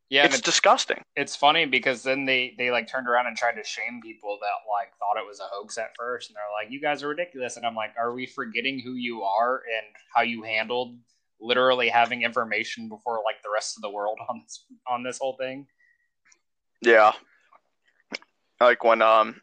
yeah 0.09 0.25
it's 0.25 0.35
it's, 0.35 0.43
disgusting. 0.43 1.01
it's 1.15 1.35
funny 1.35 1.65
because 1.65 2.03
then 2.03 2.25
they 2.25 2.53
they 2.57 2.69
like 2.71 2.87
turned 2.87 3.07
around 3.07 3.25
and 3.27 3.37
tried 3.37 3.55
to 3.55 3.63
shame 3.63 4.01
people 4.03 4.37
that 4.41 4.69
like 4.71 4.91
thought 4.99 5.17
it 5.17 5.25
was 5.25 5.39
a 5.39 5.43
hoax 5.51 5.77
at 5.77 5.95
first 5.97 6.29
and 6.29 6.35
they're 6.35 6.43
like 6.61 6.71
you 6.71 6.79
guys 6.81 7.01
are 7.01 7.07
ridiculous 7.07 7.55
and 7.57 7.65
i'm 7.65 7.73
like 7.75 7.91
are 7.97 8.13
we 8.13 8.25
forgetting 8.25 8.79
who 8.79 8.93
you 8.93 9.23
are 9.23 9.61
and 9.77 9.85
how 10.13 10.21
you 10.21 10.43
handled 10.43 10.95
literally 11.39 11.87
having 11.89 12.21
information 12.23 12.89
before 12.89 13.21
like 13.25 13.41
the 13.43 13.49
rest 13.53 13.77
of 13.77 13.81
the 13.81 13.89
world 13.89 14.17
on 14.29 14.41
this 14.43 14.65
on 14.87 15.03
this 15.03 15.17
whole 15.17 15.33
thing 15.37 15.65
Yeah. 16.81 17.13
Like 18.59 18.83
when 18.83 19.01
um 19.01 19.41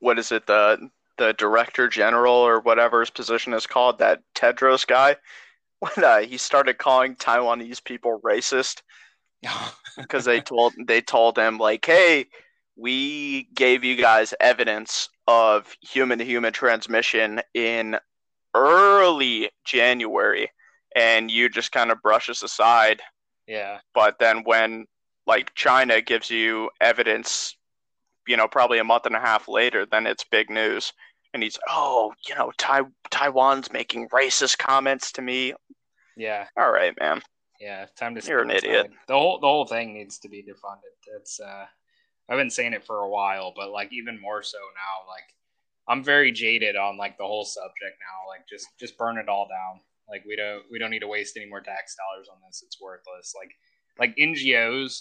what 0.00 0.18
is 0.18 0.32
it, 0.32 0.46
the 0.46 0.90
the 1.18 1.34
director 1.34 1.88
general 1.88 2.34
or 2.34 2.60
whatever 2.60 3.00
his 3.00 3.10
position 3.10 3.52
is 3.52 3.66
called, 3.66 3.98
that 3.98 4.22
Tedros 4.34 4.86
guy, 4.86 5.16
when 5.80 6.04
uh, 6.04 6.18
he 6.18 6.36
started 6.38 6.78
calling 6.78 7.14
Taiwanese 7.14 7.84
people 7.84 8.20
racist 8.24 8.82
because 9.96 10.24
they 10.24 10.40
told 10.40 10.74
they 10.86 11.00
told 11.00 11.38
him 11.38 11.58
like, 11.58 11.84
hey, 11.84 12.26
we 12.76 13.48
gave 13.54 13.84
you 13.84 13.96
guys 13.96 14.34
evidence 14.40 15.08
of 15.26 15.76
human 15.82 16.18
to 16.18 16.24
human 16.24 16.52
transmission 16.52 17.40
in 17.54 17.98
early 18.54 19.50
January 19.64 20.50
and 20.96 21.30
you 21.30 21.48
just 21.50 21.70
kind 21.70 21.92
of 21.92 22.00
brush 22.00 22.30
us 22.30 22.42
aside 22.42 23.02
yeah 23.46 23.78
but 23.92 24.18
then 24.18 24.42
when 24.44 24.86
like 25.28 25.54
China 25.54 26.00
gives 26.00 26.30
you 26.30 26.70
evidence, 26.80 27.54
you 28.26 28.36
know, 28.36 28.48
probably 28.48 28.78
a 28.78 28.84
month 28.84 29.04
and 29.06 29.14
a 29.14 29.20
half 29.20 29.46
later, 29.46 29.86
then 29.86 30.06
it's 30.06 30.24
big 30.24 30.48
news. 30.48 30.92
And 31.34 31.42
he's, 31.42 31.58
oh, 31.68 32.12
you 32.28 32.34
know, 32.34 32.52
tai- 32.58 32.82
Taiwan's 33.10 33.70
making 33.72 34.08
racist 34.08 34.58
comments 34.58 35.12
to 35.12 35.22
me. 35.22 35.52
yeah 36.16 36.46
All 36.56 36.70
right, 36.72 36.94
man. 36.98 37.20
yeah 37.60 37.86
time 37.98 38.14
to 38.14 38.26
You're 38.26 38.42
an 38.42 38.50
idiot. 38.50 38.86
aside. 38.86 38.96
the 39.08 39.14
whole 39.14 39.38
the 39.40 39.46
whole 39.46 39.66
thing 39.66 39.92
needs 39.94 40.18
to 40.20 40.28
be 40.28 40.42
defunded 40.42 40.94
that's 41.12 41.38
uh 41.40 41.66
i've 42.28 42.38
been 42.38 42.50
saying 42.50 42.72
it 42.72 42.84
for 42.86 42.98
a 43.00 43.08
while 43.08 43.52
but 43.56 43.70
like 43.70 43.92
even 43.92 44.20
more 44.20 44.42
so 44.42 44.58
now 44.58 45.08
like 45.08 45.24
i'm 45.88 46.02
very 46.04 46.30
jaded 46.32 46.76
on 46.76 46.96
like 46.96 47.16
the 47.18 47.24
whole 47.26 47.44
subject 47.44 47.96
now 48.08 48.28
like 48.28 48.46
just 48.48 48.66
just 48.78 48.96
burn 48.98 49.18
it 49.18 49.28
all 49.28 49.46
down 49.48 49.80
like 50.08 50.22
we 50.26 50.36
don't 50.36 50.62
we 50.70 50.78
don't 50.78 50.90
need 50.90 51.00
to 51.00 51.08
waste 51.08 51.36
any 51.36 51.46
more 51.48 51.60
tax 51.60 51.96
dollars 51.96 52.28
on 52.32 52.38
this 52.46 52.62
it's 52.64 52.80
worthless 52.80 53.34
like 53.36 53.50
like 53.98 54.14
ngos 54.16 55.00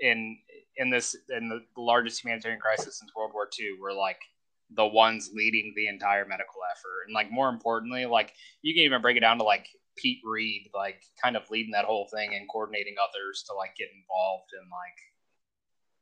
in 0.00 0.38
in 0.76 0.90
this 0.90 1.16
in 1.30 1.48
the, 1.48 1.60
the 1.74 1.80
largest 1.82 2.22
humanitarian 2.22 2.60
crisis 2.60 2.98
since 3.00 3.10
world 3.16 3.32
war 3.34 3.48
ii 3.60 3.76
were 3.80 3.92
like 3.92 4.20
the 4.74 4.86
ones 4.86 5.30
leading 5.32 5.72
the 5.76 5.88
entire 5.88 6.24
medical 6.26 6.60
effort. 6.70 7.04
And 7.06 7.14
like 7.14 7.30
more 7.30 7.48
importantly 7.48 8.04
like 8.06 8.32
you 8.62 8.74
can 8.74 8.82
even 8.82 9.02
break 9.02 9.16
it 9.16 9.20
down 9.20 9.38
to 9.38 9.44
like 9.44 9.68
Pete 9.96 10.20
Reed, 10.24 10.68
like 10.74 11.02
kind 11.22 11.36
of 11.36 11.50
leading 11.50 11.72
that 11.72 11.84
whole 11.84 12.08
thing 12.12 12.34
and 12.34 12.48
coordinating 12.48 12.96
others 13.02 13.44
to 13.48 13.54
like 13.54 13.74
get 13.76 13.88
involved 13.94 14.50
and 14.60 14.70
like 14.70 14.98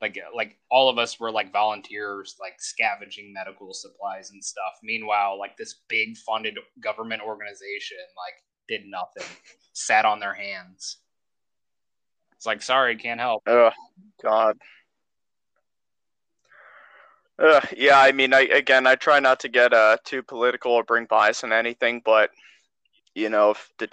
like 0.00 0.18
like 0.34 0.56
all 0.70 0.88
of 0.88 0.98
us 0.98 1.18
were 1.20 1.30
like 1.30 1.52
volunteers 1.52 2.36
like 2.40 2.54
scavenging 2.58 3.32
medical 3.32 3.72
supplies 3.72 4.30
and 4.30 4.44
stuff. 4.44 4.74
Meanwhile 4.82 5.38
like 5.38 5.56
this 5.56 5.82
big 5.88 6.16
funded 6.18 6.58
government 6.82 7.22
organization 7.22 7.98
like 8.16 8.34
did 8.68 8.86
nothing 8.86 9.30
sat 9.72 10.04
on 10.04 10.20
their 10.20 10.34
hands. 10.34 10.98
It's 12.36 12.46
like 12.46 12.62
sorry 12.62 12.96
can't 12.96 13.20
help. 13.20 13.42
Ugh, 13.46 13.72
God. 14.22 14.58
Ugh, 17.38 17.64
yeah, 17.76 17.98
I 18.00 18.12
mean, 18.12 18.32
I 18.32 18.42
again, 18.42 18.86
I 18.86 18.94
try 18.94 19.20
not 19.20 19.40
to 19.40 19.48
get 19.48 19.72
uh 19.72 19.96
too 20.04 20.22
political 20.22 20.72
or 20.72 20.84
bring 20.84 21.06
bias 21.06 21.42
in 21.42 21.52
anything, 21.52 22.02
but 22.04 22.30
you 23.14 23.28
know, 23.28 23.52
if 23.52 23.70
the 23.78 23.88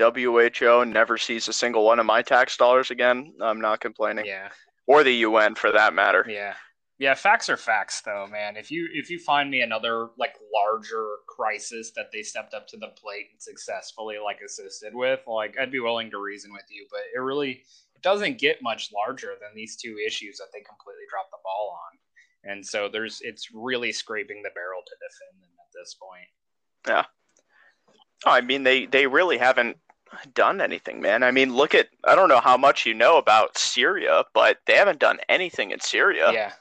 WHO 0.60 0.86
never 0.86 1.18
sees 1.18 1.48
a 1.48 1.54
single 1.54 1.86
one 1.86 2.00
of 2.00 2.06
my 2.06 2.22
tax 2.22 2.58
dollars 2.58 2.92
again, 2.92 3.34
I'm 3.42 3.62
not 3.62 3.80
complaining, 3.80 4.26
yeah 4.26 4.50
or 4.88 5.04
the 5.04 5.24
UN 5.28 5.56
for 5.56 5.72
that 5.72 5.94
matter. 5.94 6.26
Yeah. 6.28 6.54
Yeah, 7.00 7.16
facts 7.16 7.50
are 7.50 7.58
facts 7.58 8.02
though, 8.02 8.28
man. 8.30 8.58
If 8.58 8.70
you 8.70 8.88
if 8.94 9.10
you 9.10 9.18
find 9.18 9.50
me 9.50 9.62
another 9.62 10.10
like 10.20 10.36
larger 10.54 11.08
crisis 11.28 11.92
that 11.96 12.12
they 12.14 12.22
stepped 12.22 12.54
up 12.54 12.68
to 12.68 12.78
the 12.78 12.89
plate 12.89 13.26
and 13.32 13.42
successfully 13.42 14.18
like 14.24 14.38
assisted 14.46 14.94
with, 14.94 15.22
like 15.26 15.56
I'd 15.60 15.72
be 15.72 15.80
willing 15.80 16.12
to 16.12 16.22
reason 16.22 16.54
with 16.54 16.70
you, 16.70 16.86
but 16.92 17.02
it 17.16 17.20
really 17.20 17.64
it 17.96 18.04
doesn't 18.04 18.38
get 18.38 18.62
much 18.62 18.92
larger 18.94 19.34
than 19.42 19.50
these 19.56 19.78
two 19.78 19.98
issues 19.98 20.38
that 20.38 20.54
they 20.54 20.62
completely 20.62 21.10
dropped 21.10 21.32
the 21.32 21.42
ball 21.44 21.74
and 22.44 22.66
so 22.66 22.89
there's 22.89 23.20
it's 23.22 23.50
really 23.54 23.92
scraping 23.92 24.42
the 24.44 24.50
barrel 24.56 24.82
to 24.86 24.96
defend 24.96 25.42
them 25.42 25.50
at 25.60 25.74
this 25.74 25.96
point. 25.96 26.28
Yeah. 26.88 27.06
Oh, 28.26 28.32
I 28.32 28.42
mean, 28.42 28.64
they 28.64 28.86
they 28.86 29.08
really 29.08 29.38
haven't 29.38 29.78
done 30.34 30.62
anything, 30.62 31.02
man. 31.02 31.24
I 31.24 31.32
mean, 31.32 31.56
look 31.56 31.74
at 31.76 31.89
I 32.04 32.16
don't 32.16 32.30
know 32.30 32.42
how 32.42 32.58
much 32.58 32.86
you 32.86 32.94
know 32.94 33.18
about 33.18 33.58
Syria, 33.58 34.24
but 34.34 34.60
they 34.66 34.76
haven't 34.76 35.00
done 35.00 35.20
anything 35.30 35.72
in 35.72 35.80
Syria. 35.80 36.32
Yeah. 36.32 36.52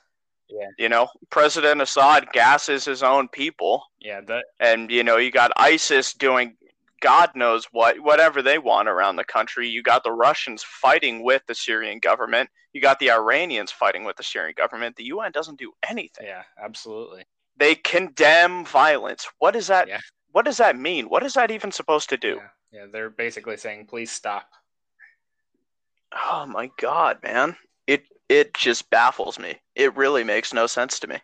Yeah. 0.49 0.67
You 0.79 0.89
know, 0.89 1.09
President 1.31 1.81
Assad 1.81 2.33
gasses 2.33 2.85
his 2.85 3.05
own 3.05 3.29
people. 3.29 3.85
Yeah, 4.01 4.21
that 4.23 4.47
and 4.59 4.91
you 4.91 5.05
know, 5.05 5.17
you 5.17 5.31
got 5.31 5.53
ISIS 5.57 6.13
doing 6.13 6.57
God 7.01 7.31
knows 7.35 7.67
what, 7.73 8.01
whatever 8.01 8.43
they 8.43 8.59
want 8.59 8.89
around 8.89 9.17
the 9.17 9.25
country. 9.25 9.69
You 9.69 9.83
got 9.83 10.05
the 10.05 10.13
Russians 10.13 10.63
fighting 10.63 11.23
with 11.23 11.43
the 11.47 11.55
Syrian 11.55 11.99
government. 11.99 12.51
You 12.73 12.81
got 12.81 12.99
the 12.99 13.11
Iranians 13.11 13.73
fighting 13.73 14.05
with 14.05 14.17
the 14.17 14.23
Syrian 14.23 14.55
government. 14.57 14.97
The 14.97 15.05
UN 15.05 15.33
doesn't 15.33 15.59
do 15.59 15.73
anything. 15.89 16.27
Yeah, 16.27 16.43
absolutely. 16.63 17.25
They 17.57 17.75
condemn 17.75 18.65
violence. 18.65 19.27
What 19.39 19.53
does 19.53 19.67
that? 19.67 19.89
Yeah. 19.89 20.01
What 20.33 20.45
does 20.45 20.59
that 20.59 20.79
mean? 20.79 21.07
What 21.07 21.25
is 21.25 21.35
that 21.35 21.51
even 21.51 21.73
supposed 21.73 22.09
to 22.11 22.17
do? 22.17 22.41
Yeah, 22.73 22.81
yeah 22.81 22.87
they're 22.93 23.11
basically 23.11 23.57
saying, 23.57 23.87
"Please 23.87 24.11
stop." 24.11 24.49
Oh 26.13 26.47
my 26.47 26.71
god, 26.79 27.23
man! 27.23 27.57
It 27.87 28.05
it 28.29 28.55
just 28.55 28.89
baffles 28.91 29.39
me. 29.39 29.61
It 29.75 29.97
really 29.97 30.25
makes 30.25 30.55
no 30.55 30.67
sense 30.67 31.01
to 31.01 31.09
me. 31.09 31.19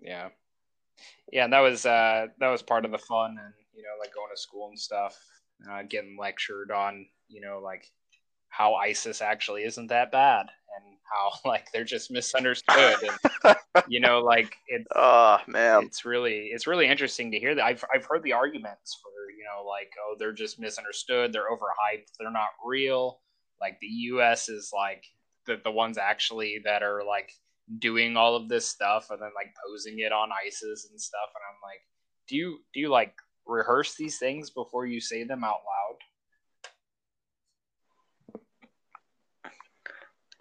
Yeah, 0.00 0.30
yeah, 1.32 1.44
and 1.44 1.52
that 1.52 1.60
was 1.60 1.86
uh, 1.86 2.26
that 2.38 2.48
was 2.48 2.62
part 2.62 2.84
of 2.84 2.90
the 2.90 2.98
fun, 2.98 3.38
and 3.42 3.54
you 3.74 3.82
know, 3.82 3.98
like 4.00 4.14
going 4.14 4.30
to 4.34 4.40
school 4.40 4.68
and 4.68 4.78
stuff, 4.78 5.18
uh, 5.70 5.82
getting 5.88 6.16
lectured 6.18 6.70
on, 6.70 7.06
you 7.28 7.40
know, 7.40 7.60
like 7.62 7.84
how 8.52 8.74
ISIS 8.74 9.22
actually 9.22 9.62
isn't 9.64 9.86
that 9.86 10.12
bad 10.12 10.46
and 10.76 10.96
how 11.10 11.32
like 11.48 11.66
they're 11.72 11.84
just 11.84 12.10
misunderstood 12.10 12.96
and 13.02 13.56
you 13.88 13.98
know 13.98 14.20
like 14.20 14.54
it's 14.68 14.86
oh 14.94 15.38
man. 15.46 15.84
it's 15.84 16.04
really 16.04 16.50
it's 16.52 16.66
really 16.66 16.86
interesting 16.86 17.30
to 17.32 17.38
hear 17.38 17.54
that. 17.54 17.64
I've 17.64 17.84
I've 17.94 18.04
heard 18.04 18.22
the 18.22 18.34
arguments 18.34 18.98
for 19.02 19.10
you 19.36 19.44
know 19.44 19.66
like 19.66 19.90
oh 20.00 20.16
they're 20.18 20.32
just 20.32 20.60
misunderstood 20.60 21.32
they're 21.32 21.50
overhyped 21.50 22.08
they're 22.18 22.30
not 22.30 22.50
real. 22.64 23.20
Like 23.60 23.78
the 23.80 23.86
US 23.86 24.48
is 24.48 24.70
like 24.74 25.04
the 25.46 25.58
the 25.64 25.70
ones 25.70 25.98
actually 25.98 26.60
that 26.64 26.82
are 26.82 27.02
like 27.06 27.32
doing 27.78 28.16
all 28.16 28.36
of 28.36 28.48
this 28.48 28.68
stuff 28.68 29.06
and 29.10 29.20
then 29.20 29.30
like 29.34 29.54
posing 29.66 30.00
it 30.00 30.12
on 30.12 30.28
ISIS 30.46 30.88
and 30.90 31.00
stuff. 31.00 31.30
And 31.34 31.42
I'm 31.48 31.60
like 31.62 31.80
do 32.28 32.36
you 32.36 32.58
do 32.74 32.80
you 32.80 32.90
like 32.90 33.14
rehearse 33.46 33.94
these 33.94 34.18
things 34.18 34.50
before 34.50 34.86
you 34.86 35.00
say 35.00 35.24
them 35.24 35.44
out 35.44 35.60
loud 35.66 35.98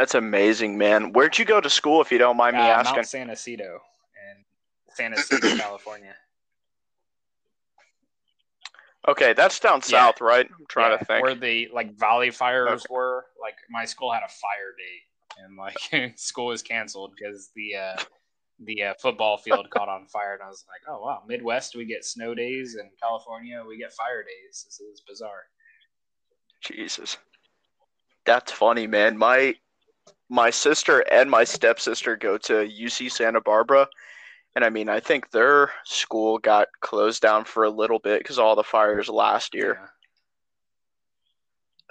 That's 0.02 0.16
amazing, 0.16 0.80
man. 0.80 1.14
Where'd 1.14 1.38
you 1.38 1.46
go 1.46 1.62
to 1.62 1.70
school, 1.70 2.02
if 2.02 2.12
you 2.12 2.18
don't 2.18 2.36
mind 2.36 2.56
me 2.56 2.64
uh, 2.64 2.66
asking? 2.66 2.96
Mount 2.96 3.08
San 3.08 3.30
Ysidro 3.30 3.76
in 4.32 4.44
San 4.96 5.14
Ysidro, 5.14 5.56
California. 5.58 6.16
Okay, 9.08 9.34
that's 9.34 9.60
down 9.60 9.84
south, 9.84 10.20
right? 10.20 10.50
I'm 10.58 10.66
trying 10.68 10.94
yeah, 10.94 10.98
to 10.98 11.06
think. 11.06 11.24
Where 11.24 11.36
the 11.36 11.70
like 11.72 11.94
valley 12.00 12.32
fires 12.32 12.82
okay. 12.84 12.86
were. 12.90 13.26
Like 13.40 13.54
my 13.70 13.86
school 13.86 14.12
had 14.12 14.24
a 14.24 14.28
fire 14.28 14.74
date, 14.76 15.46
and 15.46 15.56
like 15.56 16.18
school 16.18 16.48
was 16.48 16.64
canceled 16.64 17.14
because 17.16 17.52
the 17.56 17.76
uh, 17.76 18.02
the 18.62 18.84
uh, 18.84 18.94
football 19.00 19.38
field 19.38 19.70
caught 19.70 19.90
on 19.90 20.08
fire. 20.08 20.34
And 20.34 20.44
I 20.44 20.48
was 20.48 20.66
like, 20.68 20.82
oh 20.88 21.02
wow, 21.02 21.24
Midwest 21.28 21.76
we 21.76 21.86
get 21.86 22.06
snow 22.06 22.34
days, 22.34 22.76
and 22.76 22.90
California 23.02 23.64
we 23.68 23.78
get 23.78 23.94
fire 23.94 24.24
days. 24.24 24.64
This 24.66 24.80
is 24.80 25.02
bizarre. 25.08 25.46
Jesus, 26.62 27.18
that's 28.26 28.52
funny, 28.52 28.88
man. 28.88 29.18
My 29.18 29.56
my 30.30 30.50
sister 30.50 31.00
and 31.12 31.30
my 31.30 31.44
stepsister 31.44 32.16
go 32.16 32.38
to 32.38 32.54
UC 32.54 33.12
Santa 33.12 33.42
Barbara. 33.42 33.88
And 34.56 34.66
I 34.66 34.70
mean, 34.70 34.90
I 34.90 35.00
think 35.00 35.32
their 35.32 35.72
school 35.86 36.38
got 36.38 36.68
closed 36.82 37.22
down 37.22 37.46
for 37.46 37.64
a 37.64 37.70
little 37.70 38.00
bit 38.00 38.20
because 38.20 38.38
all 38.38 38.56
the 38.56 38.64
fires 38.64 39.10
last 39.10 39.54
year. 39.54 39.80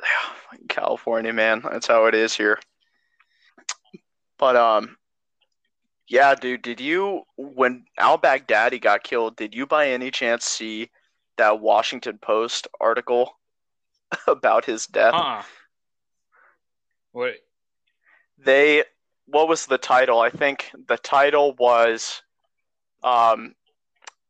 Yeah. 0.02 0.58
California, 0.68 1.32
man, 1.32 1.62
that's 1.62 1.86
how 1.86 2.06
it 2.06 2.14
is 2.14 2.34
here. 2.34 2.58
But 4.38 4.56
um, 4.56 4.96
yeah, 6.10 6.34
dude, 6.34 6.62
did 6.62 6.80
you 6.80 7.22
when 7.36 7.84
Al 7.96 8.18
Baghdadi 8.18 8.80
got 8.80 9.04
killed? 9.04 9.36
Did 9.36 9.54
you 9.54 9.64
by 9.64 9.90
any 9.90 10.10
chance 10.10 10.44
see 10.44 10.90
that 11.38 11.60
Washington 11.60 12.18
Post 12.18 12.66
article 12.80 13.38
about 14.26 14.64
his 14.64 14.88
death? 14.88 15.14
Uh-uh. 15.14 15.42
What 17.12 17.34
they 18.38 18.82
what 19.26 19.48
was 19.48 19.66
the 19.66 19.78
title? 19.78 20.20
I 20.20 20.30
think 20.30 20.72
the 20.88 20.96
title 20.96 21.54
was 21.56 22.22
um, 23.04 23.54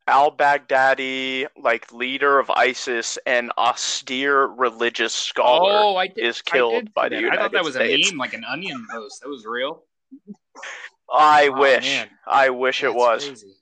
Al 0.07 0.37
Baghdadi, 0.37 1.47
like 1.57 1.91
leader 1.95 2.39
of 2.39 2.51
ISIS 2.51 3.19
and 3.25 3.53
austere 3.57 4.45
religious 4.45 5.15
scholar, 5.15 5.73
oh, 5.73 5.97
I 5.97 6.09
did, 6.09 6.27
is 6.27 6.43
killed 6.43 6.93
by 6.93 7.09
the. 7.09 7.17
United 7.17 7.29
States. 7.29 7.39
I 7.39 7.43
thought 7.43 7.53
that 7.53 7.65
was 7.65 7.75
States. 7.75 8.11
a 8.11 8.13
meme, 8.13 8.19
like 8.19 8.35
an 8.35 8.45
onion 8.45 8.87
post. 8.91 9.23
That 9.23 9.31
was 9.31 9.47
real. 9.47 9.85
I 11.13 11.49
Oh, 11.49 11.59
wish. 11.59 11.85
man. 11.87 12.09
I 12.27 12.51
wish 12.51 12.83
it 12.83 12.95
was. 12.95 13.27
crazy. 13.27 13.55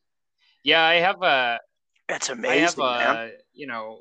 Yeah, 0.65 0.83
I 0.83 0.95
have 0.97 1.23
a. 1.23 1.59
It's 2.09 2.29
I 2.31 2.33
have 2.33 2.39
amazing, 2.39 2.85
man. 2.85 3.17
a. 3.17 3.31
You 3.55 3.67
know, 3.67 3.99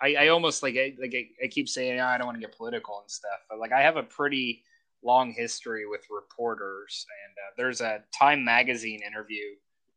I, 0.00 0.14
I 0.14 0.28
almost 0.28 0.62
like 0.62 0.76
I 0.76 0.94
like 1.00 1.14
I, 1.14 1.44
I 1.44 1.48
keep 1.48 1.68
saying 1.68 1.98
"Oh, 2.00 2.04
I 2.06 2.18
don't 2.18 2.26
want 2.26 2.36
to 2.40 2.46
get 2.46 2.56
political 2.56 3.00
and 3.00 3.10
stuff, 3.10 3.40
but 3.48 3.58
like 3.58 3.72
I 3.72 3.80
have 3.82 3.96
a 3.96 4.02
pretty 4.02 4.62
long 5.02 5.32
history 5.32 5.86
with 5.86 6.02
reporters, 6.10 7.06
and 7.26 7.32
uh, 7.38 7.50
there's 7.56 7.80
a 7.80 8.02
Time 8.16 8.44
magazine 8.44 9.00
interview 9.06 9.44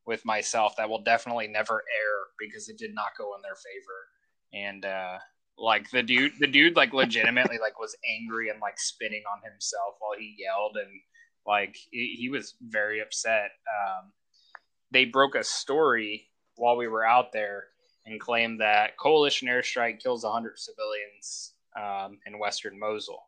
with 0.06 0.24
myself 0.26 0.76
that 0.78 0.90
will 0.90 1.04
definitely 1.04 1.48
never 1.48 1.76
air 1.76 2.18
because 2.40 2.70
it 2.70 2.78
did 2.78 2.94
not 2.94 3.12
go 3.18 3.36
in 3.36 3.42
their 3.42 3.56
favor, 3.56 4.66
and 4.66 4.86
uh, 4.86 5.18
like 5.58 5.90
the 5.92 6.04
dude, 6.04 6.34
the 6.40 6.48
dude 6.48 6.76
like 6.76 6.94
legitimately 6.94 7.58
like 7.60 7.80
was 7.80 7.96
angry 8.20 8.50
and 8.50 8.60
like 8.62 8.80
spitting 8.80 9.24
on 9.32 9.40
himself 9.52 9.96
while 10.00 10.18
he 10.18 10.36
yelled, 10.38 10.78
and 10.78 10.90
like 11.46 11.78
he, 11.92 12.16
he 12.20 12.30
was 12.30 12.56
very 12.62 13.02
upset. 13.02 13.52
Um, 13.68 14.12
they 14.92 15.06
broke 15.06 15.36
a 15.36 15.44
story 15.44 16.30
while 16.56 16.78
we 16.78 16.88
were 16.88 17.06
out 17.06 17.32
there 17.32 17.66
and 18.06 18.20
claimed 18.20 18.62
that 18.62 18.98
coalition 18.98 19.48
airstrike 19.48 20.00
kills 20.02 20.24
100 20.24 20.58
civilians 20.58 21.54
um, 21.78 22.18
in 22.26 22.40
western 22.40 22.80
Mosul. 22.80 23.22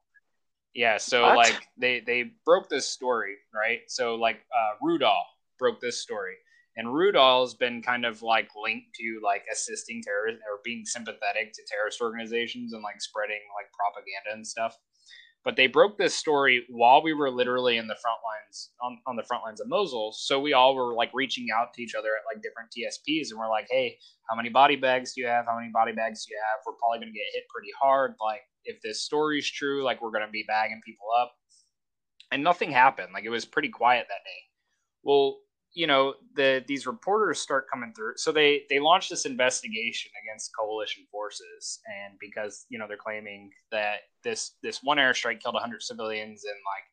Yeah, 0.73 0.97
so 0.97 1.21
What? 1.21 1.37
like 1.37 1.67
they 1.77 1.99
they 1.99 2.31
broke 2.45 2.67
this 2.67 2.87
story, 2.89 3.35
right? 3.53 3.81
So 3.87 4.15
like 4.15 4.37
uh, 4.51 4.83
Rudaw 4.83 5.21
broke 5.59 5.79
this 5.79 5.99
story, 5.99 6.35
and 6.75 6.87
Rudaw's 6.87 7.53
been 7.53 7.83
kind 7.83 8.05
of 8.05 8.23
like 8.23 8.49
linked 8.59 8.95
to 8.95 9.19
like 9.23 9.43
assisting 9.51 10.01
terrorists 10.01 10.41
or 10.49 10.59
being 10.63 10.83
sympathetic 10.83 11.53
to 11.53 11.61
terrorist 11.69 12.01
organizations 12.01 12.73
and 12.73 12.81
like 12.81 12.99
spreading 13.01 13.39
like 13.55 13.71
propaganda 13.71 14.33
and 14.33 14.45
stuff. 14.45 14.75
But 15.43 15.57
they 15.57 15.67
broke 15.67 15.97
this 15.97 16.15
story 16.15 16.65
while 16.69 17.03
we 17.03 17.13
were 17.13 17.29
literally 17.29 17.77
in 17.77 17.87
the 17.87 17.97
front 18.01 18.19
lines 18.23 18.69
on, 18.81 18.97
on 19.05 19.15
the 19.17 19.23
front 19.23 19.43
lines 19.43 19.59
of 19.59 19.67
Mosul. 19.67 20.13
So 20.13 20.39
we 20.39 20.53
all 20.53 20.73
were 20.73 20.93
like 20.93 21.11
reaching 21.13 21.47
out 21.53 21.73
to 21.73 21.81
each 21.81 21.95
other 21.95 22.09
at 22.09 22.23
like 22.33 22.41
different 22.41 22.69
TSPs 22.71 23.31
and 23.31 23.39
we're 23.39 23.49
like, 23.49 23.67
hey, 23.69 23.97
how 24.29 24.35
many 24.37 24.49
body 24.49 24.77
bags 24.77 25.13
do 25.13 25.21
you 25.21 25.27
have? 25.27 25.45
How 25.45 25.57
many 25.57 25.69
body 25.73 25.91
bags 25.91 26.25
do 26.25 26.33
you 26.33 26.39
have? 26.39 26.61
We're 26.65 26.79
probably 26.79 26.99
gonna 26.99 27.11
get 27.11 27.33
hit 27.33 27.43
pretty 27.53 27.71
hard. 27.81 28.13
Like 28.21 28.41
if 28.63 28.81
this 28.81 29.01
story's 29.01 29.49
true, 29.49 29.83
like 29.83 30.01
we're 30.01 30.11
gonna 30.11 30.31
be 30.31 30.45
bagging 30.47 30.81
people 30.85 31.07
up. 31.19 31.33
And 32.31 32.43
nothing 32.43 32.71
happened. 32.71 33.09
Like 33.13 33.25
it 33.25 33.29
was 33.29 33.43
pretty 33.45 33.69
quiet 33.69 34.07
that 34.07 34.23
day. 34.23 34.41
Well, 35.03 35.39
you 35.73 35.87
know, 35.87 36.13
the 36.35 36.63
these 36.67 36.85
reporters 36.85 37.39
start 37.39 37.67
coming 37.71 37.93
through. 37.95 38.13
So 38.17 38.31
they 38.31 38.63
they 38.69 38.79
launched 38.79 39.09
this 39.09 39.25
investigation 39.25 40.11
against 40.23 40.51
coalition 40.57 41.05
forces, 41.11 41.79
and 41.87 42.17
because 42.19 42.65
you 42.69 42.77
know 42.77 42.87
they're 42.87 42.97
claiming 42.97 43.51
that 43.71 44.01
this 44.23 44.51
this 44.61 44.81
one 44.83 44.97
airstrike 44.97 45.41
killed 45.41 45.55
100 45.55 45.81
civilians 45.81 46.43
and 46.43 46.53
like 46.53 46.83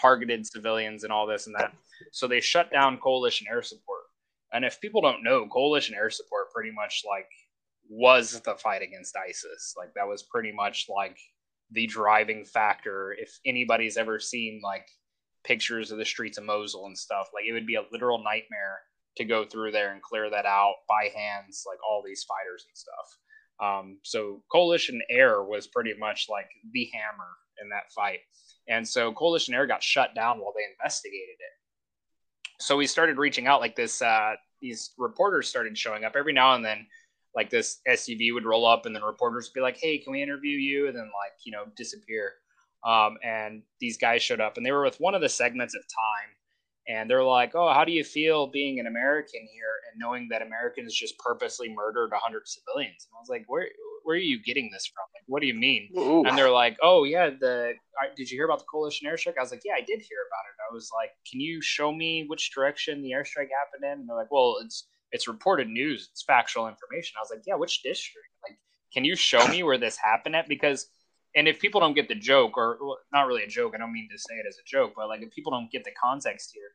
targeted 0.00 0.46
civilians 0.46 1.04
and 1.04 1.12
all 1.12 1.26
this 1.26 1.46
and 1.46 1.54
that. 1.56 1.72
So 2.12 2.26
they 2.26 2.40
shut 2.40 2.70
down 2.70 2.98
coalition 2.98 3.46
air 3.50 3.62
support. 3.62 4.02
And 4.52 4.64
if 4.64 4.80
people 4.80 5.00
don't 5.00 5.24
know, 5.24 5.46
coalition 5.48 5.94
air 5.94 6.10
support 6.10 6.52
pretty 6.52 6.70
much 6.70 7.02
like 7.08 7.28
was 7.88 8.40
the 8.40 8.54
fight 8.54 8.82
against 8.82 9.16
ISIS. 9.16 9.74
Like 9.76 9.94
that 9.94 10.06
was 10.06 10.22
pretty 10.22 10.52
much 10.52 10.86
like 10.88 11.18
the 11.70 11.86
driving 11.86 12.44
factor. 12.44 13.14
If 13.18 13.38
anybody's 13.44 13.96
ever 13.96 14.20
seen 14.20 14.60
like 14.62 14.86
pictures 15.46 15.90
of 15.90 15.98
the 15.98 16.04
streets 16.04 16.38
of 16.38 16.44
Mosul 16.44 16.86
and 16.86 16.98
stuff, 16.98 17.28
like 17.32 17.44
it 17.48 17.52
would 17.52 17.66
be 17.66 17.76
a 17.76 17.84
literal 17.92 18.22
nightmare 18.22 18.80
to 19.16 19.24
go 19.24 19.44
through 19.44 19.72
there 19.72 19.92
and 19.92 20.02
clear 20.02 20.28
that 20.28 20.44
out 20.44 20.74
by 20.88 21.08
hands, 21.14 21.64
like 21.66 21.78
all 21.88 22.02
these 22.04 22.24
fighters 22.24 22.66
and 22.68 22.76
stuff. 22.76 23.18
Um, 23.58 23.98
so 24.02 24.42
coalition 24.52 25.00
air 25.08 25.42
was 25.42 25.66
pretty 25.66 25.94
much 25.98 26.26
like 26.28 26.48
the 26.72 26.90
hammer 26.92 27.30
in 27.62 27.70
that 27.70 27.90
fight. 27.94 28.20
And 28.68 28.86
so 28.86 29.12
coalition 29.12 29.54
air 29.54 29.66
got 29.66 29.82
shut 29.82 30.14
down 30.14 30.38
while 30.38 30.52
they 30.54 30.64
investigated 30.70 31.36
it. 31.38 32.62
So 32.62 32.76
we 32.76 32.86
started 32.86 33.16
reaching 33.16 33.46
out 33.46 33.60
like 33.60 33.76
this, 33.76 34.02
uh, 34.02 34.34
these 34.60 34.92
reporters 34.98 35.48
started 35.48 35.78
showing 35.78 36.04
up 36.04 36.16
every 36.16 36.32
now 36.32 36.54
and 36.54 36.64
then 36.64 36.86
like 37.34 37.50
this 37.50 37.80
SUV 37.88 38.32
would 38.32 38.46
roll 38.46 38.66
up 38.66 38.86
and 38.86 38.96
then 38.96 39.02
reporters 39.02 39.48
would 39.48 39.58
be 39.58 39.62
like, 39.62 39.78
Hey, 39.78 39.98
can 39.98 40.12
we 40.12 40.22
interview 40.22 40.56
you? 40.56 40.88
And 40.88 40.96
then 40.96 41.04
like, 41.04 41.32
you 41.44 41.52
know, 41.52 41.64
disappear. 41.76 42.32
Um, 42.86 43.16
and 43.24 43.62
these 43.80 43.98
guys 43.98 44.22
showed 44.22 44.40
up 44.40 44.56
and 44.56 44.64
they 44.64 44.70
were 44.70 44.84
with 44.84 45.00
one 45.00 45.14
of 45.14 45.20
the 45.20 45.28
segments 45.28 45.74
at 45.74 45.82
time 45.82 46.36
and 46.88 47.10
they're 47.10 47.24
like, 47.24 47.54
"Oh, 47.54 47.72
how 47.72 47.84
do 47.84 47.92
you 47.92 48.04
feel 48.04 48.46
being 48.46 48.78
an 48.78 48.86
American 48.86 49.46
here 49.52 49.74
and 49.90 49.98
knowing 49.98 50.28
that 50.30 50.42
Americans 50.42 50.94
just 50.94 51.18
purposely 51.18 51.68
murdered 51.68 52.12
100 52.12 52.46
civilians?" 52.46 53.08
And 53.10 53.16
I 53.16 53.20
was 53.20 53.28
like, 53.28 53.44
"Where 53.48 53.68
where 54.04 54.14
are 54.14 54.20
you 54.20 54.40
getting 54.40 54.70
this 54.72 54.86
from? 54.86 55.04
Like, 55.14 55.24
what 55.26 55.40
do 55.40 55.48
you 55.48 55.54
mean?" 55.54 55.90
Ooh. 55.96 56.24
And 56.24 56.38
they're 56.38 56.50
like, 56.50 56.76
"Oh 56.82 57.04
yeah, 57.04 57.30
the 57.30 57.74
did 58.16 58.30
you 58.30 58.38
hear 58.38 58.44
about 58.44 58.60
the 58.60 58.66
coalition 58.70 59.08
airstrike?" 59.10 59.38
I 59.38 59.42
was 59.42 59.50
like, 59.50 59.62
"Yeah, 59.64 59.74
I 59.74 59.80
did 59.80 60.00
hear 60.00 60.18
about 60.30 60.44
it." 60.46 60.56
I 60.70 60.72
was 60.72 60.90
like, 60.94 61.10
"Can 61.28 61.40
you 61.40 61.60
show 61.60 61.92
me 61.92 62.24
which 62.28 62.52
direction 62.54 63.02
the 63.02 63.10
airstrike 63.10 63.50
happened 63.50 63.84
in?" 63.84 64.00
And 64.00 64.08
they're 64.08 64.16
like, 64.16 64.30
"Well, 64.30 64.58
it's 64.64 64.86
it's 65.12 65.26
reported 65.28 65.68
news, 65.68 66.08
it's 66.12 66.22
factual 66.22 66.68
information." 66.68 67.16
I 67.18 67.22
was 67.22 67.30
like, 67.30 67.42
"Yeah, 67.46 67.56
which 67.56 67.82
district? 67.82 68.28
Like, 68.48 68.58
can 68.92 69.04
you 69.04 69.16
show 69.16 69.46
me 69.48 69.64
where 69.64 69.78
this 69.78 69.96
happened 69.96 70.36
at?" 70.36 70.48
Because 70.48 70.88
and 71.36 71.46
if 71.46 71.60
people 71.60 71.80
don't 71.80 71.94
get 71.94 72.08
the 72.08 72.14
joke, 72.14 72.56
or 72.56 72.78
well, 72.80 72.98
not 73.12 73.26
really 73.26 73.44
a 73.44 73.48
joke, 73.48 73.74
I 73.74 73.78
don't 73.78 73.92
mean 73.92 74.08
to 74.10 74.18
say 74.18 74.34
it 74.34 74.46
as 74.48 74.56
a 74.56 74.66
joke, 74.66 74.94
but 74.96 75.08
like 75.08 75.22
if 75.22 75.30
people 75.30 75.52
don't 75.52 75.70
get 75.70 75.84
the 75.84 75.92
context 76.02 76.50
here, 76.54 76.70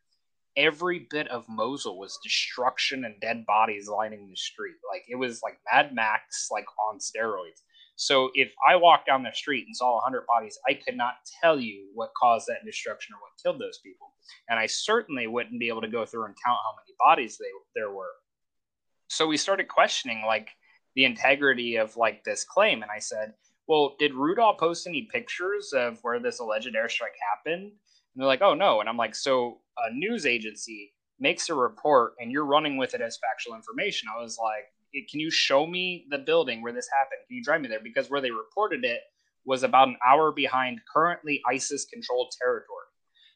every 0.55 1.07
bit 1.09 1.28
of 1.30 1.45
Mosul 1.49 1.97
was 1.97 2.20
destruction 2.24 3.05
and 3.05 3.20
dead 3.20 3.45
bodies 3.47 3.89
lining 3.89 4.30
the 4.30 4.36
street. 4.36 4.76
Like 4.89 5.03
it 5.09 5.16
was 5.16 5.41
like 5.43 5.57
Mad 5.72 5.95
Max, 5.95 6.49
like 6.51 6.66
on 6.89 6.99
steroids. 6.99 7.64
So 7.95 8.30
if 8.36 8.53
I 8.68 8.76
walked 8.76 9.07
down 9.07 9.24
the 9.24 9.32
street 9.34 9.66
and 9.66 9.76
saw 9.76 9.95
100 9.95 10.26
bodies, 10.28 10.57
I 10.68 10.74
could 10.74 10.95
not 10.95 11.16
tell 11.41 11.59
you 11.59 11.88
what 11.93 12.12
caused 12.20 12.47
that 12.47 12.66
destruction 12.66 13.16
or 13.16 13.22
what 13.22 13.41
killed 13.41 13.62
those 13.62 13.80
people. 13.80 14.14
And 14.47 14.59
I 14.59 14.68
certainly 14.68 15.28
wouldn't 15.28 15.59
be 15.59 15.70
able 15.70 15.82
to 15.82 15.88
go 15.88 16.05
through 16.05 16.26
and 16.26 16.36
count 16.45 16.59
how 16.64 16.76
many 16.76 16.95
bodies 16.99 17.38
they, 17.38 17.45
there 17.76 17.91
were. 17.91 18.14
So 19.07 19.28
we 19.28 19.38
started 19.38 19.68
questioning 19.68 20.24
like 20.26 20.49
the 20.95 21.05
integrity 21.05 21.78
of 21.78 21.97
like 21.97 22.24
this 22.24 22.43
claim. 22.43 22.82
And 22.82 22.91
I 22.91 22.99
said, 22.99 23.34
well, 23.68 23.95
did 23.99 24.14
Rudaw 24.14 24.57
post 24.57 24.88
any 24.88 25.03
pictures 25.12 25.74
of 25.74 25.99
where 26.01 26.20
this 26.20 26.39
alleged 26.39 26.74
airstrike 26.76 27.18
happened? 27.36 27.64
And 27.64 27.74
they're 28.16 28.28
like, 28.28 28.41
oh 28.41 28.53
no. 28.53 28.80
And 28.80 28.89
I'm 28.89 28.97
like, 28.97 29.16
so 29.16 29.59
a 29.78 29.93
news 29.93 30.26
agency 30.26 30.93
makes 31.20 31.49
a 31.49 31.55
report 31.55 32.14
and 32.20 32.32
you're 32.32 32.45
running 32.45 32.78
with 32.78 32.93
it 32.93 33.01
as 33.01 33.18
factual 33.18 33.55
information. 33.55 34.09
I 34.14 34.22
was 34.22 34.38
like, 34.41 34.66
eh, 34.95 35.05
can 35.09 35.20
you 35.20 35.32
show 35.32 35.66
me 35.66 36.05
the 36.09 36.18
building 36.18 36.62
where 36.62 36.74
this 36.74 36.89
happened? 36.91 37.22
Can 37.28 37.38
you 37.38 37.43
drive 37.43 37.62
me 37.62 37.70
there? 37.70 37.80
Because 37.82 38.09
where 38.09 38.22
they 38.22 38.32
reported 38.32 38.84
it 38.84 39.01
was 39.45 39.64
about 39.64 39.88
an 39.88 39.97
hour 40.05 40.32
behind 40.32 40.82
currently 40.91 41.41
ISIS 41.49 41.86
controlled 41.86 42.34
territory. 42.41 42.86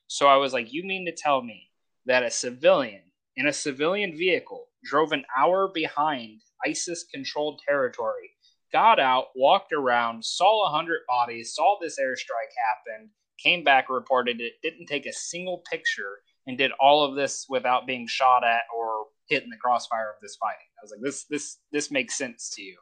So 0.08 0.28
I 0.28 0.38
was 0.38 0.54
like, 0.54 0.72
you 0.72 0.84
mean 0.84 1.06
to 1.06 1.12
tell 1.12 1.42
me 1.42 1.70
that 2.06 2.24
a 2.24 2.30
civilian 2.30 3.02
in 3.38 3.48
a 3.48 3.54
civilian 3.54 4.16
vehicle 4.18 4.68
drove 4.84 5.12
an 5.12 5.26
hour 5.38 5.68
behind 5.74 6.42
ISIS 6.66 7.04
controlled 7.12 7.62
territory, 7.68 8.32
got 8.76 9.00
out, 9.00 9.28
walked 9.38 9.72
around, 9.72 10.26
saw 10.26 10.68
a 10.68 10.70
hundred 10.70 11.00
bodies, 11.08 11.54
saw 11.56 11.78
this 11.80 11.98
airstrike 11.98 12.52
happen, 12.68 13.10
came 13.42 13.64
back, 13.64 13.90
reported 13.90 14.42
it, 14.42 14.52
didn't 14.62 14.88
take 14.88 15.06
a 15.06 15.14
single 15.14 15.64
picture, 15.72 16.18
and 16.46 16.58
did 16.58 16.72
all 16.78 17.06
of 17.06 17.16
this 17.16 17.46
without 17.48 17.88
being 17.88 18.06
shot 18.06 18.44
at 18.44 18.64
or 18.76 19.06
hit 19.30 19.44
in 19.44 19.50
the 19.50 19.56
crossfire 19.56 20.10
of 20.14 20.22
this 20.22 20.36
fighting. 20.36 20.68
I 20.78 20.84
was 20.84 20.92
like, 20.92 21.00
this 21.02 21.24
this 21.30 21.60
this 21.72 21.90
makes 21.90 22.18
sense 22.18 22.50
to 22.56 22.62
you. 22.62 22.76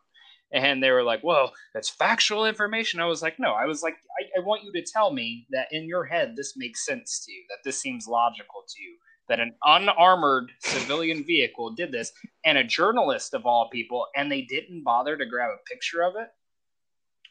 And 0.52 0.82
they 0.82 0.90
were 0.90 1.04
like, 1.04 1.24
well, 1.24 1.54
that's 1.76 1.90
factual 1.90 2.48
information. 2.48 3.00
I 3.00 3.06
was 3.06 3.22
like, 3.22 3.40
no, 3.40 3.54
I 3.54 3.66
was 3.66 3.84
like, 3.84 3.96
I, 4.20 4.40
I 4.40 4.44
want 4.44 4.64
you 4.64 4.72
to 4.74 4.92
tell 4.92 5.14
me 5.14 5.46
that 5.52 5.68
in 5.72 5.88
your 5.88 6.06
head 6.06 6.34
this 6.36 6.54
makes 6.58 6.86
sense 6.86 7.24
to 7.26 7.32
you, 7.32 7.44
that 7.50 7.60
this 7.64 7.80
seems 7.80 8.08
logical 8.08 8.64
to 8.68 8.82
you, 8.82 8.98
that 9.30 9.40
an 9.40 9.54
unarmored 9.64 10.52
civilian 10.60 11.24
vehicle 11.24 11.72
did 11.72 11.92
this, 11.92 12.12
and 12.46 12.58
a 12.58 12.64
journalist 12.64 13.34
of 13.34 13.46
all 13.46 13.70
people, 13.70 14.08
and 14.16 14.32
they 14.32 14.42
didn't 14.42 14.84
bother 14.84 15.18
to 15.18 15.26
grab 15.26 15.50
a 15.50 15.70
picture 15.70 16.04
of 16.04 16.16
it. 16.16 16.28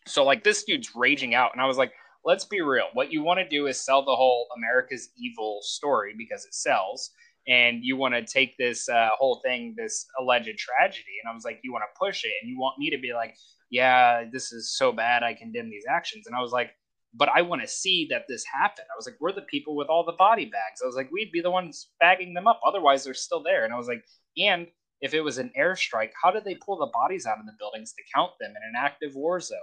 So 0.06 0.24
like 0.24 0.42
this 0.42 0.64
dude's 0.64 0.96
raging 0.96 1.34
out, 1.34 1.50
and 1.52 1.60
I 1.60 1.66
was 1.66 1.76
like, 1.76 1.92
let's 2.24 2.44
be 2.44 2.60
real. 2.60 2.86
What 2.92 3.12
you 3.12 3.22
want 3.22 3.40
to 3.40 3.48
do 3.48 3.66
is 3.66 3.80
sell 3.80 4.04
the 4.04 4.16
whole 4.16 4.46
America's 4.56 5.10
evil 5.16 5.60
story 5.62 6.14
because 6.16 6.44
it 6.44 6.54
sells. 6.54 7.10
And 7.48 7.82
you 7.82 7.96
want 7.96 8.14
to 8.14 8.24
take 8.24 8.56
this 8.56 8.88
uh, 8.88 9.08
whole 9.18 9.40
thing, 9.44 9.74
this 9.76 10.06
alleged 10.20 10.56
tragedy, 10.56 11.18
and 11.22 11.28
I 11.28 11.34
was 11.34 11.44
like, 11.44 11.58
you 11.64 11.72
want 11.72 11.82
to 11.82 11.98
push 11.98 12.24
it, 12.24 12.32
and 12.40 12.48
you 12.48 12.56
want 12.58 12.78
me 12.78 12.88
to 12.90 12.98
be 12.98 13.12
like, 13.12 13.34
yeah, 13.70 14.24
this 14.30 14.52
is 14.52 14.76
so 14.76 14.92
bad, 14.92 15.24
I 15.24 15.34
condemn 15.34 15.68
these 15.68 15.84
actions. 15.90 16.28
And 16.28 16.36
I 16.36 16.40
was 16.40 16.52
like, 16.52 16.70
but 17.14 17.28
I 17.34 17.42
want 17.42 17.62
to 17.62 17.68
see 17.68 18.06
that 18.10 18.24
this 18.28 18.44
happened. 18.44 18.86
I 18.92 18.96
was 18.96 19.06
like, 19.06 19.16
we're 19.20 19.32
the 19.32 19.42
people 19.42 19.76
with 19.76 19.88
all 19.88 20.04
the 20.04 20.12
body 20.12 20.46
bags. 20.46 20.80
I 20.82 20.86
was 20.86 20.96
like, 20.96 21.10
we'd 21.12 21.32
be 21.32 21.40
the 21.40 21.50
ones 21.50 21.88
bagging 22.00 22.32
them 22.32 22.46
up. 22.46 22.60
Otherwise, 22.66 23.04
they're 23.04 23.14
still 23.14 23.42
there. 23.42 23.64
And 23.64 23.72
I 23.72 23.76
was 23.76 23.88
like, 23.88 24.04
and 24.38 24.66
if 25.02 25.12
it 25.12 25.20
was 25.20 25.38
an 25.38 25.52
airstrike, 25.58 26.10
how 26.20 26.30
did 26.30 26.44
they 26.44 26.54
pull 26.54 26.78
the 26.78 26.90
bodies 26.92 27.26
out 27.26 27.38
of 27.38 27.46
the 27.46 27.56
buildings 27.58 27.92
to 27.92 28.02
count 28.14 28.32
them 28.40 28.50
in 28.50 28.62
an 28.68 28.74
active 28.76 29.14
war 29.14 29.40
zone? 29.40 29.58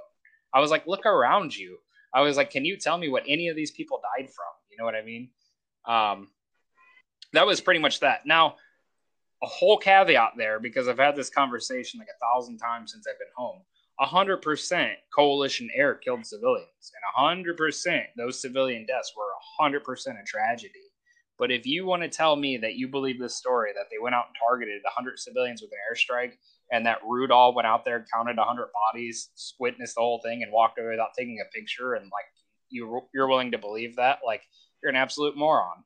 I 0.53 0.59
was 0.59 0.69
like, 0.69 0.85
look 0.85 1.05
around 1.05 1.55
you. 1.55 1.77
I 2.13 2.21
was 2.21 2.37
like, 2.37 2.51
can 2.51 2.65
you 2.65 2.77
tell 2.77 2.97
me 2.97 3.09
what 3.09 3.23
any 3.27 3.47
of 3.47 3.55
these 3.55 3.71
people 3.71 4.01
died 4.17 4.29
from? 4.29 4.45
You 4.69 4.77
know 4.77 4.85
what 4.85 4.95
I 4.95 5.03
mean? 5.03 5.29
Um, 5.85 6.27
that 7.33 7.47
was 7.47 7.61
pretty 7.61 7.79
much 7.79 7.99
that. 8.01 8.25
Now, 8.25 8.55
a 9.41 9.47
whole 9.47 9.77
caveat 9.77 10.33
there 10.37 10.59
because 10.59 10.87
I've 10.87 10.97
had 10.97 11.15
this 11.15 11.29
conversation 11.29 11.99
like 11.99 12.09
a 12.09 12.19
thousand 12.25 12.57
times 12.57 12.91
since 12.91 13.07
I've 13.07 13.19
been 13.19 13.27
home. 13.35 13.61
100% 14.01 14.93
coalition 15.13 15.69
air 15.75 15.95
killed 15.95 16.25
civilians, 16.25 16.91
and 16.93 17.45
100% 17.47 18.03
those 18.17 18.41
civilian 18.41 18.85
deaths 18.85 19.13
were 19.15 19.67
100% 19.67 19.81
a 20.21 20.25
tragedy. 20.25 20.73
But 21.37 21.51
if 21.51 21.65
you 21.65 21.85
want 21.85 22.03
to 22.03 22.09
tell 22.09 22.35
me 22.35 22.57
that 22.57 22.75
you 22.75 22.89
believe 22.89 23.19
this 23.19 23.37
story 23.37 23.71
that 23.73 23.85
they 23.89 23.97
went 24.01 24.15
out 24.15 24.27
and 24.27 24.35
targeted 24.37 24.81
100 24.83 25.19
civilians 25.19 25.61
with 25.61 25.71
an 25.71 25.77
airstrike, 25.89 26.33
and 26.71 26.85
that 26.85 27.01
Rudaw 27.01 27.55
went 27.55 27.65
out 27.65 27.85
there, 27.85 28.05
counted 28.13 28.37
100 28.37 28.69
bodies, 28.73 29.29
witnessed 29.59 29.95
the 29.95 30.01
whole 30.01 30.21
thing, 30.23 30.43
and 30.43 30.51
walked 30.51 30.77
away 30.77 30.89
without 30.91 31.13
taking 31.17 31.39
a 31.41 31.57
picture, 31.57 31.93
and 31.93 32.05
like 32.05 32.25
you 32.69 33.01
you're 33.13 33.27
willing 33.27 33.51
to 33.51 33.57
believe 33.57 33.95
that, 33.95 34.19
like 34.25 34.43
you're 34.83 34.89
an 34.89 34.95
absolute 34.95 35.35
moron. 35.35 35.83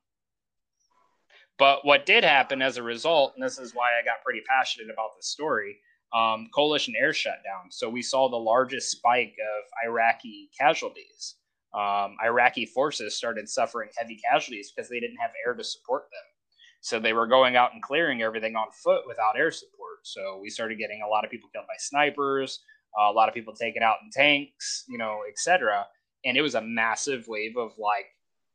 But 1.60 1.86
what 1.86 2.06
did 2.06 2.24
happen 2.24 2.62
as 2.62 2.78
a 2.78 2.84
result, 2.84 3.34
and 3.36 3.44
this 3.44 3.60
is 3.60 3.76
why 3.76 3.92
I 3.92 4.04
got 4.04 4.24
pretty 4.24 4.42
passionate 4.48 4.92
about 4.92 5.12
this 5.16 5.28
story, 5.28 5.78
um, 6.14 6.48
coalition 6.54 6.94
air 7.00 7.14
shut 7.14 7.40
down. 7.44 7.72
So 7.72 7.90
we 7.90 8.02
saw 8.02 8.30
the 8.30 8.38
largest 8.38 8.92
spike 8.92 9.36
of 9.40 9.90
Iraqi 9.90 10.50
casualties. 10.58 11.36
Um, 11.74 12.16
Iraqi 12.24 12.66
forces 12.66 13.16
started 13.16 13.50
suffering 13.50 13.90
heavy 13.98 14.20
casualties 14.30 14.72
because 14.72 14.90
they 14.90 15.00
didn't 15.00 15.18
have 15.18 15.32
air 15.46 15.54
to 15.56 15.64
support 15.64 16.04
them. 16.04 16.34
So 16.82 17.00
they 17.00 17.14
were 17.14 17.28
going 17.28 17.56
out 17.56 17.74
and 17.74 17.82
clearing 17.82 18.22
everything 18.22 18.56
on 18.56 18.68
foot 18.84 19.04
without 19.08 19.38
air 19.38 19.52
support. 19.52 20.00
So 20.04 20.40
we 20.42 20.50
started 20.50 20.78
getting 20.78 21.02
a 21.02 21.08
lot 21.08 21.24
of 21.24 21.32
people 21.32 21.50
killed 21.52 21.66
by 21.66 21.78
snipers, 21.80 22.60
uh, 23.00 23.10
a 23.10 23.14
lot 23.14 23.30
of 23.30 23.34
people 23.34 23.54
taken 23.54 23.82
out 23.82 23.98
in 24.04 24.10
tanks, 24.12 24.84
you 24.88 24.98
know, 24.98 25.22
etc. 25.30 25.88
And 26.26 26.38
it 26.38 26.42
was 26.42 26.56
a 26.56 26.62
massive 26.62 27.26
wave 27.28 27.58
of 27.58 27.72
like 27.80 28.06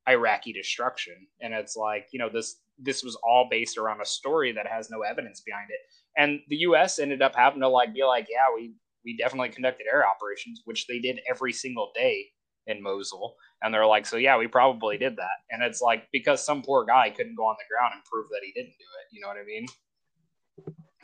Iraqi 0.08 0.52
destruction. 0.52 1.14
And 1.40 1.54
it's 1.54 1.76
like, 1.76 2.08
you 2.12 2.18
know, 2.18 2.28
this 2.28 2.60
this 2.78 3.02
was 3.02 3.16
all 3.24 3.48
based 3.50 3.76
around 3.76 4.00
a 4.00 4.06
story 4.06 4.52
that 4.52 4.66
has 4.66 4.90
no 4.90 5.02
evidence 5.02 5.40
behind 5.40 5.70
it. 5.70 5.80
And 6.18 6.40
the 6.48 6.56
US 6.56 6.98
ended 6.98 7.22
up 7.22 7.34
having 7.34 7.60
to 7.60 7.68
like 7.68 7.94
be 7.94 8.04
like, 8.04 8.26
yeah, 8.28 8.46
we 8.54 8.74
we 9.04 9.16
definitely 9.16 9.48
conducted 9.50 9.86
air 9.90 10.06
operations, 10.06 10.62
which 10.66 10.86
they 10.86 10.98
did 10.98 11.20
every 11.30 11.52
single 11.52 11.92
day 11.94 12.26
in 12.66 12.82
Mosul. 12.82 13.36
And 13.62 13.72
they're 13.72 13.86
like, 13.86 14.04
so 14.04 14.16
yeah, 14.16 14.36
we 14.36 14.48
probably 14.48 14.98
did 14.98 15.16
that. 15.16 15.38
And 15.50 15.62
it's 15.62 15.80
like 15.80 16.08
because 16.12 16.44
some 16.44 16.62
poor 16.62 16.84
guy 16.84 17.08
couldn't 17.10 17.36
go 17.36 17.46
on 17.46 17.56
the 17.58 17.74
ground 17.74 17.94
and 17.94 18.04
prove 18.04 18.26
that 18.30 18.40
he 18.44 18.52
didn't 18.52 18.76
do 18.78 18.84
it. 19.00 19.14
You 19.14 19.20
know 19.20 19.28
what 19.28 19.38
I 19.38 19.44
mean? 19.44 19.66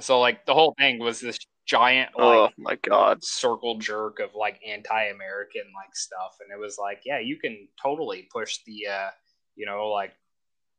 So 0.01 0.21
like 0.21 0.45
the 0.45 0.55
whole 0.55 0.75
thing 0.79 0.99
was 0.99 1.21
this 1.21 1.39
giant 1.67 2.11
like 2.19 2.27
oh 2.27 2.51
my 2.59 2.77
god 2.83 3.25
circle 3.25 3.79
jerk 3.79 4.21
of 4.21 4.35
like 4.35 4.61
anti-American 4.67 5.63
like 5.75 5.95
stuff, 5.95 6.37
and 6.41 6.51
it 6.53 6.61
was 6.61 6.77
like, 6.79 7.03
yeah, 7.07 7.21
you 7.21 7.37
can 7.39 7.69
totally 7.81 8.29
push 8.33 8.59
the 8.67 8.89
uh, 8.89 9.11
you 9.55 9.65
know 9.65 9.89
like 9.89 10.13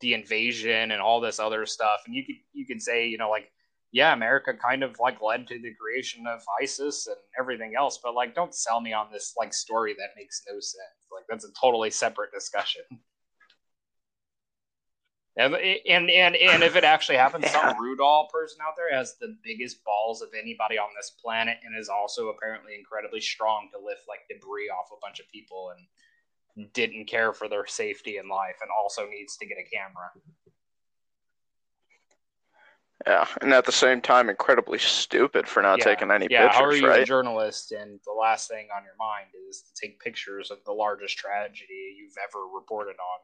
the 0.01 0.13
invasion 0.13 0.91
and 0.91 1.01
all 1.01 1.21
this 1.21 1.39
other 1.39 1.65
stuff, 1.65 2.01
and 2.05 2.13
you 2.13 2.25
could 2.25 2.35
you 2.53 2.65
could 2.65 2.81
say 2.81 3.07
you 3.07 3.17
know 3.17 3.29
like 3.29 3.49
yeah, 3.91 4.13
America 4.13 4.53
kind 4.53 4.83
of 4.83 4.99
like 4.99 5.21
led 5.21 5.47
to 5.47 5.59
the 5.59 5.73
creation 5.79 6.25
of 6.27 6.41
ISIS 6.61 7.07
and 7.07 7.15
everything 7.39 7.73
else, 7.77 7.99
but 8.03 8.13
like 8.13 8.35
don't 8.35 8.53
sell 8.53 8.81
me 8.81 8.93
on 8.93 9.07
this 9.11 9.33
like 9.37 9.53
story 9.53 9.93
that 9.93 10.09
makes 10.17 10.41
no 10.49 10.55
sense. 10.55 11.07
Like 11.11 11.23
that's 11.29 11.45
a 11.45 11.53
totally 11.59 11.91
separate 11.91 12.31
discussion. 12.33 12.83
And, 15.37 15.53
and 15.53 16.09
and 16.09 16.33
and 16.33 16.63
if 16.63 16.77
it 16.77 16.85
actually 16.85 17.17
happens, 17.17 17.43
yeah. 17.43 17.51
some 17.51 17.75
Rudaw 17.75 18.29
person 18.29 18.59
out 18.65 18.75
there 18.77 18.97
has 18.97 19.17
the 19.19 19.35
biggest 19.43 19.83
balls 19.83 20.21
of 20.21 20.29
anybody 20.33 20.77
on 20.77 20.87
this 20.95 21.11
planet, 21.21 21.57
and 21.65 21.77
is 21.77 21.89
also 21.89 22.29
apparently 22.29 22.73
incredibly 22.73 23.19
strong 23.19 23.67
to 23.73 23.85
lift 23.85 24.03
like 24.07 24.19
debris 24.29 24.69
off 24.69 24.91
a 24.93 24.99
bunch 25.01 25.19
of 25.19 25.27
people, 25.27 25.73
and 26.55 26.71
didn't 26.73 27.07
care 27.07 27.33
for 27.33 27.49
their 27.49 27.65
safety 27.65 28.15
in 28.15 28.29
life, 28.29 28.55
and 28.61 28.71
also 28.81 29.09
needs 29.09 29.35
to 29.35 29.45
get 29.45 29.57
a 29.57 29.69
camera. 29.69 30.09
Yeah, 33.07 33.27
and 33.41 33.53
at 33.53 33.65
the 33.65 33.71
same 33.71 34.01
time, 34.01 34.29
incredibly 34.29 34.79
stupid 34.79 35.47
for 35.47 35.61
not 35.61 35.77
yeah. 35.77 35.85
taking 35.85 36.09
any 36.09 36.27
pictures. 36.27 36.31
yeah, 36.31 36.47
pictures. 36.47 36.59
how 36.59 36.65
are 36.65 36.75
you 36.75 36.87
right? 36.87 37.01
a 37.03 37.05
journalist 37.05 37.71
and 37.71 37.99
the 38.05 38.11
last 38.11 38.49
thing 38.49 38.67
on 38.75 38.83
your 38.83 38.95
mind 38.97 39.27
is 39.47 39.61
to 39.61 39.79
take 39.79 39.99
pictures 39.99 40.49
of 40.49 40.57
the 40.65 40.71
largest 40.71 41.15
tragedy 41.17 41.95
you've 41.97 42.15
ever 42.23 42.47
reported 42.47 42.95
on? 42.99 43.19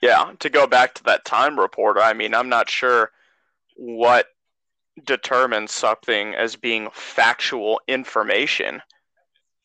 Yeah, 0.00 0.32
to 0.40 0.50
go 0.50 0.66
back 0.66 0.94
to 0.94 1.04
that 1.04 1.24
time 1.24 1.58
reporter, 1.58 2.00
I 2.00 2.14
mean, 2.14 2.34
I'm 2.34 2.48
not 2.48 2.68
sure 2.68 3.12
what 3.76 4.26
determines 5.04 5.70
something 5.70 6.34
as 6.34 6.56
being 6.56 6.88
factual 6.92 7.80
information 7.86 8.82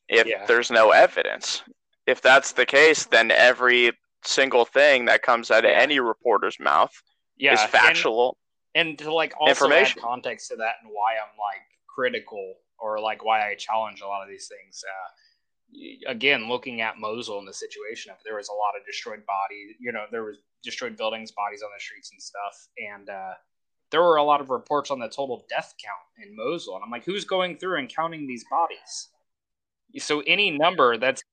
if 0.08 0.28
Yeah. 0.28 0.46
there's 0.46 0.70
no 0.70 0.92
evidence. 0.92 1.64
If 2.06 2.22
that's 2.22 2.52
the 2.52 2.66
case, 2.68 3.06
then 3.06 3.32
every 3.32 3.98
single 4.24 4.66
thing 4.66 5.06
that 5.06 5.24
comes 5.24 5.50
out 5.50 5.66
of 5.66 5.72
any 5.72 6.00
reporter's 6.00 6.60
mouth 6.60 7.02
yeah, 7.38 7.54
is 7.54 7.62
and- 7.62 7.70
factual. 7.70 8.38
and 8.76 8.98
to 9.00 9.14
like 9.14 9.34
also 9.40 9.72
add 9.72 9.96
context 9.96 10.50
to 10.50 10.56
that 10.58 10.76
and 10.82 10.92
why 10.92 11.14
I'm 11.14 11.38
like 11.38 11.62
critical 11.88 12.56
or 12.80 13.00
like 13.00 13.24
why 13.24 13.50
I 13.50 13.56
challenge 13.56 14.02
a 14.02 14.08
lot 14.08 14.24
of 14.24 14.30
these 14.30 14.48
things. 14.48 14.84
Uh, 14.84 16.12
again, 16.12 16.48
looking 16.48 16.82
at 16.82 16.98
Mosul 16.98 17.40
and 17.40 17.48
the 17.48 17.54
situation 17.54 18.12
of 18.12 18.18
there 18.24 18.36
was 18.36 18.50
a 18.50 18.54
lot 18.54 18.80
of 18.80 18.86
destroyed 18.86 19.26
bodies. 19.26 19.76
You 19.80 19.92
know, 19.92 20.06
there 20.12 20.24
was 20.24 20.38
destroyed 20.64 20.98
buildings, 20.98 21.32
bodies 21.32 21.62
on 21.64 21.70
the 21.76 21.80
streets 21.82 22.12
and 22.12 22.22
stuff, 22.22 22.68
and 22.78 23.10
uh, 23.10 23.34
there 23.92 24.02
were 24.02 24.18
a 24.18 24.24
lot 24.24 24.42
of 24.42 24.50
reports 24.50 24.92
on 24.92 25.00
the 25.00 25.10
total 25.10 25.46
death 25.50 25.74
count 25.84 26.28
in 26.28 26.36
Mosul. 26.36 26.76
And 26.76 26.84
I'm 26.84 26.92
like, 26.92 27.06
who's 27.06 27.26
going 27.26 27.58
through 27.58 27.80
and 27.80 27.90
counting 27.90 28.28
these 28.28 28.46
bodies? 28.50 29.10
So 29.98 30.22
any 30.28 30.52
number 30.52 30.98
that's 30.98 31.24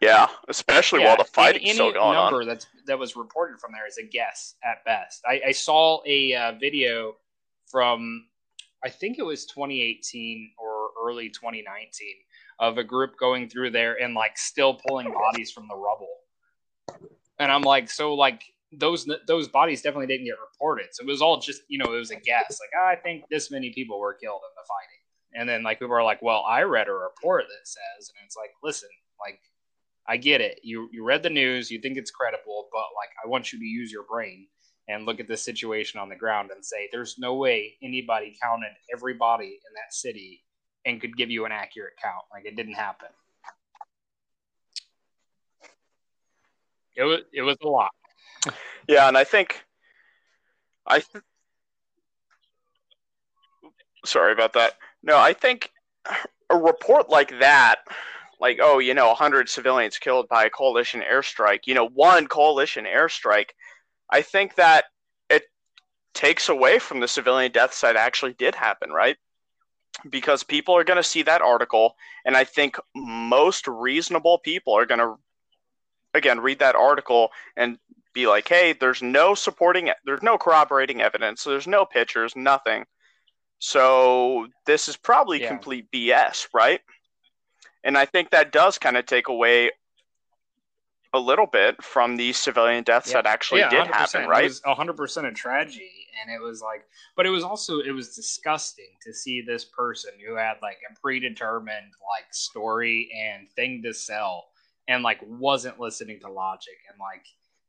Yeah, 0.00 0.28
especially 0.48 1.00
while 1.00 1.16
the 1.16 1.24
fighting's 1.24 1.64
any, 1.64 1.74
still 1.74 1.92
going 1.92 2.14
number 2.14 2.42
on. 2.42 2.46
that's 2.48 2.66
that 2.86 2.98
was 2.98 3.16
reported 3.16 3.58
from 3.60 3.72
there 3.72 3.86
is 3.86 3.98
a 3.98 4.04
guess 4.04 4.54
at 4.64 4.84
best. 4.84 5.22
I, 5.26 5.40
I 5.48 5.52
saw 5.52 6.00
a 6.06 6.34
uh, 6.34 6.52
video 6.60 7.16
from 7.66 8.26
I 8.84 8.90
think 8.90 9.18
it 9.18 9.24
was 9.24 9.46
2018 9.46 10.52
or 10.58 10.90
early 11.04 11.28
2019 11.28 11.88
of 12.58 12.78
a 12.78 12.84
group 12.84 13.18
going 13.18 13.48
through 13.48 13.70
there 13.70 14.00
and 14.00 14.14
like 14.14 14.38
still 14.38 14.74
pulling 14.74 15.12
bodies 15.12 15.50
from 15.50 15.66
the 15.68 15.76
rubble. 15.76 16.14
And 17.38 17.50
I'm 17.50 17.62
like, 17.62 17.90
so 17.90 18.14
like 18.14 18.42
those 18.72 19.08
those 19.26 19.48
bodies 19.48 19.82
definitely 19.82 20.06
didn't 20.06 20.26
get 20.26 20.36
reported. 20.40 20.86
So 20.92 21.02
it 21.02 21.06
was 21.06 21.22
all 21.22 21.40
just 21.40 21.62
you 21.68 21.78
know 21.78 21.92
it 21.92 21.98
was 21.98 22.10
a 22.10 22.16
guess. 22.16 22.58
Like 22.60 22.70
"Ah, 22.78 22.88
I 22.88 22.96
think 22.96 23.24
this 23.30 23.50
many 23.50 23.72
people 23.72 23.98
were 23.98 24.14
killed 24.14 24.40
in 24.42 24.54
the 24.56 24.66
fighting. 24.66 24.96
And 25.34 25.48
then 25.48 25.62
like 25.62 25.78
people 25.78 25.94
are 25.94 26.04
like, 26.04 26.22
well, 26.22 26.44
I 26.48 26.62
read 26.62 26.88
a 26.88 26.92
report 26.92 27.44
that 27.46 27.66
says, 27.66 28.10
and 28.16 28.24
it's 28.24 28.36
like, 28.36 28.50
listen, 28.62 28.88
like 29.20 29.40
I 30.08 30.16
get 30.16 30.40
it. 30.40 30.60
You 30.62 30.88
you 30.92 31.04
read 31.04 31.22
the 31.22 31.30
news, 31.30 31.70
you 31.70 31.80
think 31.80 31.96
it's 31.96 32.10
credible, 32.10 32.68
but 32.72 32.86
like 32.96 33.10
I 33.24 33.28
want 33.28 33.52
you 33.52 33.58
to 33.58 33.64
use 33.64 33.90
your 33.90 34.04
brain 34.04 34.46
and 34.88 35.04
look 35.04 35.18
at 35.18 35.28
the 35.28 35.36
situation 35.36 35.98
on 35.98 36.08
the 36.08 36.16
ground 36.16 36.50
and 36.54 36.64
say 36.64 36.88
there's 36.92 37.18
no 37.18 37.34
way 37.34 37.74
anybody 37.82 38.36
counted 38.40 38.70
every 38.94 39.14
body 39.14 39.46
in 39.66 39.74
that 39.74 39.92
city 39.92 40.44
and 40.84 41.00
could 41.00 41.16
give 41.16 41.30
you 41.30 41.44
an 41.44 41.52
accurate 41.52 41.94
count. 42.00 42.24
Like 42.32 42.44
it 42.44 42.56
didn't 42.56 42.74
happen. 42.74 43.08
It 46.94 47.02
was 47.02 47.20
it 47.32 47.42
was 47.42 47.56
a 47.62 47.68
lot. 47.68 47.90
Yeah, 48.88 49.08
and 49.08 49.18
I 49.18 49.24
think 49.24 49.64
I 50.86 51.00
th- 51.00 51.24
sorry 54.04 54.32
about 54.32 54.52
that. 54.54 54.74
No, 55.02 55.18
I 55.18 55.32
think 55.32 55.70
a 56.50 56.56
report 56.56 57.10
like 57.10 57.38
that, 57.40 57.80
like 58.40 58.58
oh, 58.60 58.78
you 58.78 58.94
know, 58.94 59.08
100 59.08 59.48
civilians 59.48 59.98
killed 59.98 60.28
by 60.28 60.44
a 60.44 60.50
coalition 60.50 61.02
airstrike, 61.02 61.60
you 61.66 61.74
know, 61.74 61.88
one 61.88 62.26
coalition 62.26 62.84
airstrike, 62.84 63.50
I 64.10 64.22
think 64.22 64.54
that 64.56 64.84
it 65.28 65.44
takes 66.14 66.48
away 66.48 66.78
from 66.78 67.00
the 67.00 67.08
civilian 67.08 67.52
deaths 67.52 67.80
that 67.80 67.96
actually 67.96 68.34
did 68.34 68.54
happen, 68.54 68.90
right? 68.90 69.16
Because 70.08 70.42
people 70.42 70.76
are 70.76 70.84
going 70.84 70.98
to 70.98 71.02
see 71.02 71.22
that 71.22 71.42
article, 71.42 71.96
and 72.24 72.36
I 72.36 72.44
think 72.44 72.76
most 72.94 73.66
reasonable 73.66 74.38
people 74.38 74.74
are 74.76 74.86
going 74.86 75.00
to, 75.00 75.14
again, 76.14 76.40
read 76.40 76.58
that 76.58 76.74
article 76.76 77.30
and 77.56 77.78
be 78.12 78.26
like, 78.26 78.48
hey, 78.48 78.72
there's 78.72 79.02
no 79.02 79.34
supporting, 79.34 79.90
there's 80.04 80.22
no 80.22 80.38
corroborating 80.38 81.00
evidence, 81.00 81.44
there's 81.44 81.66
no 81.66 81.84
pictures, 81.84 82.34
nothing. 82.36 82.84
So 83.58 84.48
this 84.66 84.88
is 84.88 84.96
probably 84.96 85.40
Yeah. 85.40 85.48
complete 85.48 85.90
BS, 85.90 86.48
right? 86.52 86.80
And 87.86 87.96
I 87.96 88.04
think 88.04 88.30
that 88.30 88.50
does 88.50 88.78
kind 88.78 88.96
of 88.96 89.06
take 89.06 89.28
away 89.28 89.70
a 91.14 91.20
little 91.20 91.46
bit 91.46 91.82
from 91.82 92.16
the 92.16 92.32
civilian 92.32 92.82
deaths 92.82 93.08
Yeah. 93.10 93.22
that 93.22 93.26
actually 93.26 93.60
Yeah, 93.60 93.70
did 93.70 93.86
100%. 93.86 93.94
happen, 93.94 94.28
right? 94.28 94.44
It 94.44 94.48
was 94.48 94.60
100% 94.66 95.24
a 95.24 95.32
tragedy. 95.32 96.08
And 96.20 96.34
it 96.34 96.42
was 96.42 96.60
like, 96.60 96.84
but 97.16 97.26
it 97.26 97.30
was 97.30 97.44
also, 97.44 97.78
it 97.78 97.92
was 97.92 98.14
disgusting 98.16 98.90
to 99.02 99.14
see 99.14 99.40
this 99.40 99.64
person 99.64 100.10
who 100.26 100.34
had 100.34 100.54
like 100.62 100.78
a 100.90 101.00
predetermined 101.00 101.92
like 102.10 102.26
story 102.32 103.08
and 103.16 103.48
thing 103.50 103.82
to 103.84 103.94
sell 103.94 104.48
and 104.88 105.04
like 105.04 105.20
wasn't 105.24 105.78
listening 105.78 106.18
to 106.20 106.28
logic. 106.30 106.76
And 106.90 106.98
like, 106.98 107.24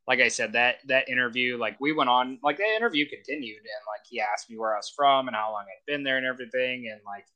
like 0.07 0.19
I 0.19 0.29
said, 0.29 0.53
that, 0.53 0.77
that 0.87 1.07
interview, 1.07 1.57
like 1.57 1.79
we 1.79 1.91
went 1.93 2.09
on, 2.09 2.39
like 2.41 2.57
that 2.57 2.75
interview 2.75 3.07
continued 3.07 3.59
and 3.59 3.83
like 3.87 4.01
he 4.09 4.19
asked 4.19 4.49
me 4.49 4.57
where 4.57 4.73
I 4.73 4.77
was 4.77 4.89
from 4.89 5.27
and 5.27 5.35
how 5.35 5.51
long 5.51 5.65
I'd 5.67 5.85
been 5.85 6.03
there 6.03 6.17
and 6.17 6.25
everything. 6.25 6.89
And 6.91 7.01
like, 7.05 7.27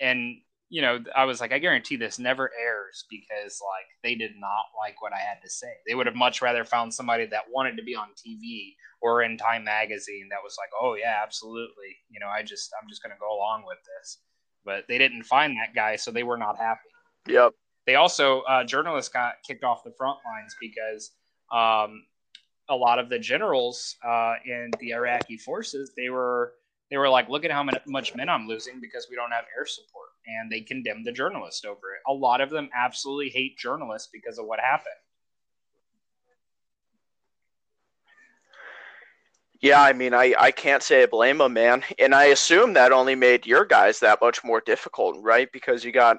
and 0.00 0.38
you 0.72 0.80
know, 0.80 0.98
I 1.14 1.26
was 1.26 1.38
like, 1.38 1.52
I 1.52 1.58
guarantee 1.58 1.96
this 1.96 2.18
never 2.18 2.50
airs 2.58 3.04
because 3.10 3.60
like 3.60 3.84
they 4.02 4.14
did 4.14 4.32
not 4.38 4.64
like 4.74 5.02
what 5.02 5.12
I 5.12 5.18
had 5.18 5.36
to 5.44 5.50
say. 5.50 5.70
They 5.86 5.94
would 5.94 6.06
have 6.06 6.16
much 6.16 6.40
rather 6.40 6.64
found 6.64 6.94
somebody 6.94 7.26
that 7.26 7.42
wanted 7.52 7.76
to 7.76 7.82
be 7.82 7.94
on 7.94 8.08
TV 8.16 8.72
or 9.02 9.22
in 9.22 9.36
Time 9.36 9.64
magazine 9.64 10.28
that 10.30 10.38
was 10.42 10.56
like, 10.58 10.70
oh 10.80 10.94
yeah, 10.94 11.20
absolutely. 11.22 11.94
You 12.08 12.20
know, 12.20 12.28
I 12.28 12.42
just 12.42 12.72
I'm 12.80 12.88
just 12.88 13.02
gonna 13.02 13.20
go 13.20 13.36
along 13.36 13.64
with 13.66 13.76
this. 13.84 14.20
But 14.64 14.84
they 14.88 14.96
didn't 14.96 15.24
find 15.24 15.54
that 15.58 15.74
guy, 15.74 15.96
so 15.96 16.10
they 16.10 16.22
were 16.22 16.38
not 16.38 16.56
happy. 16.56 16.88
Yep. 17.28 17.52
They 17.86 17.96
also 17.96 18.40
uh, 18.42 18.64
journalists 18.64 19.12
got 19.12 19.34
kicked 19.46 19.64
off 19.64 19.84
the 19.84 19.92
front 19.98 20.20
lines 20.24 20.56
because 20.58 21.10
um, 21.52 22.02
a 22.70 22.74
lot 22.74 22.98
of 22.98 23.10
the 23.10 23.18
generals 23.18 23.94
uh, 24.02 24.36
in 24.46 24.70
the 24.80 24.92
Iraqi 24.92 25.36
forces 25.36 25.92
they 25.98 26.08
were 26.08 26.54
they 26.90 26.96
were 26.96 27.10
like, 27.10 27.28
look 27.28 27.44
at 27.44 27.50
how 27.50 27.66
much 27.86 28.14
men 28.14 28.30
I'm 28.30 28.48
losing 28.48 28.80
because 28.80 29.08
we 29.10 29.16
don't 29.16 29.32
have 29.32 29.44
air 29.54 29.66
support, 29.66 30.08
and 30.26 30.50
they 30.50 30.60
condemned 30.60 31.06
the 31.06 31.12
journalist 31.12 31.64
over 31.64 31.94
it. 31.94 32.02
A 32.06 32.12
lot 32.12 32.40
of 32.40 32.50
them 32.50 32.70
absolutely 32.74 33.30
hate 33.30 33.58
journalists 33.58 34.08
because 34.12 34.38
of 34.38 34.46
what 34.46 34.60
happened. 34.60 34.94
Yeah, 39.60 39.80
I 39.80 39.92
mean, 39.92 40.12
I, 40.12 40.34
I 40.38 40.50
can't 40.50 40.82
say 40.82 41.02
I 41.02 41.06
blame 41.06 41.38
them, 41.38 41.52
man. 41.52 41.84
And 41.98 42.14
I 42.14 42.24
assume 42.26 42.72
that 42.74 42.92
only 42.92 43.14
made 43.14 43.46
your 43.46 43.64
guys 43.64 44.00
that 44.00 44.20
much 44.20 44.42
more 44.42 44.60
difficult, 44.60 45.16
right? 45.22 45.48
Because 45.52 45.84
you 45.84 45.92
got, 45.92 46.18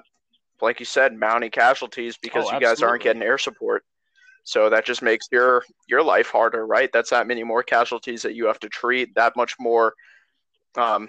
like 0.62 0.80
you 0.80 0.86
said, 0.86 1.14
mounting 1.14 1.50
casualties 1.50 2.16
because 2.16 2.46
Oh, 2.48 2.54
you 2.54 2.60
guys 2.60 2.82
aren't 2.82 3.02
getting 3.02 3.22
air 3.22 3.38
support. 3.38 3.84
So 4.44 4.70
that 4.70 4.84
just 4.86 5.02
makes 5.02 5.26
your 5.30 5.64
your 5.88 6.02
life 6.02 6.30
harder, 6.30 6.66
right? 6.66 6.90
That's 6.92 7.10
that 7.10 7.26
many 7.26 7.42
more 7.44 7.62
casualties 7.62 8.22
that 8.22 8.34
you 8.34 8.46
have 8.46 8.60
to 8.60 8.68
treat. 8.68 9.14
That 9.14 9.36
much 9.36 9.54
more, 9.58 9.94
um, 10.76 11.08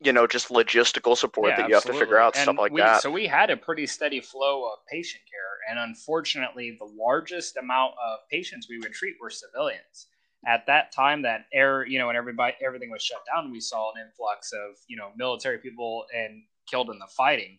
you 0.00 0.12
know, 0.12 0.26
just 0.26 0.48
logistical 0.48 1.16
support 1.16 1.50
Yeah, 1.50 1.56
that 1.56 1.68
you 1.68 1.74
have 1.74 1.84
to 1.84 1.94
figure 1.94 2.18
out, 2.18 2.36
And 2.36 2.42
stuff 2.42 2.58
like 2.58 2.72
we, 2.72 2.80
that. 2.80 3.00
So 3.00 3.10
we 3.10 3.26
had 3.26 3.50
a 3.50 3.56
pretty 3.56 3.86
steady 3.86 4.20
flow 4.20 4.64
of 4.64 4.78
patient 4.90 5.22
care, 5.30 5.70
and 5.70 5.78
unfortunately, 5.78 6.76
the 6.78 6.84
largest 6.84 7.56
amount 7.56 7.92
of 7.92 8.18
patients 8.30 8.68
we 8.68 8.78
would 8.78 8.92
treat 8.92 9.14
were 9.20 9.30
civilians. 9.30 10.08
At 10.46 10.66
that 10.66 10.92
time, 10.92 11.22
that 11.22 11.46
air, 11.52 11.86
you 11.86 11.98
know, 11.98 12.08
when 12.08 12.16
everybody 12.16 12.54
everything 12.64 12.90
was 12.90 13.02
shut 13.02 13.22
down, 13.34 13.50
we 13.50 13.60
saw 13.60 13.92
an 13.94 14.02
influx 14.06 14.52
of 14.52 14.76
you 14.86 14.96
know 14.96 15.10
military 15.16 15.58
people 15.58 16.04
and 16.14 16.42
killed 16.70 16.90
in 16.90 16.98
the 16.98 17.08
fighting, 17.16 17.58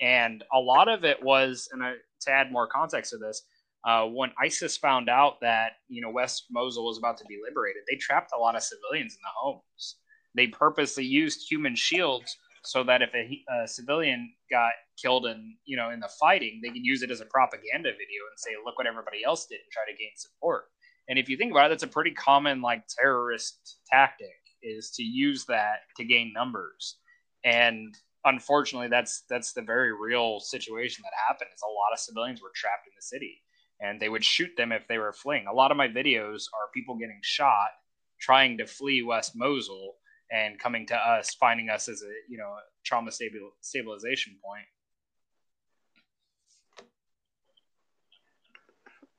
and 0.00 0.44
a 0.52 0.58
lot 0.58 0.88
of 0.88 1.04
it 1.04 1.22
was, 1.22 1.68
and 1.72 1.82
I, 1.82 1.94
to 2.20 2.30
add 2.30 2.52
more 2.52 2.66
context 2.66 3.12
to 3.12 3.18
this. 3.18 3.42
Uh, 3.84 4.04
when 4.06 4.30
ISIS 4.42 4.76
found 4.76 5.08
out 5.08 5.40
that 5.40 5.72
you 5.88 6.02
know 6.02 6.10
West 6.10 6.46
Mosul 6.50 6.84
was 6.84 6.98
about 6.98 7.16
to 7.18 7.24
be 7.24 7.38
liberated, 7.42 7.82
they 7.90 7.96
trapped 7.96 8.32
a 8.36 8.38
lot 8.38 8.56
of 8.56 8.62
civilians 8.62 9.14
in 9.14 9.20
the 9.22 9.30
homes 9.34 9.96
they 10.38 10.46
purposely 10.46 11.04
used 11.04 11.50
human 11.50 11.74
shields 11.74 12.36
so 12.64 12.84
that 12.84 13.02
if 13.02 13.10
a, 13.14 13.44
a 13.62 13.68
civilian 13.68 14.32
got 14.50 14.72
killed 15.00 15.26
in 15.26 15.56
you 15.64 15.76
know 15.76 15.90
in 15.90 16.00
the 16.00 16.10
fighting 16.20 16.60
they 16.62 16.70
could 16.70 16.84
use 16.84 17.02
it 17.02 17.10
as 17.10 17.20
a 17.20 17.26
propaganda 17.26 17.90
video 17.90 18.22
and 18.30 18.38
say 18.38 18.50
look 18.64 18.78
what 18.78 18.86
everybody 18.86 19.24
else 19.24 19.46
did 19.46 19.56
and 19.56 19.70
try 19.72 19.82
to 19.90 19.98
gain 19.98 20.10
support. 20.16 20.64
And 21.08 21.18
if 21.18 21.28
you 21.28 21.36
think 21.36 21.52
about 21.52 21.66
it 21.66 21.70
that's 21.70 21.82
a 21.82 21.88
pretty 21.88 22.12
common 22.12 22.60
like 22.60 22.84
terrorist 22.88 23.78
tactic 23.90 24.36
is 24.62 24.90
to 24.96 25.02
use 25.02 25.44
that 25.46 25.80
to 25.96 26.04
gain 26.04 26.32
numbers. 26.34 26.96
And 27.44 27.94
unfortunately 28.24 28.88
that's 28.88 29.24
that's 29.30 29.52
the 29.52 29.62
very 29.62 29.92
real 29.92 30.40
situation 30.40 31.02
that 31.04 31.12
happened 31.28 31.50
is 31.54 31.62
a 31.62 31.66
lot 31.66 31.92
of 31.92 32.00
civilians 32.00 32.42
were 32.42 32.52
trapped 32.54 32.86
in 32.86 32.92
the 32.96 33.02
city 33.02 33.42
and 33.80 34.00
they 34.00 34.08
would 34.08 34.24
shoot 34.24 34.50
them 34.56 34.72
if 34.72 34.86
they 34.88 34.98
were 34.98 35.12
fleeing. 35.12 35.46
A 35.46 35.52
lot 35.54 35.70
of 35.70 35.76
my 35.76 35.86
videos 35.86 36.44
are 36.52 36.74
people 36.74 36.96
getting 36.96 37.20
shot 37.22 37.70
trying 38.20 38.58
to 38.58 38.66
flee 38.66 39.02
west 39.02 39.32
mosul 39.36 39.94
and 40.30 40.58
coming 40.58 40.86
to 40.86 40.96
us, 40.96 41.34
finding 41.34 41.70
us 41.70 41.88
as 41.88 42.02
a 42.02 42.12
you 42.28 42.38
know 42.38 42.54
trauma 42.84 43.10
stabil- 43.10 43.52
stabilization 43.60 44.36
point. 44.44 44.64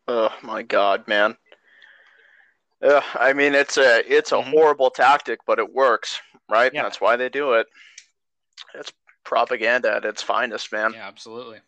Oh 0.07 0.33
my 0.41 0.63
god, 0.63 1.07
man. 1.07 1.37
Ugh, 2.81 3.03
I 3.15 3.33
mean, 3.33 3.53
it's 3.55 3.77
a 3.77 4.03
it's 4.11 4.31
a 4.31 4.35
Mhm. 4.35 4.51
horrible 4.51 4.89
tactic, 4.89 5.39
but 5.45 5.59
it 5.59 5.73
works, 5.73 6.21
right? 6.49 6.73
Yeah. 6.73 6.83
That's 6.83 7.01
why 7.01 7.15
they 7.15 7.29
do 7.29 7.53
it. 7.53 7.67
It's 8.73 8.91
propaganda 9.23 9.93
at 9.95 10.05
its 10.05 10.23
finest, 10.23 10.71
man. 10.71 10.93
Yeah, 10.93 11.07
absolutely. 11.07 11.61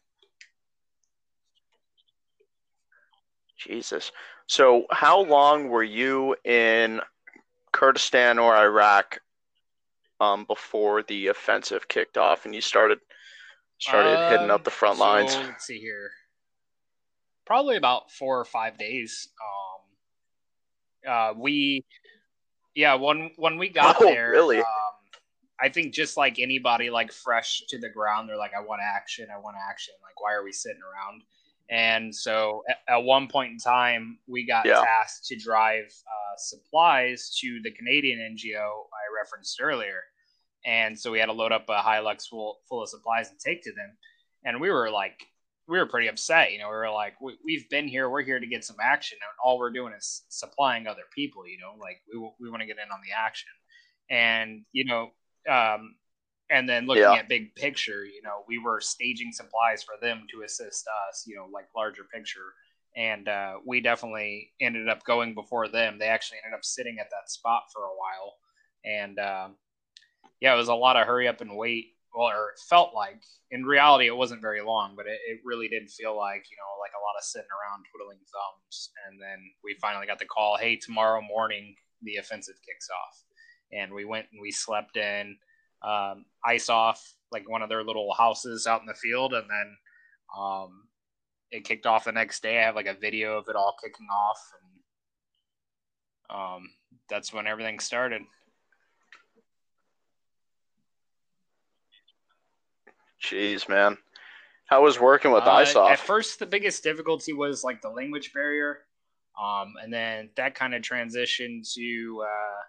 Jesus. 3.58 4.12
So, 4.48 4.86
how 4.92 5.20
long 5.22 5.70
were 5.70 5.84
you 5.84 6.36
in 6.44 7.02
Kurdistan 7.72 8.40
or 8.40 8.56
Iraq 8.56 9.20
um, 10.22 10.46
before 10.46 11.04
the 11.04 11.28
offensive 11.28 11.88
kicked 11.88 12.18
off 12.18 12.46
and 12.46 12.54
you 12.56 12.62
started 12.62 13.00
started 13.80 14.20
hitting 14.30 14.50
Uh, 14.50 14.54
up 14.54 14.64
the 14.64 14.70
front 14.72 14.98
so, 14.98 15.04
lines? 15.04 15.36
Let's 15.36 15.66
see 15.66 15.80
here. 15.80 16.12
probably 17.46 17.76
about 17.76 18.12
four 18.12 18.40
or 18.40 18.46
five 18.46 18.78
days. 18.78 19.28
Um, 21.06 21.12
uh, 21.12 21.34
we, 21.38 21.84
yeah, 22.76 22.94
when 22.94 23.32
when 23.38 23.58
we 23.58 23.70
got 23.70 23.98
Oh, 24.00 24.06
there, 24.06 24.30
really? 24.30 24.58
um, 24.60 24.64
I 25.60 25.70
think 25.70 25.94
just 25.94 26.18
like 26.18 26.40
anybody 26.40 26.90
like 26.90 27.12
fresh 27.12 27.64
to 27.70 27.80
the 27.80 27.90
ground, 27.90 28.30
they're 28.30 28.38
like, 28.38 28.54
I 28.58 28.62
want 28.62 28.82
action, 28.84 29.28
I 29.36 29.40
want 29.40 29.58
action. 29.70 29.94
Like, 30.04 30.22
why 30.22 30.34
are 30.34 30.44
we 30.44 30.52
sitting 30.52 30.82
around? 30.82 31.24
And 31.70 32.14
so 32.14 32.64
at, 32.70 32.78
at 32.88 33.04
one 33.04 33.28
point 33.28 33.54
in 33.54 33.58
time, 33.58 34.20
we 34.28 34.46
got 34.46 34.66
Yeah. 34.66 34.82
tasked 34.82 35.26
to 35.28 35.36
drive 35.38 35.86
uh, 35.86 36.36
supplies 36.38 37.36
to 37.42 37.60
the 37.64 37.72
Canadian 37.72 38.20
NGO 38.20 38.60
I 38.94 39.04
referenced 39.24 39.60
earlier. 39.62 40.04
And 40.66 40.98
so 41.00 41.12
we 41.12 41.20
had 41.20 41.26
to 41.28 41.34
load 41.34 41.52
up 41.52 41.66
a 41.70 41.82
Hilux 41.82 42.28
full, 42.28 42.60
full 42.70 42.84
of 42.84 42.90
supplies 42.90 43.30
and 43.30 43.40
take 43.40 43.64
to 43.64 43.72
them. 43.74 43.98
And 44.46 44.62
we 44.62 44.70
were 44.70 44.90
like, 44.90 45.20
we 45.68 45.78
were 45.78 45.86
pretty 45.86 46.08
upset. 46.08 46.52
You 46.52 46.60
know, 46.60 46.68
we 46.68 46.76
were 46.76 46.92
like, 46.92 47.20
we, 47.22 47.38
we've 47.46 47.70
been 47.70 47.88
here, 47.88 48.10
we're 48.10 48.24
here 48.24 48.40
to 48.40 48.48
get 48.48 48.64
some 48.64 48.78
action. 48.82 49.18
And 49.22 49.30
all 49.44 49.58
we're 49.58 49.72
doing 49.72 49.94
is 49.94 50.24
supplying 50.30 50.88
other 50.88 51.04
people, 51.16 51.48
you 51.48 51.58
know, 51.60 51.74
like 51.80 52.02
we, 52.14 52.20
we 52.40 52.50
want 52.50 52.62
to 52.62 52.68
get 52.68 52.78
in 52.78 52.92
on 52.92 53.00
the 53.06 53.14
action. 53.18 53.50
And, 54.10 54.64
you 54.72 54.86
know, 54.86 55.12
um, 55.50 55.96
and 56.50 56.68
then 56.68 56.86
looking 56.86 57.04
Yeah. 57.04 57.14
at 57.14 57.30
big 57.30 57.56
picture, 57.56 58.04
you 58.04 58.22
know, 58.22 58.44
we 58.48 58.58
were 58.58 58.82
staging 58.82 59.32
supplies 59.32 59.84
for 59.84 59.96
them 60.02 60.26
to 60.32 60.44
assist 60.44 60.86
us, 61.10 61.24
you 61.26 61.36
know, 61.36 61.48
like 61.52 61.66
larger 61.76 62.04
picture. 62.14 62.54
And 62.98 63.30
uh, 63.30 63.60
we 63.66 63.80
definitely 63.80 64.52
ended 64.60 64.90
up 64.90 65.06
going 65.06 65.34
before 65.34 65.70
them. 65.70 65.98
They 65.98 66.08
actually 66.08 66.40
ended 66.44 66.58
up 66.58 66.66
sitting 66.66 66.98
at 67.00 67.10
that 67.10 67.32
spot 67.32 67.64
for 67.74 67.84
a 67.84 67.96
while. 67.96 68.36
And 68.84 69.18
um, 69.20 69.56
yeah, 70.42 70.54
it 70.54 70.58
was 70.58 70.68
a 70.68 70.76
lot 70.76 70.98
of 70.98 71.08
hurry 71.08 71.28
up 71.28 71.42
and 71.42 71.56
wait. 71.56 71.94
Well, 72.14 72.28
or 72.28 72.50
it 72.50 72.60
felt 72.70 72.94
like 72.94 73.24
in 73.52 73.64
reality, 73.64 74.08
it 74.08 74.18
wasn't 74.18 74.42
very 74.42 74.62
long, 74.62 74.96
but 74.98 75.06
it, 75.06 75.20
it 75.30 75.40
really 75.46 75.70
didn't 75.70 75.92
feel 75.92 76.18
like, 76.18 76.44
you 76.52 76.58
know, 76.58 76.82
like 76.82 76.92
a 76.92 77.00
lot 77.00 77.18
of 77.18 77.24
sitting 77.24 77.48
around 77.48 77.86
twiddling 77.88 78.20
thumbs. 78.20 78.92
And 79.08 79.22
then 79.22 79.40
we 79.64 79.78
finally 79.80 80.08
got 80.08 80.20
the 80.20 80.26
call 80.26 80.58
hey, 80.58 80.76
tomorrow 80.76 81.22
morning, 81.22 81.76
the 82.02 82.18
offensive 82.18 82.56
kicks 82.66 82.90
off. 82.90 83.24
And 83.72 83.94
we 83.94 84.04
went 84.04 84.26
and 84.34 84.42
we 84.42 84.52
slept 84.52 84.98
in 84.98 85.38
um, 85.84 86.26
ISOF 86.46 86.98
like 87.32 87.50
one 87.50 87.62
of 87.62 87.70
their 87.70 87.84
little 87.84 88.14
houses 88.14 88.68
out 88.68 88.82
in 88.82 88.88
the 88.88 88.94
field, 88.94 89.34
and 89.34 89.50
then 89.50 89.78
um, 90.38 90.84
it 91.50 91.64
kicked 91.64 91.86
off 91.86 92.06
the 92.06 92.12
next 92.12 92.44
day. 92.44 92.60
I 92.60 92.64
have 92.64 92.76
like 92.76 92.88
a 92.88 92.94
video 92.94 93.38
of 93.38 93.48
it 93.48 93.56
all 93.56 93.76
kicking 93.82 94.08
off, 94.12 94.52
and 96.30 96.38
um, 96.38 96.70
that's 97.10 97.34
when 97.34 97.48
everything 97.48 97.80
started. 97.80 98.22
Jeez, 103.24 103.70
man. 103.70 103.98
How 104.66 104.84
was 104.84 105.00
working 105.00 105.32
with 105.32 105.44
Uh, 105.44 105.88
At 105.90 106.00
first, 106.00 106.40
the 106.40 106.46
biggest 106.46 106.84
difficulty 106.84 107.34
was 107.34 107.64
like 107.64 107.82
the 107.82 107.90
language 107.90 108.32
barrier, 108.34 108.80
um, 109.42 109.74
and 109.82 109.92
then 109.92 110.30
that 110.38 110.56
kind 110.56 110.74
of 110.74 110.82
transitioned 110.82 111.72
to 111.74 112.24
uh, 112.26 112.62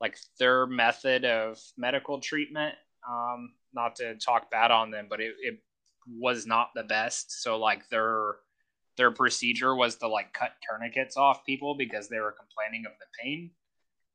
like 0.00 0.18
their 0.38 0.66
method 0.66 1.24
of 1.24 1.58
medical 1.76 2.20
treatment. 2.20 2.74
Um, 3.08 3.54
not 3.72 3.96
to 3.96 4.16
talk 4.16 4.50
bad 4.50 4.70
on 4.70 4.90
them, 4.90 5.06
but 5.08 5.20
it, 5.20 5.34
it 5.40 5.60
was 6.06 6.46
not 6.46 6.70
the 6.74 6.82
best. 6.82 7.42
So 7.42 7.58
like 7.58 7.88
their 7.88 8.34
their 8.96 9.10
procedure 9.10 9.74
was 9.74 9.96
to 9.96 10.08
like 10.08 10.32
cut 10.34 10.52
tourniquets 10.68 11.16
off 11.16 11.46
people 11.46 11.74
because 11.74 12.08
they 12.08 12.18
were 12.18 12.34
complaining 12.38 12.84
of 12.86 12.92
the 13.00 13.06
pain, 13.22 13.50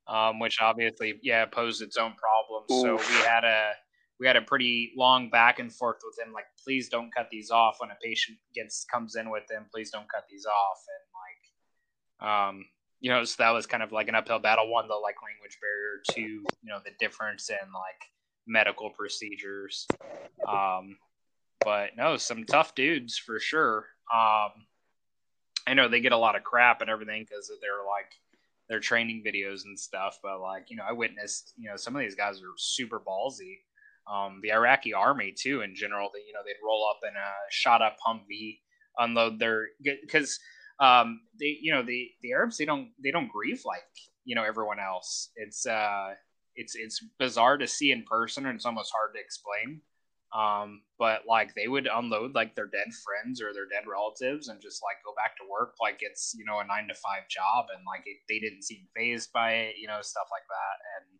um, 0.06 0.38
which 0.38 0.58
obviously 0.60 1.18
yeah 1.22 1.44
posed 1.46 1.82
its 1.82 1.96
own 1.96 2.14
problems. 2.14 2.82
So 2.82 2.96
we 2.96 3.20
had 3.26 3.44
a 3.44 3.72
we 4.18 4.26
had 4.26 4.36
a 4.36 4.42
pretty 4.42 4.92
long 4.96 5.28
back 5.28 5.58
and 5.58 5.72
forth 5.72 5.98
with 6.04 6.18
him 6.18 6.32
like 6.32 6.46
please 6.62 6.88
don't 6.88 7.14
cut 7.14 7.28
these 7.30 7.50
off 7.50 7.76
when 7.80 7.90
a 7.90 7.96
patient 8.02 8.38
gets 8.54 8.84
comes 8.84 9.16
in 9.16 9.30
with 9.30 9.46
them. 9.48 9.66
Please 9.72 9.90
don't 9.90 10.10
cut 10.10 10.24
these 10.30 10.46
off. 10.46 10.84
And 12.20 12.30
like 12.30 12.30
um 12.30 12.64
you 13.00 13.10
know 13.10 13.24
so 13.24 13.36
that 13.38 13.50
was 13.50 13.66
kind 13.66 13.82
of 13.82 13.92
like 13.92 14.08
an 14.08 14.14
uphill 14.14 14.38
battle. 14.38 14.70
One 14.70 14.88
the 14.88 14.94
like 14.94 15.16
language 15.22 15.58
barrier. 15.60 16.00
Two 16.10 16.44
you 16.62 16.68
know 16.68 16.78
the 16.84 16.92
difference 16.98 17.50
in 17.50 17.72
like 17.72 18.10
medical 18.46 18.90
procedures. 18.90 19.86
Um 20.48 20.96
but 21.60 21.96
no 21.96 22.16
some 22.16 22.44
tough 22.44 22.74
dudes 22.74 23.18
for 23.18 23.38
sure. 23.38 23.86
Um 24.12 24.50
i 25.66 25.74
know 25.74 25.88
they 25.88 26.00
get 26.00 26.12
a 26.12 26.16
lot 26.16 26.36
of 26.36 26.44
crap 26.44 26.80
and 26.80 26.88
everything 26.88 27.26
because 27.28 27.50
they're 27.60 27.84
like 27.86 28.12
their 28.68 28.80
training 28.80 29.22
videos 29.26 29.64
and 29.64 29.78
stuff 29.78 30.18
but 30.22 30.40
like 30.40 30.70
you 30.70 30.76
know 30.76 30.84
i 30.88 30.92
witnessed 30.92 31.52
you 31.56 31.68
know 31.68 31.76
some 31.76 31.94
of 31.94 32.02
these 32.02 32.14
guys 32.14 32.40
are 32.40 32.54
super 32.56 33.00
ballsy 33.00 33.58
um, 34.10 34.40
the 34.42 34.52
Iraqi 34.52 34.94
army 34.94 35.34
too 35.36 35.62
in 35.62 35.74
general. 35.74 36.10
That 36.12 36.22
you 36.26 36.32
know 36.32 36.40
they'd 36.44 36.64
roll 36.64 36.88
up 36.88 37.00
in 37.02 37.14
a 37.16 37.30
shot 37.50 37.82
up 37.82 37.96
Humvee, 38.06 38.60
unload 38.98 39.38
their 39.38 39.68
because 39.82 40.38
um, 40.80 41.20
they 41.38 41.58
you 41.60 41.72
know 41.72 41.82
the 41.82 42.10
the 42.22 42.32
Arabs 42.32 42.56
they 42.56 42.64
don't 42.64 42.90
they 43.02 43.10
don't 43.10 43.30
grieve 43.30 43.62
like 43.64 43.82
you 44.24 44.34
know 44.34 44.44
everyone 44.44 44.78
else. 44.78 45.30
It's 45.36 45.66
uh 45.66 46.14
it's 46.54 46.74
it's 46.74 47.04
bizarre 47.18 47.58
to 47.58 47.66
see 47.66 47.92
in 47.92 48.04
person 48.04 48.46
and 48.46 48.56
it's 48.56 48.66
almost 48.66 48.92
hard 48.92 49.14
to 49.14 49.20
explain. 49.20 49.80
Um, 50.34 50.82
but 50.98 51.22
like 51.26 51.54
they 51.54 51.68
would 51.68 51.86
unload 51.86 52.34
like 52.34 52.54
their 52.54 52.66
dead 52.66 52.88
friends 53.04 53.40
or 53.40 53.54
their 53.54 53.68
dead 53.70 53.88
relatives 53.88 54.48
and 54.48 54.60
just 54.60 54.82
like 54.82 54.96
go 55.04 55.14
back 55.14 55.36
to 55.38 55.48
work 55.48 55.74
like 55.80 55.98
it's 56.00 56.34
you 56.36 56.44
know 56.44 56.58
a 56.58 56.66
nine 56.66 56.88
to 56.88 56.94
five 56.94 57.28
job 57.30 57.66
and 57.74 57.86
like 57.86 58.02
it, 58.04 58.18
they 58.28 58.40
didn't 58.40 58.64
seem 58.64 58.84
phased 58.94 59.32
by 59.32 59.70
it, 59.70 59.76
you 59.78 59.86
know 59.86 60.02
stuff 60.02 60.26
like 60.30 60.44
that 60.50 60.76
and 60.98 61.18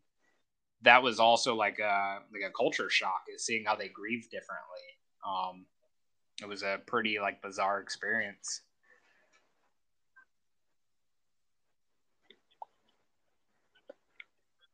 that 0.83 1.01
was 1.01 1.19
also 1.19 1.55
like 1.55 1.79
a 1.79 2.19
like 2.31 2.43
a 2.47 2.51
culture 2.51 2.89
shock 2.89 3.23
is 3.33 3.45
seeing 3.45 3.65
how 3.65 3.75
they 3.75 3.87
grieve 3.87 4.23
differently. 4.29 4.83
Um, 5.27 5.65
it 6.41 6.47
was 6.47 6.63
a 6.63 6.79
pretty 6.85 7.19
like 7.19 7.41
bizarre 7.41 7.79
experience. 7.81 8.61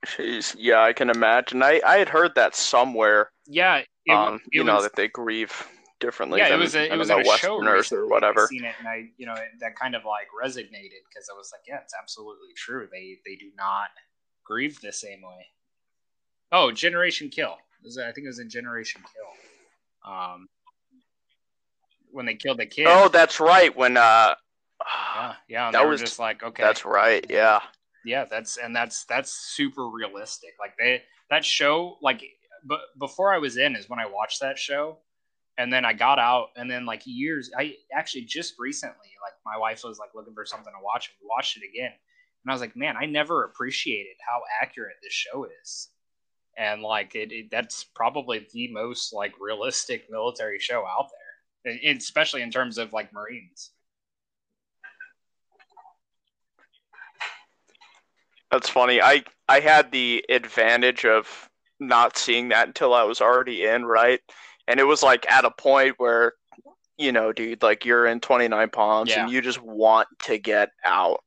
Jeez, 0.06 0.56
yeah, 0.60 0.82
I 0.82 0.92
can 0.92 1.10
imagine. 1.10 1.64
I, 1.64 1.80
I 1.86 1.98
had 1.98 2.10
heard 2.10 2.36
that 2.36 2.56
somewhere. 2.56 3.32
Yeah, 3.48 3.82
it, 4.06 4.12
um, 4.12 4.36
it 4.36 4.58
you 4.58 4.64
know 4.64 4.82
that 4.82 4.96
they 4.98 5.08
grieve 5.08 5.66
differently. 6.02 6.40
yeah, 6.40 6.50
than, 6.50 6.60
it 6.60 6.62
was 6.62 6.76
a, 6.76 6.94
it 6.94 6.98
was 6.98 7.08
the 7.08 7.16
a 7.16 7.24
Westerners 7.26 7.76
recently. 7.76 8.04
or 8.04 8.08
whatever. 8.10 8.48
Seen 8.48 8.66
it, 8.66 8.76
and 8.80 8.88
I 8.88 9.06
you 9.16 9.26
know 9.26 9.36
that 9.62 9.78
kind 9.78 9.96
of 9.96 10.04
like 10.04 10.28
resonated 10.36 11.04
because 11.08 11.30
I 11.32 11.38
was 11.38 11.52
like, 11.54 11.62
yeah, 11.66 11.80
it's 11.82 11.94
absolutely 12.00 12.50
true. 12.58 12.90
They 12.92 13.20
they 13.26 13.36
do 13.38 13.50
not 13.58 13.90
grieve 14.44 14.82
the 14.82 14.92
same 14.92 15.22
way. 15.22 15.48
Oh, 16.54 16.72
Generation 16.72 17.30
Kill. 17.30 17.58
Was- 17.84 17.98
I 17.98 18.12
think 18.14 18.26
it 18.26 18.28
was 18.30 18.40
in 18.40 18.50
Generation 18.50 19.02
Kill. 19.02 20.12
Um, 20.14 20.48
when 22.12 22.26
they 22.26 22.36
killed 22.36 22.60
the 22.60 22.66
kid. 22.66 22.86
Oh, 22.88 23.10
that's 23.10 23.40
right. 23.40 23.76
When 23.76 23.98
uh, 23.98 24.36
yeah, 25.16 25.34
yeah. 25.50 25.72
That 25.72 25.80
they 25.80 25.86
were 25.86 25.92
was- 25.92 26.02
just 26.02 26.20
like, 26.20 26.44
okay, 26.44 26.64
that's 26.64 26.86
right. 26.86 27.26
Yeah. 27.30 27.62
yeah 28.06 28.26
that's 28.30 28.58
and 28.58 28.76
that's 28.76 29.06
that's 29.06 29.32
super 29.32 29.88
realistic 29.90 30.52
like 30.60 30.74
they 30.78 31.02
that 31.30 31.46
show 31.46 31.98
like 32.02 32.22
but 32.66 32.82
before 33.00 33.34
i 33.34 33.38
was 33.38 33.56
in 33.56 33.78
is 33.78 33.90
when 33.90 33.98
i 34.00 34.06
watched 34.06 34.42
that 34.42 34.60
show 34.60 34.98
and 35.58 35.72
then 35.72 35.86
i 35.86 35.94
got 35.94 36.20
out 36.20 36.48
and 36.58 36.70
then 36.70 36.86
like 36.86 37.02
years 37.06 37.50
i 37.58 37.74
actually 37.94 38.24
just 38.26 38.56
recently 38.60 39.12
like 39.24 39.34
my 39.46 39.58
wife 39.58 39.82
was 39.86 40.00
like 40.00 40.10
looking 40.14 40.34
for 40.34 40.46
something 40.46 40.74
to 40.74 40.84
watch 40.84 41.08
and 41.08 41.16
we 41.22 41.30
watched 41.34 41.56
it 41.56 41.64
again 41.64 41.92
and 42.44 42.52
i 42.52 42.54
was 42.54 42.60
like 42.60 42.76
man 42.76 42.98
i 42.98 43.06
never 43.06 43.46
appreciated 43.46 44.18
how 44.28 44.42
accurate 44.62 44.96
this 45.02 45.14
show 45.14 45.48
is 45.62 45.88
and 46.58 46.82
like 46.82 47.16
it, 47.16 47.32
it 47.32 47.52
that's 47.52 47.84
probably 47.84 48.48
the 48.54 48.72
most 48.72 49.14
like 49.14 49.34
realistic 49.40 50.06
military 50.10 50.60
show 50.60 50.86
out 50.86 51.10
there 51.66 51.78
especially 51.88 52.42
in 52.42 52.52
terms 52.52 52.78
of 52.78 52.94
like 52.94 53.12
marines 53.14 53.72
That's 58.54 58.70
funny. 58.70 59.02
I 59.02 59.24
I 59.50 59.62
had 59.62 59.92
the 59.92 60.24
advantage 60.30 61.06
of 61.06 61.50
not 61.80 62.18
seeing 62.18 62.50
that 62.50 62.68
until 62.68 62.94
I 62.94 63.02
was 63.02 63.20
already 63.20 63.66
in, 63.66 63.84
right? 63.84 64.20
And 64.68 64.80
it 64.80 64.84
was 64.84 65.02
like 65.02 65.30
at 65.30 65.44
a 65.44 65.50
point 65.50 65.96
where, 65.98 66.34
you 67.00 67.12
know, 67.12 67.34
dude, 67.34 67.64
like 67.64 67.84
you're 67.84 68.06
in 68.06 68.20
29 68.20 68.70
pounds 68.70 69.10
Yeah. 69.10 69.24
and 69.24 69.32
you 69.32 69.42
just 69.42 69.60
want 69.60 70.08
to 70.26 70.38
get 70.38 70.70
out, 70.86 71.24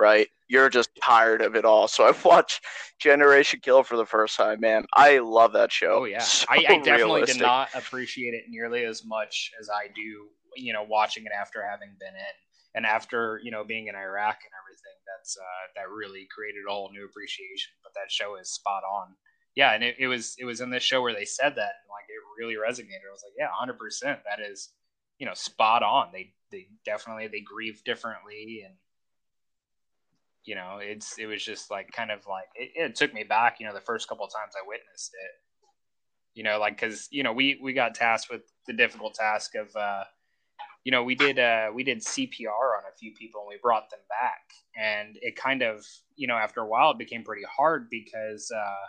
right? 0.00 0.28
You're 0.48 0.70
just 0.70 0.90
tired 1.02 1.42
of 1.42 1.54
it 1.54 1.64
all. 1.64 1.86
So 1.88 2.04
I 2.04 2.14
watched 2.24 2.64
Generation 2.98 3.60
Kill 3.62 3.82
for 3.82 3.96
the 3.96 4.06
first 4.06 4.36
time, 4.36 4.60
man. 4.60 4.86
I 4.94 5.18
love 5.18 5.52
that 5.52 5.70
show. 5.70 6.00
Oh 6.00 6.04
yeah, 6.04 6.18
So 6.20 6.46
I, 6.48 6.56
I 6.56 6.78
definitely 6.78 6.92
realistic. 6.96 7.36
did 7.38 7.42
not 7.42 7.68
appreciate 7.74 8.34
it 8.34 8.44
nearly 8.48 8.84
as 8.84 9.04
much 9.04 9.52
as 9.60 9.68
I 9.68 9.88
do. 9.94 10.28
You 10.56 10.72
know, 10.72 10.82
watching 10.82 11.24
it 11.26 11.32
after 11.38 11.62
having 11.64 11.90
been 12.00 12.14
in 12.14 12.34
and 12.74 12.86
after 12.86 13.40
you 13.44 13.50
know 13.50 13.62
being 13.64 13.86
in 13.86 13.94
Iraq 13.94 14.38
and 14.42 14.52
everything. 14.64 14.96
That's 15.06 15.36
uh, 15.36 15.66
that 15.76 15.90
really 15.90 16.26
created 16.34 16.62
a 16.68 16.72
whole 16.72 16.90
new 16.92 17.04
appreciation. 17.04 17.72
But 17.84 17.92
that 17.94 18.10
show 18.10 18.36
is 18.36 18.50
spot 18.50 18.82
on. 18.90 19.14
Yeah, 19.54 19.72
and 19.74 19.84
it, 19.84 19.96
it 19.98 20.06
was 20.08 20.34
it 20.38 20.44
was 20.44 20.60
in 20.60 20.70
this 20.70 20.82
show 20.82 21.02
where 21.02 21.14
they 21.14 21.24
said 21.24 21.50
that 21.56 21.72
and 21.82 21.90
like 21.90 22.06
it 22.08 22.22
really 22.38 22.54
resonated. 22.54 23.06
I 23.06 23.12
was 23.12 23.22
like, 23.24 23.34
yeah, 23.38 23.48
hundred 23.52 23.78
percent. 23.78 24.20
That 24.28 24.44
is 24.44 24.70
you 25.18 25.26
know 25.26 25.34
spot 25.34 25.82
on. 25.82 26.08
They 26.12 26.32
they 26.50 26.66
definitely 26.84 27.28
they 27.28 27.40
grieve 27.40 27.82
differently 27.84 28.62
and 28.64 28.74
you 30.44 30.54
know 30.54 30.78
it's 30.80 31.18
it 31.18 31.26
was 31.26 31.44
just 31.44 31.70
like 31.70 31.90
kind 31.92 32.10
of 32.10 32.26
like 32.26 32.46
it, 32.54 32.70
it 32.74 32.94
took 32.94 33.12
me 33.12 33.24
back 33.24 33.56
you 33.60 33.66
know 33.66 33.74
the 33.74 33.80
first 33.80 34.08
couple 34.08 34.24
of 34.24 34.32
times 34.32 34.54
i 34.56 34.66
witnessed 34.66 35.12
it. 35.12 35.30
You 36.34 36.44
know 36.44 36.58
like 36.58 36.80
because 36.80 37.08
you 37.10 37.22
know 37.22 37.32
we 37.32 37.58
we 37.62 37.72
got 37.72 37.94
tasked 37.94 38.30
with 38.30 38.42
the 38.66 38.72
difficult 38.72 39.14
task 39.14 39.54
of 39.54 39.74
uh 39.76 40.04
you 40.84 40.92
know, 40.92 41.02
we 41.02 41.14
did 41.14 41.38
uh, 41.38 41.70
we 41.74 41.84
did 41.84 41.98
CPR 41.98 42.78
on 42.78 42.84
a 42.90 42.96
few 42.98 43.12
people 43.12 43.42
and 43.42 43.48
we 43.48 43.58
brought 43.62 43.90
them 43.90 44.00
back, 44.08 44.40
and 44.76 45.18
it 45.20 45.36
kind 45.36 45.62
of 45.62 45.84
you 46.16 46.26
know 46.26 46.36
after 46.36 46.60
a 46.60 46.66
while 46.66 46.92
it 46.92 46.98
became 46.98 47.22
pretty 47.22 47.44
hard 47.54 47.88
because 47.90 48.50
uh, 48.50 48.86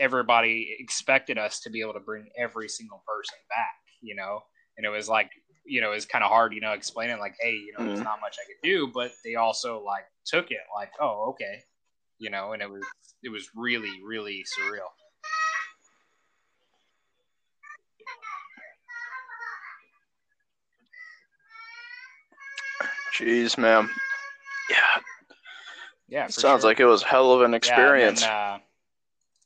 everybody 0.00 0.74
expected 0.78 1.36
us 1.36 1.60
to 1.60 1.70
be 1.70 1.80
able 1.80 1.92
to 1.92 2.00
bring 2.00 2.28
every 2.38 2.68
single 2.68 3.02
person 3.06 3.38
back, 3.50 3.76
you 4.00 4.14
know, 4.14 4.40
and 4.78 4.86
it 4.86 4.90
was 4.90 5.08
like 5.08 5.30
you 5.64 5.80
know, 5.80 5.92
it 5.92 5.94
was 5.94 6.06
kind 6.06 6.24
of 6.24 6.30
hard, 6.30 6.52
you 6.52 6.60
know, 6.60 6.72
explaining 6.72 7.18
like, 7.18 7.36
hey, 7.40 7.52
you 7.52 7.72
know, 7.72 7.80
mm-hmm. 7.80 7.88
there's 7.88 8.04
not 8.04 8.20
much 8.20 8.36
I 8.40 8.46
could 8.46 8.66
do, 8.66 8.90
but 8.92 9.12
they 9.24 9.36
also 9.36 9.82
like 9.84 10.04
took 10.24 10.50
it 10.50 10.58
like, 10.74 10.90
oh, 11.00 11.30
okay, 11.30 11.62
you 12.18 12.30
know, 12.30 12.52
and 12.52 12.62
it 12.62 12.70
was 12.70 12.82
it 13.22 13.28
was 13.28 13.48
really 13.54 14.00
really 14.04 14.44
surreal. 14.58 14.90
Jeez, 23.16 23.58
man. 23.58 23.90
Yeah. 24.70 24.76
Yeah. 26.08 26.26
Sounds 26.28 26.62
sure. 26.62 26.70
like 26.70 26.80
it 26.80 26.86
was 26.86 27.02
hell 27.02 27.32
of 27.32 27.42
an 27.42 27.54
experience. 27.54 28.22
Yeah, 28.22 28.28
then, 28.28 28.36
uh, 28.36 28.58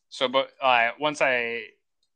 so, 0.08 0.28
but 0.28 0.50
uh, 0.62 0.90
once 0.98 1.20
I 1.20 1.64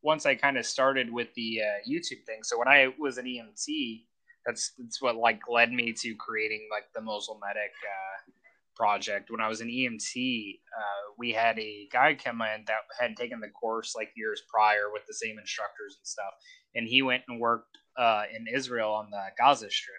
once 0.02 0.26
I 0.26 0.34
kind 0.34 0.56
of 0.56 0.66
started 0.66 1.12
with 1.12 1.32
the 1.34 1.60
uh, 1.62 1.90
YouTube 1.90 2.24
thing. 2.26 2.42
So 2.42 2.58
when 2.58 2.68
I 2.68 2.88
was 2.98 3.18
an 3.18 3.26
EMT, 3.26 4.04
that's 4.46 4.72
that's 4.78 5.02
what 5.02 5.16
like 5.16 5.40
led 5.50 5.72
me 5.72 5.92
to 5.92 6.14
creating 6.16 6.68
like 6.70 6.84
the 6.94 7.00
Mosul 7.00 7.38
Medic 7.44 7.72
uh, 7.84 8.30
project. 8.74 9.30
When 9.30 9.40
I 9.40 9.48
was 9.48 9.60
an 9.60 9.68
EMT, 9.68 10.58
uh, 10.76 11.12
we 11.18 11.32
had 11.32 11.58
a 11.58 11.88
guy 11.92 12.14
come 12.14 12.40
in 12.40 12.64
that 12.66 12.80
had 12.98 13.16
taken 13.16 13.40
the 13.40 13.48
course 13.48 13.94
like 13.94 14.10
years 14.16 14.42
prior 14.52 14.90
with 14.92 15.02
the 15.06 15.14
same 15.14 15.38
instructors 15.38 15.96
and 15.98 16.06
stuff, 16.06 16.34
and 16.74 16.88
he 16.88 17.02
went 17.02 17.24
and 17.28 17.40
worked 17.40 17.76
uh, 17.98 18.22
in 18.34 18.46
Israel 18.52 18.92
on 18.92 19.10
the 19.10 19.22
Gaza 19.38 19.70
Strip 19.70 19.96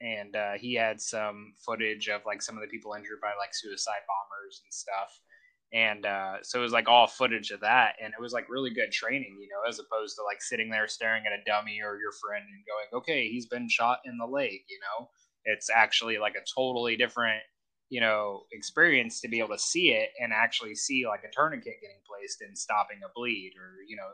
and 0.00 0.36
uh, 0.36 0.52
he 0.58 0.74
had 0.74 1.00
some 1.00 1.54
footage 1.64 2.08
of 2.08 2.20
like 2.26 2.42
some 2.42 2.56
of 2.56 2.62
the 2.62 2.68
people 2.68 2.94
injured 2.94 3.20
by 3.22 3.32
like 3.38 3.54
suicide 3.54 4.04
bombers 4.06 4.60
and 4.64 4.72
stuff 4.72 5.20
and 5.74 6.06
uh, 6.06 6.36
so 6.42 6.60
it 6.60 6.62
was 6.62 6.72
like 6.72 6.88
all 6.88 7.06
footage 7.06 7.50
of 7.50 7.60
that 7.60 7.94
and 8.02 8.14
it 8.16 8.22
was 8.22 8.32
like 8.32 8.48
really 8.48 8.70
good 8.70 8.90
training 8.90 9.36
you 9.40 9.48
know 9.48 9.68
as 9.68 9.78
opposed 9.78 10.16
to 10.16 10.22
like 10.22 10.40
sitting 10.40 10.70
there 10.70 10.88
staring 10.88 11.24
at 11.26 11.32
a 11.32 11.44
dummy 11.44 11.80
or 11.82 11.98
your 11.98 12.12
friend 12.12 12.44
and 12.44 12.64
going 12.64 13.02
okay 13.02 13.28
he's 13.28 13.46
been 13.46 13.68
shot 13.68 13.98
in 14.04 14.16
the 14.18 14.26
leg 14.26 14.60
you 14.68 14.78
know? 14.80 15.08
It's 15.46 15.68
actually 15.68 16.16
like 16.16 16.36
a 16.36 16.44
totally 16.56 16.96
different 16.96 17.42
you 17.90 18.00
know 18.00 18.44
experience 18.52 19.20
to 19.20 19.28
be 19.28 19.40
able 19.40 19.50
to 19.50 19.58
see 19.58 19.90
it 19.90 20.10
and 20.18 20.32
actually 20.32 20.74
see 20.74 21.06
like 21.06 21.24
a 21.24 21.30
tourniquet 21.34 21.80
getting 21.82 22.00
placed 22.08 22.40
and 22.40 22.56
stopping 22.56 23.00
a 23.04 23.12
bleed 23.14 23.52
or 23.60 23.82
you 23.86 23.96
know 23.96 24.08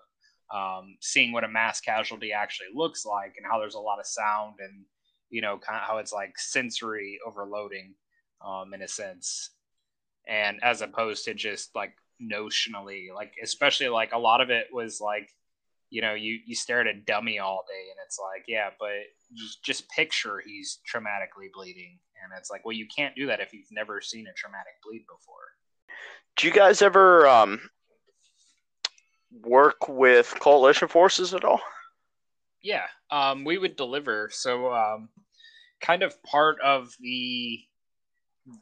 um, 0.52 0.96
seeing 1.00 1.30
what 1.30 1.44
a 1.44 1.48
mass 1.48 1.80
casualty 1.80 2.32
actually 2.32 2.66
looks 2.74 3.06
like 3.06 3.34
and 3.36 3.46
how 3.48 3.60
there's 3.60 3.76
a 3.76 3.78
lot 3.78 4.00
of 4.00 4.06
sound 4.06 4.54
and 4.58 4.84
you 5.30 5.40
know, 5.40 5.58
kind 5.58 5.80
of 5.80 5.86
how 5.88 5.98
it's 5.98 6.12
like 6.12 6.38
sensory 6.38 7.18
overloading, 7.26 7.94
um, 8.44 8.74
in 8.74 8.82
a 8.82 8.88
sense, 8.88 9.50
and 10.26 10.58
as 10.62 10.82
opposed 10.82 11.24
to 11.24 11.34
just 11.34 11.74
like 11.74 11.92
notionally, 12.22 13.06
like 13.14 13.34
especially 13.42 13.88
like 13.88 14.12
a 14.12 14.18
lot 14.18 14.40
of 14.40 14.50
it 14.50 14.66
was 14.72 15.00
like, 15.00 15.28
you 15.90 16.02
know, 16.02 16.14
you 16.14 16.38
you 16.46 16.54
stare 16.54 16.80
at 16.80 16.86
a 16.86 16.94
dummy 16.94 17.38
all 17.38 17.64
day, 17.66 17.90
and 17.90 17.98
it's 18.06 18.18
like, 18.18 18.44
yeah, 18.46 18.70
but 18.78 18.90
just, 19.34 19.64
just 19.64 19.90
picture 19.90 20.42
he's 20.44 20.78
traumatically 20.92 21.48
bleeding, 21.52 21.98
and 22.22 22.32
it's 22.38 22.50
like, 22.50 22.64
well, 22.64 22.76
you 22.76 22.86
can't 22.94 23.16
do 23.16 23.26
that 23.26 23.40
if 23.40 23.52
you've 23.52 23.72
never 23.72 24.00
seen 24.00 24.26
a 24.26 24.34
traumatic 24.34 24.74
bleed 24.84 25.04
before. 25.08 25.34
Do 26.36 26.46
you 26.46 26.52
guys 26.52 26.80
ever 26.80 27.26
um, 27.26 27.60
work 29.42 29.88
with 29.88 30.34
coalition 30.40 30.88
forces 30.88 31.34
at 31.34 31.44
all? 31.44 31.60
Yeah, 32.62 32.86
um, 33.10 33.44
we 33.44 33.58
would 33.58 33.76
deliver. 33.76 34.28
So, 34.32 34.72
um, 34.72 35.08
kind 35.80 36.02
of 36.02 36.22
part 36.22 36.60
of 36.60 36.94
the 37.00 37.60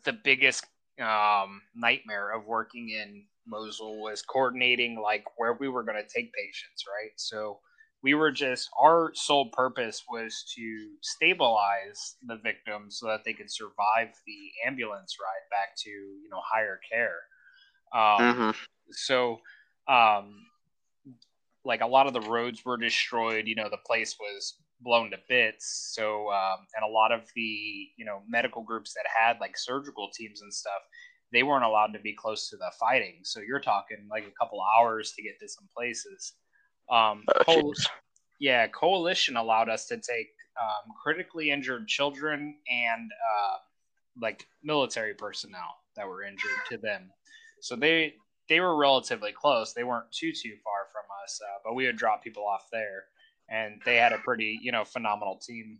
the 0.04 0.12
biggest 0.12 0.64
um, 1.00 1.62
nightmare 1.74 2.34
of 2.34 2.46
working 2.46 2.90
in 2.90 3.24
Mosul 3.46 4.02
was 4.02 4.22
coordinating 4.22 5.00
like 5.00 5.24
where 5.36 5.54
we 5.54 5.68
were 5.68 5.82
going 5.82 5.96
to 5.96 6.02
take 6.02 6.32
patients, 6.32 6.84
right? 6.86 7.12
So 7.16 7.60
we 8.02 8.14
were 8.14 8.30
just 8.30 8.68
our 8.80 9.10
sole 9.14 9.50
purpose 9.50 10.04
was 10.08 10.44
to 10.56 10.88
stabilize 11.02 12.16
the 12.26 12.36
victims 12.36 12.98
so 12.98 13.06
that 13.06 13.24
they 13.24 13.32
could 13.32 13.50
survive 13.50 14.14
the 14.26 14.50
ambulance 14.66 15.16
ride 15.20 15.50
back 15.50 15.76
to 15.84 15.90
you 15.90 16.28
know 16.30 16.40
higher 16.44 16.78
care. 16.90 17.18
Um, 17.92 18.34
mm-hmm. 18.34 18.50
So 18.92 19.40
um, 19.88 20.46
like 21.64 21.80
a 21.80 21.86
lot 21.86 22.06
of 22.06 22.12
the 22.12 22.20
roads 22.20 22.64
were 22.64 22.76
destroyed. 22.76 23.46
You 23.46 23.56
know, 23.56 23.68
the 23.68 23.78
place 23.86 24.16
was 24.20 24.54
blown 24.80 25.10
to 25.10 25.16
bits. 25.28 25.92
So, 25.94 26.30
um, 26.30 26.66
and 26.74 26.84
a 26.84 26.92
lot 26.92 27.12
of 27.12 27.22
the 27.34 27.88
you 27.96 28.04
know 28.04 28.22
medical 28.28 28.62
groups 28.62 28.94
that 28.94 29.04
had 29.06 29.38
like 29.40 29.56
surgical 29.56 30.08
teams 30.14 30.42
and 30.42 30.52
stuff, 30.52 30.82
they 31.32 31.42
weren't 31.42 31.64
allowed 31.64 31.92
to 31.94 32.00
be 32.00 32.14
close 32.14 32.48
to 32.50 32.56
the 32.56 32.70
fighting. 32.78 33.20
So 33.22 33.40
you're 33.40 33.60
talking 33.60 34.06
like 34.10 34.24
a 34.24 34.44
couple 34.44 34.60
hours 34.78 35.12
to 35.12 35.22
get 35.22 35.38
to 35.40 35.48
some 35.48 35.68
places. 35.76 36.34
Um, 36.90 37.24
oh, 37.46 37.72
yeah, 38.40 38.66
coalition 38.68 39.36
allowed 39.36 39.68
us 39.68 39.86
to 39.86 39.96
take 39.96 40.28
um, 40.60 40.92
critically 41.02 41.50
injured 41.50 41.86
children 41.86 42.56
and 42.70 43.10
uh, 43.10 43.56
like 44.20 44.46
military 44.62 45.14
personnel 45.14 45.76
that 45.96 46.06
were 46.06 46.22
injured 46.22 46.50
to 46.70 46.78
them. 46.78 47.10
So 47.60 47.76
they 47.76 48.14
they 48.48 48.60
were 48.60 48.76
relatively 48.76 49.32
close. 49.32 49.72
They 49.72 49.84
weren't 49.84 50.10
too 50.12 50.32
too 50.32 50.54
far 50.64 50.88
from 50.92 51.04
us, 51.24 51.40
uh, 51.42 51.58
but 51.64 51.74
we 51.74 51.86
would 51.86 51.96
drop 51.96 52.22
people 52.22 52.46
off 52.46 52.66
there, 52.72 53.04
and 53.50 53.80
they 53.84 53.96
had 53.96 54.12
a 54.12 54.18
pretty 54.18 54.58
you 54.62 54.72
know 54.72 54.84
phenomenal 54.84 55.36
team. 55.36 55.78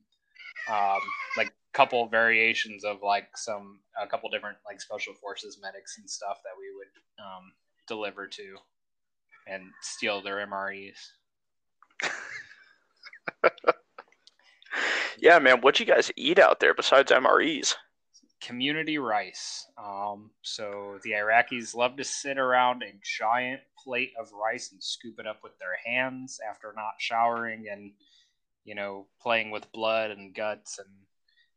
Um, 0.70 1.00
like 1.36 1.52
couple 1.72 2.06
variations 2.08 2.84
of 2.84 3.02
like 3.02 3.28
some 3.36 3.78
a 4.02 4.06
couple 4.06 4.28
different 4.30 4.58
like 4.66 4.80
special 4.80 5.14
forces 5.14 5.58
medics 5.62 5.96
and 5.98 6.10
stuff 6.10 6.38
that 6.42 6.52
we 6.58 6.66
would 6.76 6.88
um, 7.24 7.52
deliver 7.86 8.26
to 8.26 8.56
and 9.46 9.62
steal 9.80 10.20
their 10.22 10.44
MREs. 10.46 10.96
yeah, 15.18 15.38
man. 15.38 15.60
What 15.60 15.78
you 15.80 15.86
guys 15.86 16.10
eat 16.16 16.38
out 16.38 16.60
there 16.60 16.74
besides 16.74 17.12
MREs? 17.12 17.74
Community 18.40 18.98
rice. 18.98 19.66
Um, 19.76 20.30
so 20.42 20.98
the 21.02 21.10
Iraqis 21.12 21.74
love 21.74 21.96
to 21.96 22.04
sit 22.04 22.38
around 22.38 22.82
a 22.82 22.94
giant 23.02 23.60
plate 23.82 24.12
of 24.18 24.30
rice 24.32 24.72
and 24.72 24.82
scoop 24.82 25.18
it 25.18 25.26
up 25.26 25.40
with 25.42 25.58
their 25.58 25.76
hands 25.84 26.40
after 26.48 26.72
not 26.76 26.94
showering 26.98 27.66
and, 27.70 27.92
you 28.64 28.74
know, 28.74 29.06
playing 29.20 29.50
with 29.50 29.70
blood 29.72 30.10
and 30.10 30.34
guts 30.34 30.78
and 30.78 30.88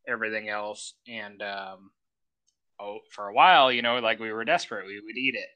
everything 0.07 0.49
else. 0.49 0.95
And 1.07 1.41
um, 1.41 1.91
oh, 2.79 2.99
for 3.11 3.27
a 3.27 3.33
while, 3.33 3.71
you 3.71 3.81
know, 3.81 3.99
like 3.99 4.19
we 4.19 4.31
were 4.31 4.45
desperate, 4.45 4.87
we 4.87 4.99
would 4.99 5.17
eat 5.17 5.35
it. 5.35 5.49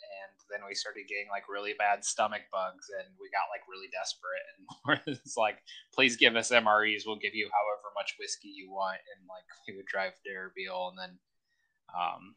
Then 0.50 0.62
we 0.68 0.76
started 0.76 1.08
getting 1.08 1.28
like 1.30 1.50
really 1.50 1.74
bad 1.78 2.06
stomach 2.06 2.44
bugs 2.52 2.88
and 2.90 3.08
we 3.20 3.30
got 3.30 3.52
like 3.52 3.66
really 3.70 3.90
desperate 3.92 4.46
and 4.52 5.02
it's 5.18 5.38
like 5.38 5.60
please 5.94 6.16
give 6.18 6.36
us 6.36 6.52
mres 6.52 7.04
we'll 7.06 7.22
give 7.22 7.36
you 7.36 7.50
however 7.52 7.94
much 7.96 8.16
whiskey 8.20 8.50
you 8.50 8.72
want 8.72 9.00
and 9.16 9.28
like 9.28 9.46
we 9.68 9.76
would 9.76 9.86
drive 9.86 10.14
to 10.24 10.30
erbil 10.30 10.90
and 10.90 11.00
then 11.00 11.14
um, 11.94 12.36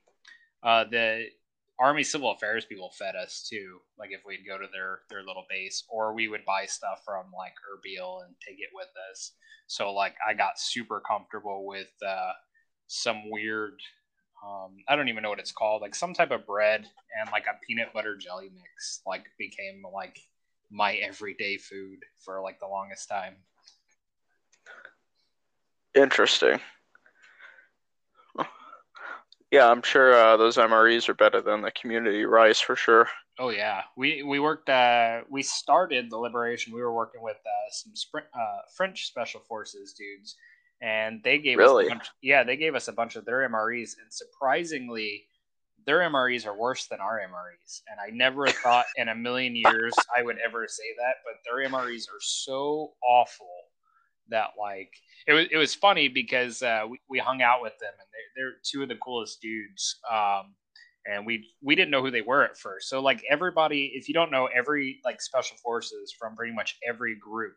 uh, 0.62 0.84
the 0.90 1.26
army 1.78 2.02
civil 2.02 2.32
affairs 2.32 2.64
people 2.64 2.90
fed 2.98 3.14
us 3.14 3.46
too 3.48 3.78
like 3.98 4.10
if 4.10 4.20
we'd 4.26 4.46
go 4.46 4.58
to 4.58 4.66
their 4.72 5.00
their 5.10 5.22
little 5.22 5.44
base 5.48 5.84
or 5.88 6.12
we 6.14 6.28
would 6.28 6.44
buy 6.44 6.64
stuff 6.66 7.02
from 7.04 7.26
like 7.36 7.54
erbil 7.70 8.24
and 8.24 8.34
take 8.46 8.58
it 8.58 8.70
with 8.74 8.88
us. 9.10 9.32
So 9.66 9.92
like 9.92 10.14
i 10.26 10.34
got 10.34 10.58
super 10.58 11.00
comfortable 11.00 11.66
with 11.66 11.92
uh, 12.06 12.32
some 12.86 13.30
weird 13.30 13.74
um, 14.46 14.76
I 14.88 14.96
don't 14.96 15.08
even 15.08 15.22
know 15.22 15.30
what 15.30 15.40
it's 15.40 15.52
called, 15.52 15.82
like 15.82 15.94
some 15.94 16.14
type 16.14 16.30
of 16.30 16.46
bread 16.46 16.86
and 17.20 17.30
like 17.32 17.46
a 17.46 17.58
peanut 17.66 17.92
butter 17.92 18.16
jelly 18.16 18.50
mix, 18.54 19.00
like 19.06 19.26
became 19.38 19.82
like 19.92 20.18
my 20.70 20.94
everyday 20.94 21.56
food 21.56 21.98
for 22.24 22.40
like 22.42 22.60
the 22.60 22.66
longest 22.66 23.08
time. 23.08 23.36
Interesting. 25.94 26.60
Yeah, 29.50 29.70
I'm 29.70 29.82
sure 29.82 30.14
uh, 30.14 30.36
those 30.36 30.58
MREs 30.58 31.08
are 31.08 31.14
better 31.14 31.40
than 31.40 31.62
the 31.62 31.70
community 31.70 32.24
rice 32.26 32.60
for 32.60 32.76
sure. 32.76 33.08
Oh 33.38 33.48
yeah, 33.48 33.82
we 33.96 34.22
we 34.22 34.40
worked. 34.40 34.68
Uh, 34.68 35.20
we 35.30 35.42
started 35.42 36.10
the 36.10 36.18
liberation. 36.18 36.74
We 36.74 36.82
were 36.82 36.92
working 36.92 37.22
with 37.22 37.36
uh, 37.36 37.70
some 37.70 37.92
uh, 38.34 38.58
French 38.76 39.06
special 39.06 39.40
forces 39.40 39.94
dudes 39.94 40.36
and 40.80 41.20
they 41.24 41.38
gave 41.38 41.58
really? 41.58 41.86
us 41.86 41.90
bunch, 41.90 42.08
yeah 42.22 42.44
they 42.44 42.56
gave 42.56 42.74
us 42.74 42.88
a 42.88 42.92
bunch 42.92 43.16
of 43.16 43.24
their 43.24 43.48
MREs, 43.48 43.96
and 44.00 44.10
surprisingly, 44.10 45.24
their 45.86 46.00
MREs 46.00 46.46
are 46.46 46.56
worse 46.56 46.86
than 46.86 47.00
our 47.00 47.18
MREs. 47.18 47.80
And 47.90 47.98
I 48.00 48.14
never 48.14 48.46
thought 48.62 48.86
in 48.96 49.08
a 49.08 49.14
million 49.14 49.56
years 49.56 49.94
I 50.16 50.22
would 50.22 50.38
ever 50.44 50.66
say 50.68 50.84
that, 50.98 51.16
but 51.24 51.40
their 51.44 51.68
MREs 51.68 52.02
are 52.02 52.20
so 52.20 52.92
awful 53.02 53.48
that 54.30 54.50
like 54.58 54.90
it 55.26 55.32
was 55.32 55.46
it 55.50 55.56
was 55.56 55.74
funny 55.74 56.08
because 56.08 56.62
uh, 56.62 56.82
we 56.88 57.00
we 57.08 57.18
hung 57.18 57.42
out 57.42 57.62
with 57.62 57.78
them, 57.80 57.92
and 57.92 58.08
they're, 58.36 58.50
they're 58.50 58.56
two 58.62 58.82
of 58.82 58.88
the 58.88 58.96
coolest 58.96 59.40
dudes. 59.40 59.98
Um, 60.12 60.54
and 61.06 61.24
we 61.24 61.46
we 61.62 61.74
didn't 61.74 61.90
know 61.90 62.02
who 62.02 62.10
they 62.10 62.22
were 62.22 62.44
at 62.44 62.58
first. 62.58 62.88
So 62.88 63.00
like 63.00 63.22
everybody, 63.30 63.92
if 63.94 64.08
you 64.08 64.14
don't 64.14 64.30
know, 64.30 64.48
every 64.54 65.00
like 65.04 65.20
special 65.20 65.56
forces 65.56 66.14
from 66.18 66.36
pretty 66.36 66.52
much 66.52 66.76
every 66.86 67.16
group 67.16 67.54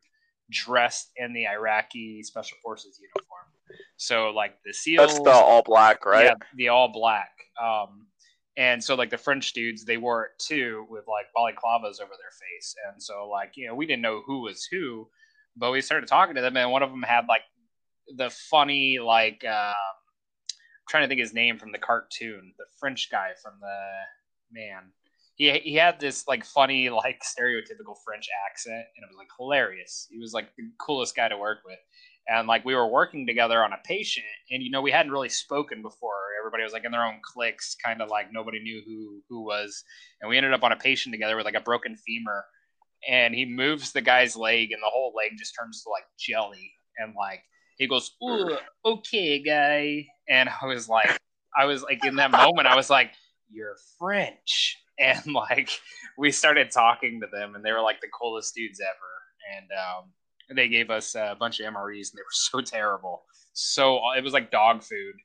dressed 0.51 1.11
in 1.17 1.33
the 1.33 1.47
Iraqi 1.47 2.21
special 2.23 2.57
forces 2.61 2.99
uniform. 2.99 3.45
So 3.97 4.29
like 4.29 4.57
the 4.65 4.73
SEALs, 4.73 5.13
That's 5.13 5.19
the 5.23 5.31
all 5.31 5.63
black, 5.63 6.05
right? 6.05 6.25
yeah, 6.25 6.33
the 6.55 6.69
all 6.69 6.89
black. 6.89 7.31
Um, 7.61 8.07
and 8.57 8.83
so 8.83 8.95
like 8.95 9.09
the 9.09 9.17
French 9.17 9.53
dudes, 9.53 9.85
they 9.85 9.97
wore 9.97 10.25
it 10.25 10.31
too 10.37 10.85
with 10.89 11.05
like 11.07 11.27
balaclavas 11.35 12.01
over 12.01 12.11
their 12.19 12.31
face. 12.31 12.75
And 12.91 13.01
so 13.01 13.29
like 13.29 13.53
you 13.55 13.67
know 13.67 13.75
we 13.75 13.85
didn't 13.85 14.01
know 14.01 14.21
who 14.25 14.41
was 14.41 14.65
who, 14.65 15.07
but 15.55 15.71
we 15.71 15.81
started 15.81 16.07
talking 16.07 16.35
to 16.35 16.41
them, 16.41 16.57
and 16.57 16.71
one 16.71 16.83
of 16.83 16.91
them 16.91 17.03
had 17.03 17.27
like 17.27 17.43
the 18.15 18.29
funny 18.29 18.99
like 18.99 19.43
um, 19.45 19.73
I'm 19.73 20.89
trying 20.89 21.03
to 21.03 21.07
think 21.07 21.21
his 21.21 21.33
name 21.33 21.57
from 21.57 21.71
the 21.71 21.77
cartoon, 21.77 22.53
the 22.57 22.65
French 22.79 23.09
guy 23.09 23.31
from 23.41 23.53
the 23.61 24.59
man. 24.59 24.91
He, 25.41 25.49
he 25.57 25.73
had 25.73 25.99
this 25.99 26.27
like 26.27 26.45
funny 26.45 26.91
like 26.91 27.23
stereotypical 27.23 27.95
French 28.05 28.27
accent 28.47 28.85
and 28.95 29.03
it 29.03 29.09
was 29.09 29.17
like 29.17 29.29
hilarious. 29.39 30.07
He 30.11 30.19
was 30.19 30.33
like 30.33 30.55
the 30.55 30.69
coolest 30.79 31.15
guy 31.15 31.29
to 31.29 31.37
work 31.37 31.59
with. 31.65 31.79
And 32.29 32.47
like 32.47 32.63
we 32.63 32.75
were 32.75 32.87
working 32.87 33.25
together 33.25 33.63
on 33.63 33.73
a 33.73 33.79
patient 33.83 34.27
and 34.51 34.61
you 34.61 34.69
know 34.69 34.83
we 34.83 34.91
hadn't 34.91 35.11
really 35.11 35.29
spoken 35.29 35.81
before. 35.81 36.11
Everybody 36.39 36.63
was 36.63 36.73
like 36.73 36.85
in 36.85 36.91
their 36.91 37.03
own 37.03 37.21
cliques, 37.23 37.75
kind 37.83 38.03
of 38.03 38.09
like 38.09 38.27
nobody 38.31 38.59
knew 38.59 38.83
who 38.85 39.23
who 39.29 39.43
was. 39.43 39.83
And 40.21 40.29
we 40.29 40.37
ended 40.37 40.53
up 40.53 40.63
on 40.63 40.73
a 40.73 40.77
patient 40.77 41.11
together 41.11 41.35
with 41.35 41.45
like 41.45 41.55
a 41.55 41.61
broken 41.61 41.95
femur 41.95 42.45
and 43.09 43.33
he 43.33 43.45
moves 43.45 43.91
the 43.91 44.01
guy's 44.01 44.35
leg 44.35 44.71
and 44.71 44.81
the 44.83 44.91
whole 44.93 45.11
leg 45.17 45.31
just 45.39 45.55
turns 45.59 45.81
to 45.81 45.89
like 45.89 46.03
jelly 46.19 46.71
and 46.99 47.15
like 47.17 47.41
he 47.77 47.87
goes, 47.87 48.11
Ooh, 48.23 48.57
okay, 48.85 49.41
guy. 49.41 50.05
And 50.29 50.49
I 50.61 50.67
was 50.67 50.87
like, 50.87 51.17
I 51.57 51.65
was 51.65 51.81
like, 51.81 52.05
in 52.05 52.17
that 52.17 52.29
moment, 52.29 52.67
I 52.67 52.75
was 52.75 52.91
like, 52.91 53.11
You're 53.49 53.77
French. 53.97 54.77
And 55.01 55.25
like, 55.33 55.69
we 56.17 56.31
started 56.31 56.71
talking 56.71 57.19
to 57.21 57.27
them, 57.27 57.55
and 57.55 57.65
they 57.65 57.71
were 57.71 57.81
like 57.81 58.01
the 58.01 58.07
coolest 58.07 58.53
dudes 58.55 58.79
ever. 58.79 59.57
And 59.57 59.69
um, 59.71 60.55
they 60.55 60.67
gave 60.67 60.89
us 60.89 61.15
a 61.15 61.35
bunch 61.39 61.59
of 61.59 61.73
MREs, 61.73 62.11
and 62.11 62.17
they 62.17 62.21
were 62.21 62.25
so 62.31 62.61
terrible. 62.61 63.23
So 63.53 63.99
it 64.15 64.23
was 64.23 64.33
like 64.33 64.51
dog 64.51 64.83
food, 64.83 65.15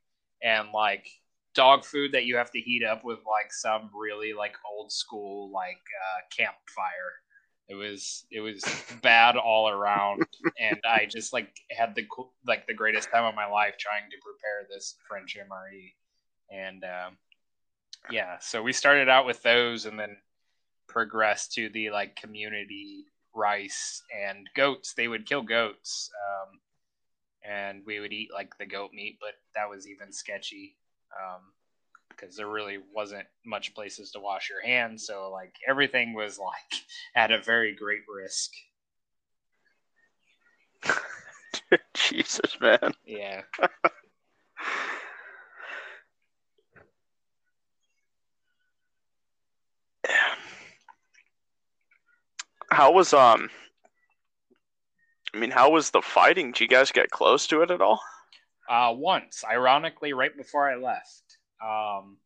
and 0.43 0.69
like 0.73 1.07
dog 1.55 1.85
food 1.85 2.13
that 2.13 2.27
you 2.27 2.37
have 2.37 2.51
to 2.51 2.61
heat 2.61 2.85
up 2.85 3.03
with 3.05 3.19
like 3.19 3.53
some 3.53 3.91
really 3.99 4.33
like 4.35 4.55
old 4.71 4.93
school 4.93 5.51
like 5.51 5.81
uh, 6.05 6.21
campfire 6.37 7.15
it 7.69 7.75
was 7.75 8.27
it 8.31 8.41
was 8.41 8.63
bad 9.03 9.37
all 9.37 9.69
around 9.69 10.23
and 10.61 10.79
i 10.85 11.07
just 11.11 11.33
like 11.33 11.49
had 11.71 11.95
the 11.95 12.07
like 12.47 12.67
the 12.67 12.75
greatest 12.75 13.11
time 13.11 13.25
of 13.25 13.35
my 13.35 13.47
life 13.47 13.75
trying 13.79 14.05
to 14.11 14.17
prepare 14.23 14.69
this 14.71 14.97
french 15.09 15.37
mre 15.49 15.93
and 16.53 16.85
um, 16.85 17.17
yeah 18.11 18.37
so 18.41 18.63
we 18.63 18.73
started 18.73 19.09
out 19.09 19.27
with 19.27 19.43
those 19.43 19.87
and 19.87 19.99
then 19.99 20.17
progressed 20.89 21.53
to 21.53 21.69
the 21.71 21.91
like 21.91 22.17
community 22.17 23.05
rice 23.35 24.03
and 24.27 24.49
goats 24.55 24.95
they 24.95 25.09
would 25.09 25.27
kill 25.27 25.43
goats 25.43 26.11
um, 26.27 26.61
and 27.49 27.83
we 27.87 28.01
would 28.01 28.13
eat 28.13 28.29
like 28.33 28.57
the 28.59 28.67
goat 28.67 28.93
meat 28.93 29.19
but 29.21 29.33
that 29.55 29.69
was 29.69 29.87
even 29.89 30.13
sketchy 30.13 30.77
um, 31.13 31.41
because 32.17 32.37
there 32.37 32.49
really 32.49 32.79
wasn't 32.95 33.27
much 33.45 33.75
places 33.75 34.11
to 34.13 34.21
wash 34.21 34.49
your 34.49 34.63
hands. 34.63 35.07
So 35.07 35.31
like 35.31 35.55
everything 35.69 36.15
was 36.15 36.39
like 36.39 36.83
at 37.17 37.31
a 37.31 37.41
very 37.41 37.75
great 37.75 38.03
risk. 38.13 38.53
Jesus, 41.95 42.59
man. 42.61 42.95
Yeah. 43.05 43.43
How 52.71 52.93
was 52.93 53.13
um? 53.13 53.51
I 55.35 55.39
mean, 55.39 55.51
how 55.51 55.71
was 55.71 55.91
the 55.91 56.03
fighting? 56.03 56.53
Did 56.53 56.61
you 56.61 56.69
guys 56.69 56.91
get 56.93 57.11
close 57.11 57.47
to 57.49 57.63
it 57.63 57.71
at 57.71 57.81
all? 57.83 58.01
Uh, 58.69 58.93
once, 58.97 59.45
ironically, 59.49 60.13
right 60.13 60.37
before 60.37 60.69
I 60.69 60.77
left. 60.77 61.39
Um, 61.65 62.19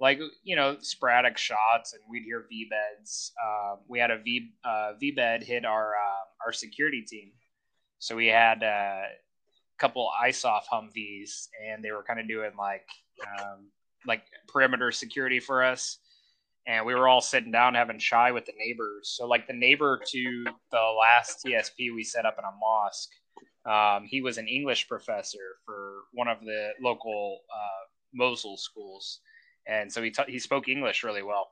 like 0.00 0.18
you 0.42 0.56
know, 0.56 0.76
sporadic 0.80 1.38
shots, 1.38 1.92
and 1.92 2.02
we'd 2.10 2.24
hear 2.24 2.46
V 2.48 2.68
beds. 2.70 3.32
Uh, 3.42 3.76
we 3.88 3.98
had 3.98 4.10
a 4.10 4.18
V 4.18 4.50
uh, 4.64 4.92
V 4.98 5.12
bed 5.12 5.42
hit 5.42 5.64
our 5.64 5.92
uh, 5.94 6.46
our 6.46 6.52
security 6.52 7.02
team, 7.02 7.30
so 7.98 8.16
we 8.16 8.26
had 8.26 8.62
a 8.62 9.04
couple 9.78 10.10
ISOF 10.24 10.62
Humvees, 10.72 11.48
and 11.64 11.84
they 11.84 11.92
were 11.92 12.02
kind 12.02 12.18
of 12.18 12.26
doing 12.26 12.52
like 12.58 12.86
um, 13.38 13.68
like 14.06 14.22
perimeter 14.48 14.90
security 14.90 15.40
for 15.40 15.62
us. 15.62 15.98
And 16.66 16.86
we 16.86 16.94
were 16.94 17.08
all 17.08 17.20
sitting 17.20 17.50
down 17.50 17.74
having 17.74 17.98
chai 17.98 18.30
with 18.30 18.46
the 18.46 18.52
neighbors. 18.56 19.14
So, 19.16 19.26
like 19.26 19.46
the 19.46 19.52
neighbor 19.52 20.00
to 20.12 20.44
the 20.70 20.94
last 21.00 21.44
TSP 21.44 21.94
we 21.94 22.04
set 22.04 22.24
up 22.24 22.36
in 22.38 22.44
a 22.44 22.52
mosque, 22.60 23.10
um, 23.66 24.06
he 24.06 24.20
was 24.20 24.38
an 24.38 24.48
English 24.48 24.88
professor 24.88 25.56
for 25.64 26.04
one 26.12 26.28
of 26.28 26.40
the 26.40 26.70
local 26.80 27.40
uh, 27.52 27.86
Mosul 28.14 28.56
schools, 28.56 29.20
and 29.66 29.92
so 29.92 30.02
he 30.02 30.10
t- 30.10 30.22
he 30.28 30.38
spoke 30.38 30.68
English 30.68 31.02
really 31.02 31.22
well. 31.22 31.50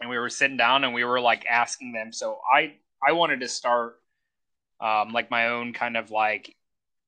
And 0.00 0.10
we 0.10 0.18
were 0.18 0.30
sitting 0.30 0.56
down 0.56 0.84
and 0.84 0.92
we 0.92 1.04
were 1.04 1.20
like 1.20 1.46
asking 1.46 1.92
them. 1.92 2.12
So 2.12 2.38
I 2.52 2.74
I 3.06 3.12
wanted 3.12 3.40
to 3.40 3.48
start 3.48 3.96
um, 4.80 5.12
like 5.12 5.30
my 5.30 5.48
own 5.48 5.72
kind 5.72 5.96
of 5.96 6.10
like 6.10 6.54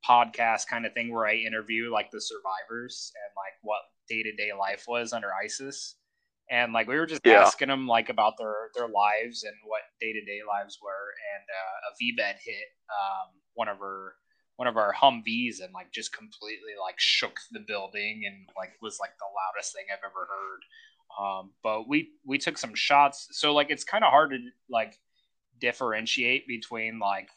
podcast 0.09 0.69
kind 0.69 0.87
of 0.87 0.93
thing 0.93 1.13
where 1.13 1.27
I 1.27 1.35
interview 1.35 1.93
like 1.93 2.11
the 2.11 2.21
survivors 2.21 3.13
and 3.17 3.33
like 3.37 3.55
what 3.63 3.81
day 4.09 4.23
to 4.23 4.33
day 4.33 4.51
life 4.57 4.85
was 4.87 5.13
under 5.13 5.31
ISIS. 5.45 5.97
And 6.51 6.73
like 6.73 6.87
we 6.87 6.97
were 6.97 7.07
just 7.07 7.27
Yeah. 7.27 7.43
asking 7.43 7.69
them 7.69 7.87
like 7.89 8.09
about 8.09 8.39
their 8.39 8.71
their 8.75 8.89
lives 8.89 9.43
and 9.45 9.55
what 9.65 9.83
day 10.01 10.13
to 10.13 10.25
day 10.25 10.41
lives 10.47 10.79
were. 10.83 11.13
And 11.35 11.45
uh, 11.49 11.91
a 11.91 11.95
V 11.99 12.15
bed 12.17 12.37
hit 12.45 12.69
um, 12.91 13.29
one 13.55 13.69
of 13.69 13.79
her 13.79 14.15
one 14.57 14.69
of 14.69 14.77
our 14.77 14.95
Humvees 14.95 15.61
and 15.63 15.73
like 15.75 15.93
just 15.93 16.17
completely 16.17 16.73
like 16.81 16.99
shook 16.99 17.39
the 17.53 17.61
building 17.61 18.23
and 18.27 18.49
like 18.57 18.73
was 18.81 18.99
like 19.01 19.11
the 19.19 19.27
loudest 19.27 19.75
thing 19.75 19.85
I've 19.93 19.99
ever 20.05 20.27
heard. 20.29 20.63
Um, 21.19 21.51
but 21.63 21.89
we 21.89 22.11
we 22.25 22.39
took 22.39 22.59
some 22.59 22.75
shots, 22.75 23.29
so 23.33 23.55
like 23.55 23.71
it's 23.71 23.85
kind 23.85 24.05
of 24.05 24.11
hard 24.11 24.31
to 24.31 24.39
like 24.71 24.99
differentiate 25.61 26.47
between 26.47 26.99
like 26.99 27.29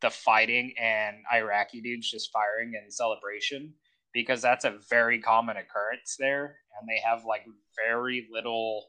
the 0.00 0.10
fighting 0.10 0.74
and 0.78 1.16
Iraqi 1.32 1.80
dudes 1.80 2.10
just 2.10 2.30
firing 2.32 2.74
in 2.74 2.90
celebration 2.90 3.74
because 4.16 4.40
that's 4.40 4.64
a 4.64 4.78
very 4.88 5.20
common 5.20 5.56
occurrence 5.58 6.16
there, 6.18 6.56
and 6.80 6.88
they 6.88 7.00
have 7.06 7.24
like 7.24 7.44
very 7.86 8.26
little 8.32 8.86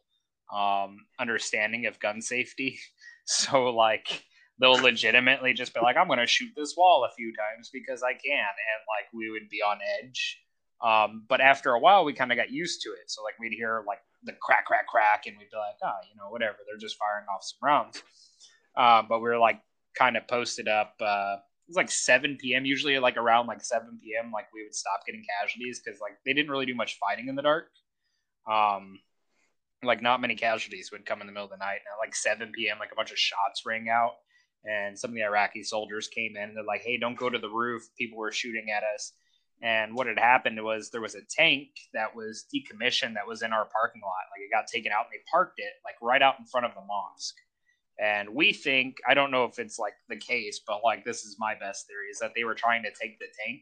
um, 0.56 0.98
understanding 1.20 1.86
of 1.86 2.00
gun 2.00 2.22
safety. 2.22 2.80
So 3.30 3.72
like 3.72 4.24
they'll 4.58 4.82
legitimately 4.82 5.52
just 5.52 5.74
be 5.74 5.82
like, 5.82 5.98
I'm 5.98 6.08
going 6.08 6.20
to 6.20 6.26
shoot 6.26 6.52
this 6.56 6.76
wall 6.78 7.04
a 7.04 7.14
few 7.14 7.34
times 7.36 7.70
because 7.74 8.02
I 8.02 8.14
can. 8.14 8.22
And 8.40 8.80
like 8.88 9.12
we 9.14 9.30
would 9.30 9.50
be 9.50 9.62
on 9.62 9.80
edge. 10.02 10.40
Um, 10.82 11.26
but 11.28 11.42
after 11.42 11.72
a 11.72 11.80
while, 11.80 12.06
we 12.06 12.14
kind 12.14 12.32
of 12.32 12.38
got 12.38 12.52
used 12.52 12.84
to 12.84 12.90
it. 12.92 13.12
So 13.12 13.24
like 13.24 13.38
we'd 13.38 13.52
hear 13.52 13.84
like 13.86 14.00
the 14.24 14.32
crack, 14.42 14.66
crack, 14.66 14.88
crack, 14.88 15.24
and 15.26 15.38
we'd 15.38 15.50
be 15.52 15.58
like, 15.58 15.76
oh, 15.84 16.00
you 16.10 16.16
know, 16.16 16.30
whatever. 16.30 16.56
They're 16.66 16.78
just 16.78 16.96
firing 16.98 17.26
off 17.30 17.44
some 17.44 17.68
rounds. 17.68 18.02
Uh, 18.78 19.04
but 19.10 19.20
we 19.20 19.28
were 19.28 19.40
like 19.40 19.60
kind 19.98 20.16
of 20.16 20.26
posted 20.30 20.70
up. 20.70 20.94
Uh, 21.02 21.38
was 21.68 21.78
like 21.78 21.92
7 21.92 22.38
p.m. 22.40 22.66
Usually, 22.66 22.98
like 23.00 23.18
around 23.18 23.48
like 23.48 23.64
7 23.64 24.00
p.m., 24.02 24.32
like 24.32 24.48
we 24.54 24.64
would 24.64 24.76
stop 24.76 25.06
getting 25.06 25.24
casualties 25.40 25.82
because 25.84 26.00
like 26.00 26.18
they 26.26 26.34
didn't 26.34 26.52
really 26.52 26.66
do 26.66 26.76
much 26.76 26.98
fighting 27.00 27.28
in 27.28 27.36
the 27.36 27.42
dark. 27.42 27.70
Um, 28.50 29.00
like 29.84 30.02
not 30.02 30.22
many 30.22 30.36
casualties 30.36 30.92
would 30.92 31.06
come 31.06 31.22
in 31.22 31.28
the 31.28 31.34
middle 31.34 31.46
of 31.46 31.52
the 31.52 31.58
night. 31.58 31.82
And 31.86 31.94
at 31.94 32.04
like 32.04 32.16
7 32.16 32.52
p.m., 32.56 32.80
like 32.80 32.92
a 32.92 32.96
bunch 32.96 33.12
of 33.12 33.20
shots 33.20 33.64
rang 33.66 33.90
out 33.90 34.14
and 34.66 34.98
some 34.98 35.12
of 35.12 35.16
the 35.16 35.24
Iraqi 35.24 35.64
soldiers 35.64 36.08
came 36.08 36.36
in. 36.36 36.44
And 36.44 36.58
they're 36.58 36.64
like, 36.64 36.82
"Hey, 36.82 36.98
don't 36.98 37.18
go 37.18 37.30
to 37.30 37.40
the 37.40 37.50
roof. 37.50 37.84
People 37.98 38.18
were 38.18 38.32
shooting 38.32 38.70
at 38.70 38.84
us." 38.84 39.14
And 39.62 39.96
what 39.96 40.08
had 40.08 40.20
happened 40.20 40.64
was 40.64 40.90
there 40.90 41.02
was 41.02 41.16
a 41.16 41.26
tank 41.30 41.70
that 41.94 42.16
was 42.16 42.46
decommissioned 42.54 43.16
that 43.16 43.28
was 43.28 43.42
in 43.42 43.54
our 43.54 43.66
parking 43.66 44.02
lot. 44.02 44.30
Like 44.32 44.46
it 44.46 44.52
got 44.52 44.68
taken 44.68 44.92
out 44.92 45.06
and 45.06 45.14
they 45.14 45.24
parked 45.32 45.60
it 45.60 45.74
like 45.84 45.96
right 46.02 46.22
out 46.22 46.36
in 46.40 46.46
front 46.46 46.68
of 46.68 46.76
the 46.76 46.82
mosque. 46.82 47.36
And 48.00 48.30
we 48.30 48.54
think 48.54 48.98
I 49.08 49.14
don't 49.14 49.32
know 49.32 49.46
if 49.46 49.58
it's 49.60 49.80
like 49.80 49.94
the 50.08 50.18
case, 50.18 50.62
but 50.66 50.82
like 50.84 51.04
this 51.04 51.24
is 51.24 51.38
my 51.40 51.56
best 51.56 51.88
theory 51.88 52.08
is 52.12 52.20
that 52.20 52.32
they 52.36 52.44
were 52.44 52.56
trying 52.56 52.84
to 52.84 52.90
take 52.90 53.18
the 53.20 53.26
tank. 53.46 53.62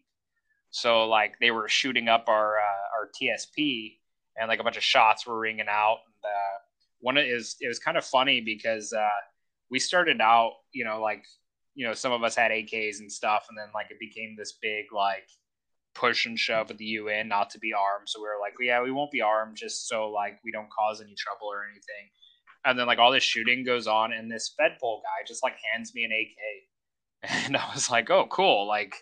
So 0.72 1.08
like 1.08 1.40
they 1.40 1.52
were 1.52 1.70
shooting 1.70 2.10
up 2.10 2.26
our 2.28 2.58
uh, 2.58 2.98
our 2.98 3.10
TSP 3.20 3.98
and 4.38 4.50
like 4.50 4.60
a 4.60 4.64
bunch 4.64 4.78
of 4.78 4.84
shots 4.84 5.26
were 5.26 5.40
ringing 5.40 5.68
out. 5.70 6.00
And 6.06 6.26
uh, 6.26 6.58
one 7.00 7.18
is 7.18 7.56
it 7.62 7.68
was 7.68 7.80
kind 7.80 7.98
of 7.98 8.04
funny 8.04 8.42
because 8.42 8.92
uh, 8.92 9.08
we 9.72 9.80
started 9.80 10.20
out, 10.20 10.54
you 10.74 10.84
know, 10.84 11.02
like 11.02 11.24
you 11.76 11.86
know, 11.86 11.94
some 11.94 12.12
of 12.12 12.24
us 12.24 12.36
had 12.36 12.52
AKs 12.52 13.00
and 13.00 13.12
stuff, 13.12 13.48
and 13.50 13.58
then 13.58 13.68
like 13.74 13.88
it 13.90 14.00
became 14.00 14.36
this 14.38 14.54
big 14.62 14.86
like 14.94 15.28
push 15.94 16.26
and 16.26 16.38
shove 16.38 16.68
with 16.68 16.78
the 16.78 16.86
UN 16.86 17.28
not 17.28 17.50
to 17.52 17.60
be 17.60 17.74
armed. 17.74 18.08
So 18.08 18.20
we 18.20 18.28
were 18.28 18.40
like, 18.42 18.54
yeah, 18.60 18.82
we 18.82 18.92
won't 18.92 19.12
be 19.12 19.22
armed 19.22 19.56
just 19.56 19.88
so 19.88 20.10
like 20.10 20.40
we 20.44 20.52
don't 20.52 20.70
cause 20.70 21.02
any 21.02 21.16
trouble 21.16 21.48
or 21.48 21.64
anything. 21.64 22.10
And 22.66 22.78
then 22.78 22.88
like 22.88 23.00
all 23.00 23.12
this 23.12 23.24
shooting 23.24 23.64
goes 23.64 23.88
on, 23.88 24.12
and 24.14 24.32
this 24.32 24.54
Fedpol 24.60 25.02
guy 25.02 25.26
just 25.28 25.44
like 25.44 25.56
hands 25.72 25.94
me 25.94 26.04
an 26.04 26.12
AK, 26.12 27.30
and 27.46 27.58
I 27.58 27.70
was 27.74 27.90
like, 27.90 28.10
oh, 28.10 28.28
cool, 28.30 28.68
like 28.68 28.96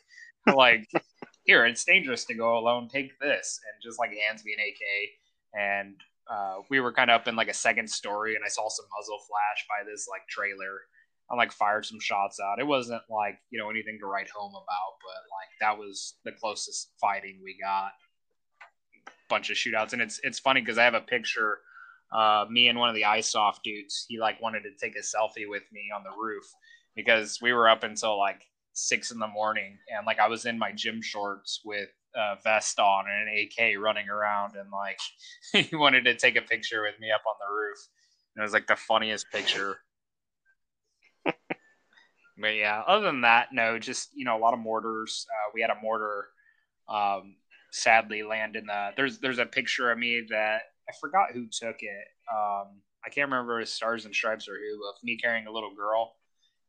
like 0.53 0.87
here 1.45 1.65
it's 1.65 1.83
dangerous 1.83 2.25
to 2.25 2.33
go 2.33 2.57
alone. 2.57 2.89
Take 2.89 3.19
this, 3.19 3.59
and 3.63 3.81
just 3.81 3.99
like 3.99 4.11
hands 4.27 4.43
me 4.43 4.53
an 4.53 4.59
AK, 4.59 5.59
and 5.59 5.95
uh, 6.29 6.61
we 6.69 6.79
were 6.79 6.93
kind 6.93 7.09
of 7.09 7.21
up 7.21 7.27
in 7.27 7.35
like 7.35 7.49
a 7.49 7.53
second 7.53 7.89
story, 7.89 8.35
and 8.35 8.43
I 8.45 8.49
saw 8.49 8.67
some 8.69 8.85
muzzle 8.97 9.19
flash 9.19 9.65
by 9.69 9.89
this 9.89 10.07
like 10.09 10.27
trailer, 10.27 10.81
I 11.33 11.35
like 11.35 11.51
fired 11.51 11.85
some 11.85 11.99
shots 11.99 12.39
out. 12.39 12.59
It 12.59 12.67
wasn't 12.67 13.01
like 13.09 13.39
you 13.49 13.59
know 13.59 13.69
anything 13.69 13.97
to 13.99 14.05
write 14.05 14.29
home 14.29 14.51
about, 14.51 14.93
but 15.01 15.23
like 15.31 15.49
that 15.61 15.77
was 15.77 16.15
the 16.25 16.31
closest 16.31 16.91
fighting 16.99 17.39
we 17.43 17.57
got. 17.61 17.91
Bunch 19.29 19.49
of 19.49 19.57
shootouts, 19.57 19.93
and 19.93 20.01
it's 20.01 20.19
it's 20.23 20.39
funny 20.39 20.61
because 20.61 20.77
I 20.77 20.83
have 20.83 20.93
a 20.93 21.01
picture. 21.01 21.59
Uh, 22.13 22.45
me 22.49 22.67
and 22.67 22.77
one 22.77 22.89
of 22.89 22.95
the 22.95 23.03
ISOF 23.03 23.55
dudes, 23.63 24.05
he 24.07 24.19
like 24.19 24.41
wanted 24.41 24.63
to 24.63 24.71
take 24.79 24.95
a 24.95 24.99
selfie 24.99 25.49
with 25.49 25.63
me 25.71 25.89
on 25.95 26.03
the 26.03 26.15
roof 26.17 26.45
because 26.95 27.39
we 27.41 27.53
were 27.53 27.67
up 27.67 27.83
until 27.83 28.17
like 28.17 28.43
six 28.73 29.11
in 29.11 29.19
the 29.19 29.27
morning, 29.27 29.77
and 29.95 30.05
like 30.05 30.19
I 30.19 30.27
was 30.27 30.45
in 30.45 30.59
my 30.59 30.71
gym 30.71 31.01
shorts 31.01 31.61
with 31.65 31.89
a 32.15 32.35
vest 32.43 32.79
on 32.79 33.05
and 33.09 33.29
an 33.29 33.47
AK 33.47 33.79
running 33.79 34.09
around, 34.09 34.55
and 34.55 34.69
like 34.71 34.99
he 35.69 35.75
wanted 35.75 36.05
to 36.05 36.15
take 36.15 36.35
a 36.35 36.41
picture 36.41 36.83
with 36.83 36.99
me 36.99 37.11
up 37.11 37.23
on 37.27 37.35
the 37.39 37.53
roof. 37.53 37.77
And 38.35 38.41
it 38.41 38.45
was 38.45 38.53
like 38.53 38.67
the 38.67 38.75
funniest 38.75 39.31
picture 39.31 39.77
but 42.37 42.55
yeah, 42.55 42.81
other 42.87 43.05
than 43.05 43.21
that, 43.21 43.49
no, 43.51 43.79
just 43.79 44.09
you 44.15 44.25
know 44.25 44.37
a 44.37 44.39
lot 44.39 44.53
of 44.53 44.59
mortars. 44.59 45.25
Uh, 45.29 45.51
we 45.53 45.61
had 45.61 45.69
a 45.69 45.81
mortar, 45.81 46.27
um, 46.89 47.35
sadly 47.71 48.23
land 48.23 48.55
in 48.55 48.65
the. 48.65 48.91
There's 48.95 49.19
there's 49.19 49.39
a 49.39 49.45
picture 49.45 49.91
of 49.91 49.97
me 49.97 50.23
that 50.29 50.61
I 50.89 50.93
forgot 50.99 51.31
who 51.33 51.47
took 51.47 51.77
it. 51.79 52.07
Um, 52.31 52.81
I 53.05 53.09
can't 53.09 53.29
remember 53.29 53.59
if 53.61 53.69
Stars 53.69 54.05
and 54.05 54.15
Stripes 54.15 54.47
or 54.47 54.53
who 54.55 54.89
of 54.89 54.95
me 55.03 55.17
carrying 55.17 55.47
a 55.47 55.51
little 55.51 55.73
girl, 55.75 56.13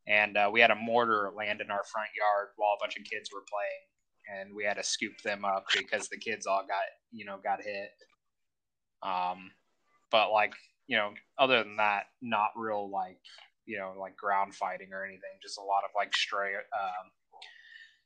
and 0.07 0.37
uh, 0.37 0.49
we 0.51 0.61
had 0.61 0.71
a 0.71 0.75
mortar 0.75 1.31
land 1.35 1.61
in 1.61 1.71
our 1.71 1.83
front 1.91 2.09
yard 2.17 2.49
while 2.57 2.75
a 2.77 2.83
bunch 2.83 2.97
of 2.97 3.03
kids 3.03 3.29
were 3.33 3.43
playing, 3.49 4.41
and 4.41 4.55
we 4.55 4.63
had 4.63 4.75
to 4.75 4.83
scoop 4.83 5.13
them 5.23 5.45
up 5.45 5.65
because 5.77 6.07
the 6.09 6.17
kids 6.17 6.45
all 6.45 6.63
got 6.67 6.83
you 7.11 7.25
know 7.25 7.37
got 7.43 7.61
hit. 7.61 7.89
Um, 9.03 9.51
but 10.11 10.31
like 10.31 10.53
you 10.87 10.97
know, 10.97 11.11
other 11.37 11.63
than 11.63 11.77
that, 11.77 12.05
not 12.21 12.51
real 12.55 12.89
like 12.89 13.19
you 13.65 13.77
know 13.77 13.93
like 13.99 14.15
ground 14.17 14.55
fighting 14.55 14.89
or 14.93 15.03
anything. 15.03 15.39
Just 15.41 15.57
a 15.57 15.63
lot 15.63 15.83
of 15.83 15.91
like 15.95 16.15
stray 16.15 16.53
um, 16.55 17.11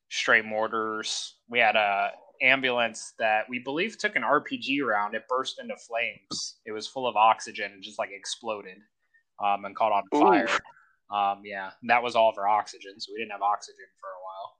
stray 0.10 0.42
mortars. 0.42 1.36
We 1.50 1.60
had 1.60 1.76
a 1.76 2.12
ambulance 2.42 3.14
that 3.20 3.48
we 3.50 3.60
believe 3.60 3.98
took 3.98 4.16
an 4.16 4.24
RPG 4.24 4.86
round. 4.86 5.16
It 5.16 5.24
burst 5.28 5.60
into 5.60 5.76
flames. 5.76 6.58
It 6.66 6.72
was 6.72 6.88
full 6.88 7.08
of 7.08 7.16
oxygen 7.16 7.72
and 7.74 7.84
just 7.84 8.00
like 8.00 8.10
exploded 8.12 8.78
um, 9.44 9.66
and 9.66 9.76
caught 9.76 9.92
on 9.92 10.04
fire. 10.12 10.50
Um, 11.12 11.42
yeah, 11.44 11.72
that 11.84 12.04
was 12.04 12.16
all 12.16 12.30
of 12.30 12.38
our 12.38 12.48
oxygen, 12.48 13.00
so 13.00 13.12
we 13.12 13.20
didn't 13.20 13.32
have 13.32 13.42
oxygen 13.42 13.86
for 14.00 14.08
a 14.08 14.22
while. 14.22 14.59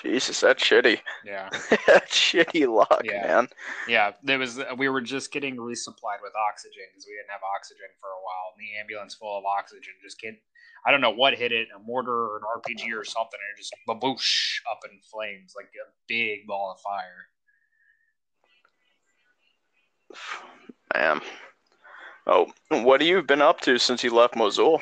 Jesus, 0.00 0.40
that's 0.40 0.62
shitty. 0.62 1.00
Yeah, 1.24 1.48
that's 1.86 2.16
shitty 2.16 2.66
luck, 2.66 3.02
Yeah. 3.04 3.26
man. 3.26 3.48
yeah. 3.86 4.12
There 4.22 4.38
was 4.38 4.58
we 4.78 4.88
were 4.88 5.00
just 5.02 5.32
getting 5.32 5.56
resupplied 5.56 6.22
with 6.22 6.32
oxygen 6.50 6.84
because 6.90 7.04
we 7.06 7.12
didn't 7.14 7.30
have 7.30 7.42
oxygen 7.56 7.86
for 8.00 8.08
a 8.08 8.20
while. 8.24 8.52
And 8.56 8.60
the 8.62 8.80
ambulance 8.80 9.14
full 9.14 9.38
of 9.38 9.44
oxygen 9.44 9.92
just 10.02 10.18
get. 10.20 10.34
I 10.86 10.90
don't 10.90 11.00
know 11.00 11.10
what 11.10 11.34
hit 11.34 11.52
it, 11.52 11.68
a 11.76 11.78
mortar 11.78 12.10
or 12.12 12.36
an 12.38 12.42
RPG 12.58 12.90
or 12.98 13.04
something, 13.04 13.38
and 13.38 13.54
it 13.54 13.60
just 13.60 13.74
baboosh 13.88 14.58
up 14.70 14.80
in 14.90 14.98
flames 15.12 15.52
like 15.56 15.66
a 15.66 15.86
big 16.08 16.46
ball 16.46 16.72
of 16.72 16.80
fire. 16.80 17.28
Man. 20.94 21.20
Oh, 22.26 22.46
what 22.70 23.00
have 23.00 23.08
you 23.08 23.22
been 23.22 23.42
up 23.42 23.60
to 23.62 23.78
since 23.78 24.04
you 24.04 24.14
left 24.14 24.36
Mosul 24.36 24.80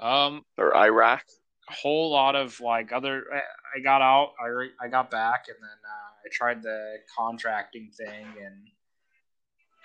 Um, 0.00 0.44
or 0.58 0.76
Iraq? 0.76 1.24
Whole 1.68 2.10
lot 2.10 2.36
of 2.36 2.60
like 2.60 2.92
other. 2.92 3.24
I, 3.32 3.40
I 3.76 3.80
got 3.82 4.02
out. 4.02 4.32
I 4.40 4.84
I 4.84 4.88
got 4.88 5.10
back, 5.10 5.46
and 5.48 5.56
then 5.60 5.78
uh, 5.84 6.10
I 6.24 6.28
tried 6.30 6.62
the 6.62 6.96
contracting 7.16 7.90
thing, 7.96 8.26
and 8.44 8.68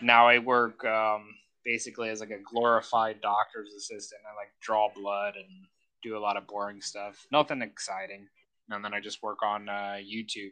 now 0.01 0.27
I 0.27 0.39
work 0.39 0.83
um, 0.85 1.25
basically 1.63 2.09
as 2.09 2.19
like 2.19 2.31
a 2.31 2.39
glorified 2.39 3.21
doctor's 3.21 3.73
assistant. 3.73 4.21
I 4.31 4.35
like 4.35 4.49
draw 4.61 4.89
blood 4.93 5.35
and 5.35 5.67
do 6.03 6.17
a 6.17 6.19
lot 6.19 6.37
of 6.37 6.47
boring 6.47 6.81
stuff. 6.81 7.25
Nothing 7.31 7.61
exciting, 7.61 8.27
and 8.69 8.83
then 8.83 8.93
I 8.93 8.99
just 8.99 9.23
work 9.23 9.43
on 9.43 9.69
uh, 9.69 9.97
YouTube. 9.99 10.51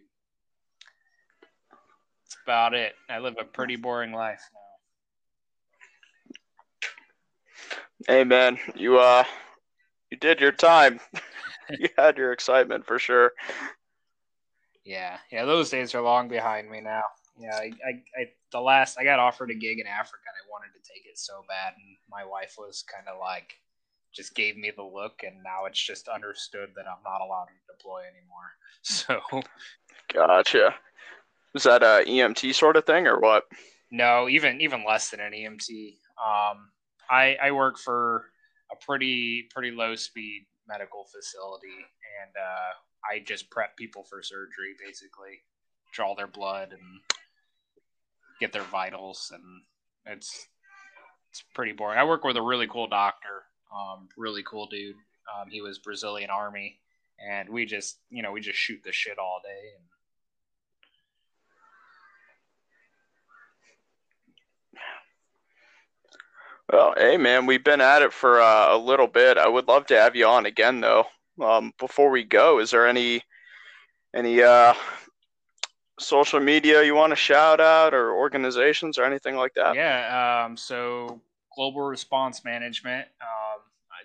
That's 2.24 2.38
about 2.46 2.74
it. 2.74 2.94
I 3.10 3.20
live 3.20 3.36
a 3.40 3.44
pretty 3.44 3.76
boring 3.76 4.12
life 4.14 4.42
now. 4.54 4.60
Hey, 8.08 8.24
man, 8.24 8.58
you 8.76 8.98
uh, 8.98 9.26
you 10.12 10.18
did 10.18 10.40
your 10.40 10.52
time. 10.52 11.00
you 11.80 11.90
had 11.98 12.18
your 12.18 12.32
excitement 12.32 12.86
for 12.86 12.98
sure. 12.98 13.34
Yeah, 14.84 15.18
yeah, 15.32 15.46
those 15.46 15.70
days 15.70 15.94
are 15.94 16.02
long 16.02 16.28
behind 16.28 16.70
me 16.70 16.82
now. 16.82 17.04
Yeah, 17.40 17.56
I, 17.56 17.72
I, 17.86 18.22
I 18.22 18.26
the 18.52 18.60
last 18.60 18.98
I 19.00 19.04
got 19.04 19.20
offered 19.20 19.52
a 19.52 19.56
gig 19.56 19.80
in 19.80 19.86
Africa 19.86 20.24
and 20.26 20.36
I 20.36 20.50
wanted 20.52 20.74
to 20.74 20.90
take 20.90 21.06
it 21.06 21.18
so 21.18 21.44
bad, 21.48 21.74
and 21.76 21.98
my 22.10 22.26
wife 22.26 22.56
was 22.58 22.84
kind 22.92 23.08
of 23.08 23.20
like, 23.20 23.54
just 24.14 24.36
gave 24.36 24.58
me 24.58 24.72
the 24.76 24.84
look, 24.84 25.22
and 25.24 25.44
now 25.44 25.66
it's 25.66 25.82
just 25.82 26.08
understood 26.08 26.70
that 26.76 26.86
I'm 26.88 27.04
not 27.04 27.22
allowed 27.22 27.46
to 27.46 27.74
deploy 27.78 28.02
anymore. 28.02 28.50
So 28.82 29.20
Gotcha. 30.14 30.74
Was 31.54 31.64
that 31.64 31.84
a 31.84 32.06
EMT 32.08 32.56
sort 32.56 32.78
of 32.78 32.86
thing 32.86 33.08
or 33.08 33.20
what? 33.20 33.44
no, 33.92 34.30
even 34.30 34.62
even 34.62 34.86
less 34.88 35.10
than 35.10 35.20
an 35.20 35.34
EMT. 35.34 35.98
Um, 36.18 36.70
I 37.10 37.38
I 37.42 37.52
work 37.52 37.78
for 37.78 38.29
a 38.72 38.76
pretty 38.76 39.48
pretty 39.54 39.72
low 39.72 39.96
speed 39.96 40.46
medical 40.68 41.06
facility, 41.06 41.78
and 42.22 42.32
uh, 42.38 42.72
I 43.12 43.20
just 43.20 43.50
prep 43.50 43.76
people 43.76 44.04
for 44.04 44.22
surgery, 44.22 44.76
basically, 44.84 45.42
draw 45.94 46.16
their 46.16 46.28
blood 46.28 46.72
and 46.72 47.02
get 48.40 48.54
their 48.54 48.64
vitals, 48.64 49.32
and 49.34 49.44
it's 50.16 50.48
it's 51.32 51.44
pretty 51.54 51.74
boring. 51.74 52.00
I 52.00 52.04
work 52.04 52.24
with 52.24 52.38
a 52.38 52.42
really 52.42 52.68
cool 52.68 52.88
doctor, 52.88 53.44
um, 53.76 54.08
really 54.18 54.44
cool 54.44 54.68
dude. 54.68 54.96
Um, 54.96 55.50
he 55.50 55.62
was 55.62 55.80
Brazilian 55.80 56.30
Army, 56.30 56.80
and 57.20 57.50
we 57.50 57.66
just 57.66 58.00
you 58.10 58.24
know 58.24 58.32
we 58.32 58.42
just 58.42 58.60
shoot 58.60 58.82
the 58.84 58.92
shit 58.92 59.20
all 59.20 59.42
day. 59.44 59.72
And 59.78 59.86
Well, 66.72 66.94
hey, 66.96 67.18
man, 67.18 67.48
we've 67.48 67.64
been 67.64 67.82
at 67.82 68.04
it 68.04 68.14
for 68.14 68.40
uh, 68.40 68.76
a 68.76 68.78
little 68.78 69.08
bit. 69.08 69.40
I 69.40 69.48
would 69.48 69.68
love 69.68 69.88
to 69.88 70.00
have 70.00 70.16
you 70.16 70.28
on 70.28 70.46
again, 70.46 70.82
though. 70.82 71.06
Um, 71.42 71.74
before 71.80 72.12
we 72.12 72.24
go, 72.24 72.60
is 72.60 72.70
there 72.70 72.88
any 72.88 73.24
any 74.14 74.44
uh, 74.44 74.74
social 76.00 76.40
media 76.40 76.84
you 76.84 76.94
want 76.94 77.12
to 77.12 77.16
shout 77.16 77.60
out 77.60 77.94
or 77.94 78.14
organizations 78.14 78.98
or 78.98 79.04
anything 79.04 79.36
like 79.36 79.54
that? 79.56 79.76
Yeah. 79.76 80.46
Um, 80.46 80.58
so 80.58 81.22
global 81.56 81.82
response 81.82 82.44
management. 82.46 83.08
Um, 83.22 83.62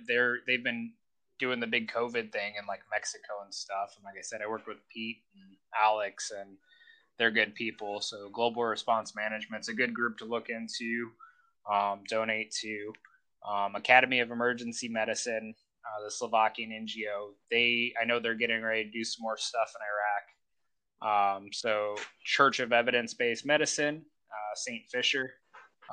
they're 0.07 0.39
they've 0.47 0.65
been 0.65 0.93
doing 1.39 1.61
the 1.61 1.67
big 1.67 1.91
COVID 1.91 2.33
thing 2.33 2.55
in 2.59 2.67
like 2.67 2.81
Mexico 2.91 3.43
and 3.45 3.53
stuff. 3.53 3.95
And 3.97 4.05
like 4.05 4.15
I 4.19 4.23
said, 4.23 4.41
I 4.43 4.49
worked 4.49 4.69
with 4.69 4.79
Pete 4.89 5.19
and 5.35 5.57
Alex, 5.83 6.33
and 6.35 6.57
they're 7.19 7.31
good 7.31 7.55
people. 7.55 8.01
So 8.01 8.31
global 8.31 8.65
response 8.65 9.15
management's 9.15 9.69
a 9.69 9.75
good 9.75 9.93
group 9.93 10.17
to 10.19 10.25
look 10.25 10.49
into. 10.49 11.11
Um, 11.73 12.03
donate 12.09 12.53
to 12.61 12.93
um, 13.49 13.75
Academy 13.75 14.21
of 14.21 14.31
Emergency 14.31 14.89
Medicine, 14.89 15.55
uh, 15.85 16.05
the 16.05 16.11
Slovakian 16.11 16.71
NGO. 16.71 17.33
They 17.51 17.95
I 18.01 18.05
know 18.05 18.21
they're 18.21 18.35
getting 18.35 18.63
ready 18.63 18.85
to 18.85 18.91
do 18.91 19.05
some 19.05 19.23
more 19.23 19.37
stuff 19.37 19.73
in 19.75 19.83
Iraq. 19.85 20.25
Um, 21.05 21.49
so 21.53 21.97
Church 22.25 22.61
of 22.61 22.73
Evidence 22.73 23.15
Based 23.15 23.45
Medicine, 23.45 24.03
uh, 24.31 24.55
St. 24.55 24.83
Fisher. 24.91 25.35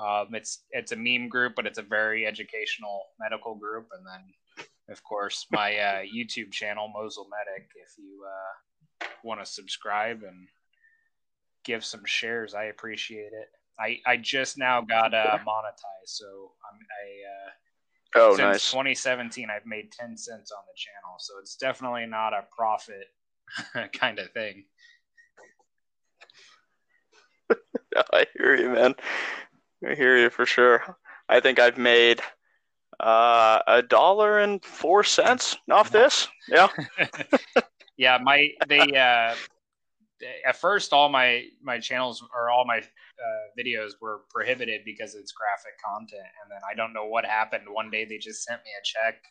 Um, 0.01 0.27
it's 0.33 0.63
it's 0.71 0.93
a 0.93 0.95
meme 0.95 1.27
group, 1.27 1.53
but 1.55 1.65
it's 1.65 1.77
a 1.77 1.83
very 1.83 2.25
educational 2.25 3.07
medical 3.19 3.55
group. 3.55 3.87
And 3.97 4.05
then, 4.05 4.65
of 4.89 5.03
course, 5.03 5.45
my 5.51 5.75
uh, 5.75 6.01
YouTube 6.15 6.51
channel, 6.51 6.91
Mosul 6.93 7.27
Medic. 7.29 7.69
If 7.75 7.97
you 7.97 8.23
uh, 8.25 9.07
want 9.23 9.41
to 9.41 9.45
subscribe 9.45 10.23
and 10.23 10.47
give 11.65 11.83
some 11.83 12.05
shares, 12.05 12.53
I 12.53 12.65
appreciate 12.65 13.33
it. 13.33 13.49
I, 13.81 13.99
I 14.05 14.17
just 14.17 14.57
now 14.57 14.81
got 14.81 15.13
uh, 15.13 15.39
monetized, 15.39 16.05
so 16.05 16.51
I'm 16.69 16.77
I 16.77 17.05
uh, 17.27 17.51
Oh, 18.15 18.31
since 18.31 18.39
nice. 18.39 18.71
2017 18.71 19.47
I've 19.49 19.65
made 19.65 19.91
10 19.91 20.17
cents 20.17 20.51
on 20.51 20.63
the 20.67 20.75
channel, 20.75 21.15
so 21.19 21.35
it's 21.39 21.55
definitely 21.55 22.05
not 22.05 22.33
a 22.33 22.43
profit 22.55 23.07
kind 23.93 24.19
of 24.19 24.31
thing. 24.31 24.65
I 28.13 28.25
hear 28.37 28.55
you, 28.55 28.69
man. 28.69 28.95
I 29.87 29.95
hear 29.95 30.17
you 30.17 30.29
for 30.29 30.45
sure. 30.45 30.97
I 31.29 31.39
think 31.39 31.59
I've 31.59 31.77
made 31.77 32.21
uh, 32.99 33.59
a 33.65 33.81
dollar 33.81 34.39
and 34.39 34.63
four 34.63 35.03
cents 35.03 35.57
off 35.69 35.89
this. 35.89 36.27
Yeah. 36.49 36.67
yeah, 37.97 38.17
my 38.21 38.49
they 38.67 38.81
uh 38.95 39.35
at 40.45 40.55
first 40.55 40.93
all 40.93 41.09
my 41.09 41.45
my 41.63 41.79
channels 41.79 42.23
or 42.35 42.49
all 42.51 42.65
my 42.65 42.81
uh, 43.21 43.59
videos 43.59 43.91
were 44.01 44.21
prohibited 44.29 44.81
because 44.85 45.15
it's 45.15 45.31
graphic 45.31 45.73
content 45.83 46.27
and 46.41 46.51
then 46.51 46.59
I 46.69 46.75
don't 46.75 46.93
know 46.93 47.05
what 47.05 47.25
happened 47.25 47.63
one 47.69 47.89
day 47.91 48.05
they 48.05 48.17
just 48.17 48.43
sent 48.43 48.61
me 48.63 48.71
a 48.71 48.83
check 48.83 49.21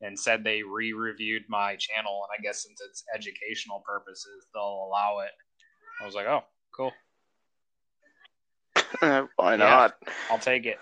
and 0.00 0.18
said 0.18 0.42
they 0.44 0.62
re-reviewed 0.62 1.42
my 1.48 1.76
channel 1.76 2.22
and 2.24 2.38
I 2.38 2.42
guess 2.42 2.62
since 2.62 2.80
it's 2.88 3.04
educational 3.14 3.82
purposes 3.86 4.46
they'll 4.54 4.86
allow 4.88 5.20
it. 5.20 5.30
I 6.00 6.04
was 6.06 6.14
like, 6.14 6.26
"Oh, 6.26 6.42
cool. 6.74 6.92
Why 9.36 9.52
Yeah. 9.52 9.56
not? 9.56 9.94
I'll 10.30 10.38
take 10.38 10.66
it." 10.66 10.78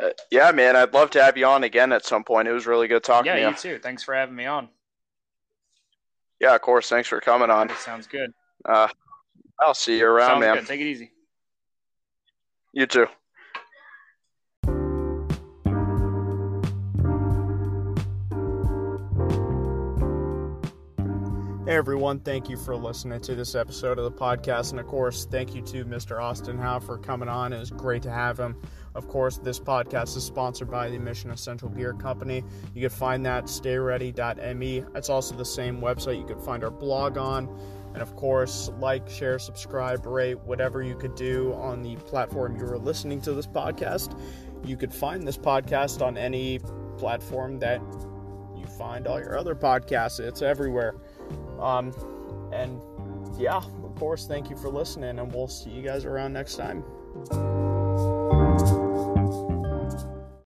Uh, 0.00 0.10
yeah, 0.30 0.50
man, 0.52 0.76
I'd 0.76 0.94
love 0.94 1.10
to 1.10 1.22
have 1.22 1.36
you 1.36 1.46
on 1.46 1.64
again 1.64 1.92
at 1.92 2.04
some 2.04 2.24
point. 2.24 2.48
It 2.48 2.52
was 2.52 2.66
really 2.66 2.88
good 2.88 3.02
talking 3.02 3.26
yeah, 3.26 3.34
to 3.34 3.40
you. 3.40 3.48
you 3.48 3.54
too. 3.54 3.78
Thanks 3.82 4.02
for 4.02 4.14
having 4.14 4.34
me 4.34 4.46
on. 4.46 4.68
Yeah, 6.40 6.54
of 6.54 6.62
course. 6.62 6.88
Thanks 6.88 7.08
for 7.08 7.20
coming 7.20 7.50
on. 7.50 7.68
That 7.68 7.78
sounds 7.78 8.06
good. 8.06 8.32
Uh, 8.64 8.88
I'll 9.60 9.74
see 9.74 9.98
you 9.98 10.06
around, 10.06 10.28
sounds 10.28 10.40
man. 10.40 10.54
good. 10.56 10.66
Take 10.66 10.80
it 10.80 10.86
easy. 10.86 11.12
You 12.72 12.86
too. 12.86 13.06
Hey 21.66 21.76
everyone, 21.76 22.18
thank 22.18 22.48
you 22.48 22.56
for 22.56 22.74
listening 22.74 23.20
to 23.20 23.36
this 23.36 23.54
episode 23.54 23.98
of 23.98 24.04
the 24.04 24.10
podcast. 24.10 24.72
And 24.72 24.80
of 24.80 24.88
course, 24.88 25.24
thank 25.30 25.54
you 25.54 25.62
to 25.62 25.84
Mr. 25.84 26.20
Austin 26.20 26.58
Howe 26.58 26.80
for 26.80 26.98
coming 26.98 27.28
on. 27.28 27.52
It 27.52 27.60
was 27.60 27.70
great 27.70 28.02
to 28.02 28.10
have 28.10 28.40
him. 28.40 28.56
Of 28.96 29.06
course, 29.06 29.38
this 29.38 29.60
podcast 29.60 30.16
is 30.16 30.24
sponsored 30.24 30.68
by 30.68 30.90
the 30.90 30.98
Mission 30.98 31.30
Essential 31.30 31.68
Gear 31.68 31.92
Company. 31.92 32.42
You 32.74 32.80
can 32.80 32.90
find 32.90 33.24
that 33.24 33.44
stayready.me. 33.44 34.84
It's 34.96 35.08
also 35.08 35.36
the 35.36 35.44
same 35.44 35.80
website 35.80 36.18
you 36.18 36.26
can 36.26 36.40
find 36.40 36.64
our 36.64 36.72
blog 36.72 37.16
on. 37.16 37.46
And 38.00 38.08
of 38.08 38.16
course, 38.16 38.70
like, 38.78 39.06
share, 39.10 39.38
subscribe, 39.38 40.06
rate, 40.06 40.38
whatever 40.46 40.82
you 40.82 40.96
could 40.96 41.14
do 41.14 41.52
on 41.52 41.82
the 41.82 41.96
platform 41.96 42.56
you 42.56 42.64
are 42.64 42.78
listening 42.78 43.20
to 43.20 43.34
this 43.34 43.46
podcast. 43.46 44.18
You 44.64 44.78
could 44.78 44.90
find 44.90 45.28
this 45.28 45.36
podcast 45.36 46.00
on 46.00 46.16
any 46.16 46.60
platform 46.96 47.58
that 47.58 47.82
you 48.56 48.64
find 48.78 49.06
all 49.06 49.20
your 49.20 49.36
other 49.36 49.54
podcasts. 49.54 50.18
It's 50.18 50.40
everywhere. 50.40 50.94
Um, 51.58 51.92
and 52.54 52.80
yeah, 53.38 53.58
of 53.58 53.94
course, 53.96 54.26
thank 54.26 54.48
you 54.48 54.56
for 54.56 54.70
listening, 54.70 55.18
and 55.18 55.30
we'll 55.30 55.48
see 55.48 55.68
you 55.68 55.82
guys 55.82 56.06
around 56.06 56.32
next 56.32 56.56
time. 56.56 56.82